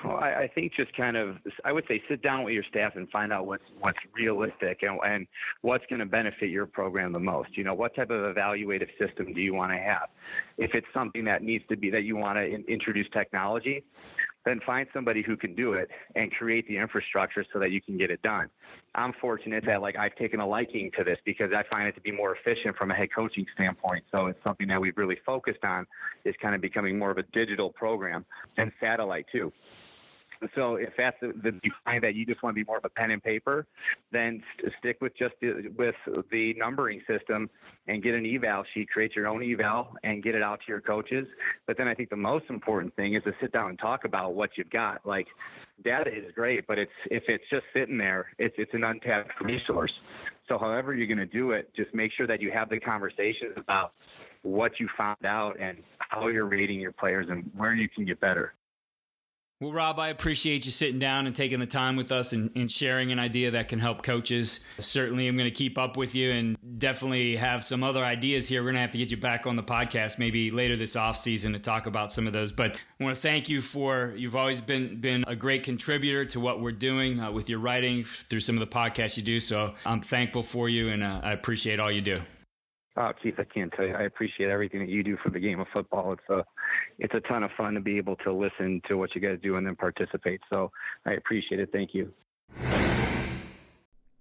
well, 0.03 0.17
I, 0.17 0.43
I 0.43 0.51
think 0.53 0.73
just 0.75 0.95
kind 0.95 1.17
of, 1.17 1.37
I 1.65 1.71
would 1.71 1.85
say, 1.87 2.01
sit 2.09 2.21
down 2.21 2.43
with 2.43 2.53
your 2.53 2.63
staff 2.69 2.95
and 2.95 3.09
find 3.09 3.33
out 3.33 3.45
what's 3.45 3.63
what's 3.79 3.97
realistic 4.13 4.83
and, 4.83 4.99
and 5.05 5.27
what's 5.61 5.85
going 5.89 5.99
to 5.99 6.05
benefit 6.05 6.49
your 6.49 6.65
program 6.65 7.13
the 7.13 7.19
most. 7.19 7.57
You 7.57 7.63
know, 7.63 7.73
what 7.73 7.95
type 7.95 8.09
of 8.09 8.35
evaluative 8.35 8.89
system 8.99 9.33
do 9.33 9.41
you 9.41 9.53
want 9.53 9.71
to 9.71 9.77
have? 9.77 10.09
If 10.57 10.71
it's 10.73 10.87
something 10.93 11.25
that 11.25 11.41
needs 11.41 11.63
to 11.69 11.77
be 11.77 11.89
that 11.91 12.03
you 12.03 12.15
want 12.15 12.37
to 12.37 12.45
in, 12.45 12.63
introduce 12.67 13.07
technology, 13.11 13.83
then 14.45 14.61
find 14.65 14.87
somebody 14.93 15.21
who 15.21 15.35
can 15.35 15.55
do 15.55 15.73
it 15.73 15.89
and 16.15 16.31
create 16.31 16.67
the 16.67 16.77
infrastructure 16.77 17.45
so 17.51 17.59
that 17.59 17.71
you 17.71 17.81
can 17.81 17.97
get 17.97 18.09
it 18.09 18.21
done. 18.21 18.49
I'm 18.95 19.13
fortunate 19.19 19.65
that 19.65 19.81
like 19.81 19.97
I've 19.97 20.15
taken 20.15 20.39
a 20.39 20.47
liking 20.47 20.89
to 20.97 21.03
this 21.03 21.17
because 21.25 21.51
I 21.53 21.63
find 21.75 21.87
it 21.87 21.95
to 21.95 22.01
be 22.01 22.11
more 22.11 22.35
efficient 22.35 22.77
from 22.77 22.91
a 22.91 22.95
head 22.95 23.09
coaching 23.13 23.45
standpoint. 23.53 24.05
So 24.11 24.27
it's 24.27 24.39
something 24.43 24.67
that 24.69 24.79
we've 24.79 24.97
really 24.97 25.17
focused 25.25 25.63
on 25.63 25.85
is 26.23 26.33
kind 26.41 26.55
of 26.55 26.61
becoming 26.61 26.97
more 26.97 27.11
of 27.11 27.17
a 27.17 27.23
digital 27.33 27.71
program 27.71 28.25
and 28.57 28.71
satellite 28.79 29.25
too. 29.31 29.51
So 30.55 30.75
if 30.75 30.89
that's 30.97 31.17
the, 31.21 31.33
the 31.43 31.59
you 31.63 31.71
find 31.85 32.03
that 32.03 32.15
you 32.15 32.25
just 32.25 32.43
want 32.43 32.55
to 32.55 32.63
be 32.63 32.65
more 32.65 32.77
of 32.77 32.85
a 32.85 32.89
pen 32.89 33.11
and 33.11 33.23
paper, 33.23 33.65
then 34.11 34.41
st- 34.57 34.73
stick 34.79 34.97
with 35.01 35.17
just 35.17 35.33
the, 35.41 35.71
with 35.77 35.95
the 36.31 36.53
numbering 36.55 37.01
system 37.07 37.49
and 37.87 38.03
get 38.03 38.13
an 38.13 38.25
eval 38.25 38.63
sheet. 38.73 38.89
Create 38.89 39.15
your 39.15 39.27
own 39.27 39.43
eval 39.43 39.95
and 40.03 40.23
get 40.23 40.35
it 40.35 40.41
out 40.41 40.59
to 40.59 40.65
your 40.67 40.81
coaches. 40.81 41.27
But 41.65 41.77
then 41.77 41.87
I 41.87 41.93
think 41.93 42.09
the 42.09 42.15
most 42.15 42.45
important 42.49 42.95
thing 42.95 43.15
is 43.15 43.23
to 43.23 43.31
sit 43.41 43.51
down 43.51 43.69
and 43.69 43.79
talk 43.79 44.05
about 44.05 44.35
what 44.35 44.51
you've 44.57 44.69
got. 44.69 45.05
Like 45.05 45.27
data 45.83 46.09
is 46.09 46.31
great, 46.35 46.67
but 46.67 46.77
it's 46.77 46.91
if 47.09 47.23
it's 47.27 47.43
just 47.49 47.63
sitting 47.73 47.97
there, 47.97 48.27
it's 48.37 48.55
it's 48.57 48.73
an 48.73 48.83
untapped 48.83 49.39
resource. 49.41 49.91
So 50.47 50.57
however 50.57 50.93
you're 50.93 51.07
going 51.07 51.17
to 51.17 51.25
do 51.25 51.51
it, 51.51 51.69
just 51.75 51.93
make 51.93 52.11
sure 52.15 52.27
that 52.27 52.41
you 52.41 52.51
have 52.51 52.69
the 52.69 52.79
conversations 52.79 53.53
about 53.57 53.93
what 54.43 54.79
you 54.79 54.87
found 54.97 55.25
out 55.25 55.59
and 55.59 55.77
how 55.99 56.27
you're 56.27 56.45
rating 56.45 56.79
your 56.79 56.93
players 56.93 57.27
and 57.29 57.49
where 57.55 57.73
you 57.73 57.89
can 57.89 58.05
get 58.05 58.19
better. 58.19 58.53
Well, 59.59 59.73
Rob, 59.73 59.97
I 59.97 60.09
appreciate 60.09 60.67
you 60.67 60.71
sitting 60.71 60.99
down 60.99 61.25
and 61.25 61.35
taking 61.35 61.59
the 61.59 61.65
time 61.65 61.95
with 61.95 62.11
us 62.11 62.31
and, 62.31 62.51
and 62.55 62.71
sharing 62.71 63.11
an 63.11 63.17
idea 63.17 63.49
that 63.51 63.69
can 63.69 63.79
help 63.79 64.03
coaches. 64.03 64.59
Certainly, 64.77 65.27
I'm 65.27 65.35
going 65.35 65.49
to 65.49 65.55
keep 65.55 65.79
up 65.79 65.97
with 65.97 66.13
you 66.13 66.31
and 66.31 66.57
definitely 66.77 67.37
have 67.37 67.63
some 67.63 67.83
other 67.83 68.05
ideas 68.05 68.47
here. 68.47 68.61
We're 68.61 68.67
going 68.67 68.75
to 68.75 68.81
have 68.81 68.91
to 68.91 68.99
get 68.99 69.09
you 69.09 69.17
back 69.17 69.47
on 69.47 69.55
the 69.55 69.63
podcast 69.63 70.19
maybe 70.19 70.51
later 70.51 70.75
this 70.75 70.95
off 70.95 71.17
season 71.17 71.53
to 71.53 71.59
talk 71.59 71.87
about 71.87 72.11
some 72.11 72.27
of 72.27 72.33
those. 72.33 72.51
But 72.51 72.79
I 72.99 73.03
want 73.03 73.15
to 73.15 73.21
thank 73.21 73.49
you 73.49 73.63
for 73.63 74.13
you've 74.15 74.35
always 74.35 74.61
been 74.61 75.01
been 75.01 75.23
a 75.25 75.35
great 75.35 75.63
contributor 75.63 76.23
to 76.25 76.39
what 76.39 76.61
we're 76.61 76.71
doing 76.71 77.19
uh, 77.19 77.31
with 77.31 77.49
your 77.49 77.57
writing 77.57 78.03
through 78.03 78.41
some 78.41 78.55
of 78.55 78.59
the 78.59 78.71
podcasts 78.71 79.17
you 79.17 79.23
do. 79.23 79.39
So 79.39 79.73
I'm 79.87 80.01
thankful 80.01 80.43
for 80.43 80.69
you 80.69 80.89
and 80.89 81.03
uh, 81.03 81.21
I 81.23 81.31
appreciate 81.31 81.79
all 81.79 81.91
you 81.91 82.01
do. 82.01 82.21
Oh, 82.99 83.11
Keith, 83.21 83.35
I 83.37 83.43
can't 83.43 83.71
tell 83.73 83.85
you. 83.85 83.93
I 83.93 84.03
appreciate 84.03 84.49
everything 84.49 84.79
that 84.79 84.89
you 84.89 85.03
do 85.03 85.17
for 85.23 85.29
the 85.29 85.39
game 85.39 85.59
of 85.59 85.67
football. 85.71 86.13
It's 86.13 86.29
a, 86.29 86.43
it's 86.97 87.13
a 87.13 87.19
ton 87.27 87.43
of 87.43 87.51
fun 87.55 87.75
to 87.75 87.79
be 87.79 87.97
able 87.97 88.15
to 88.17 88.33
listen 88.33 88.81
to 88.87 88.97
what 88.97 89.13
you 89.13 89.21
guys 89.21 89.37
do 89.43 89.55
and 89.55 89.67
then 89.67 89.75
participate. 89.75 90.41
So 90.49 90.71
I 91.05 91.11
appreciate 91.13 91.59
it. 91.59 91.69
Thank 91.71 91.93
you. 91.93 92.11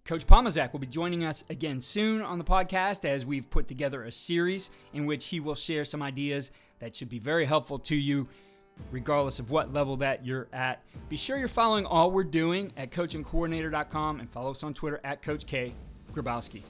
Coach 0.05 0.27
Pomazak 0.27 0.73
will 0.73 0.79
be 0.79 0.87
joining 0.87 1.25
us 1.25 1.43
again 1.49 1.81
soon 1.81 2.21
on 2.21 2.39
the 2.39 2.45
podcast 2.45 3.07
as 3.07 3.25
we've 3.25 3.49
put 3.49 3.67
together 3.67 4.05
a 4.05 4.13
series 4.13 4.71
in 4.93 5.07
which 5.07 5.27
he 5.27 5.41
will 5.41 5.55
share 5.55 5.85
some 5.85 6.03
ideas 6.03 6.53
that 6.79 6.95
should 6.95 7.09
be 7.09 7.19
very 7.19 7.47
helpful 7.47 7.79
to 7.79 7.97
you, 7.97 8.29
regardless 8.93 9.39
of 9.39 9.51
what 9.51 9.73
level 9.73 9.97
that 9.97 10.25
you're 10.25 10.49
at. 10.53 10.83
Be 11.09 11.17
sure 11.17 11.39
you're 11.39 11.49
following 11.49 11.87
all 11.87 12.11
we're 12.11 12.25
doing 12.25 12.73
at 12.77 12.91
coachandcoordinator.com 12.91 14.21
and 14.21 14.31
follow 14.31 14.51
us 14.51 14.63
on 14.63 14.75
Twitter 14.75 15.01
at 15.03 15.23
Coach 15.23 15.47
K. 15.47 15.73
Grabowski. 16.13 16.63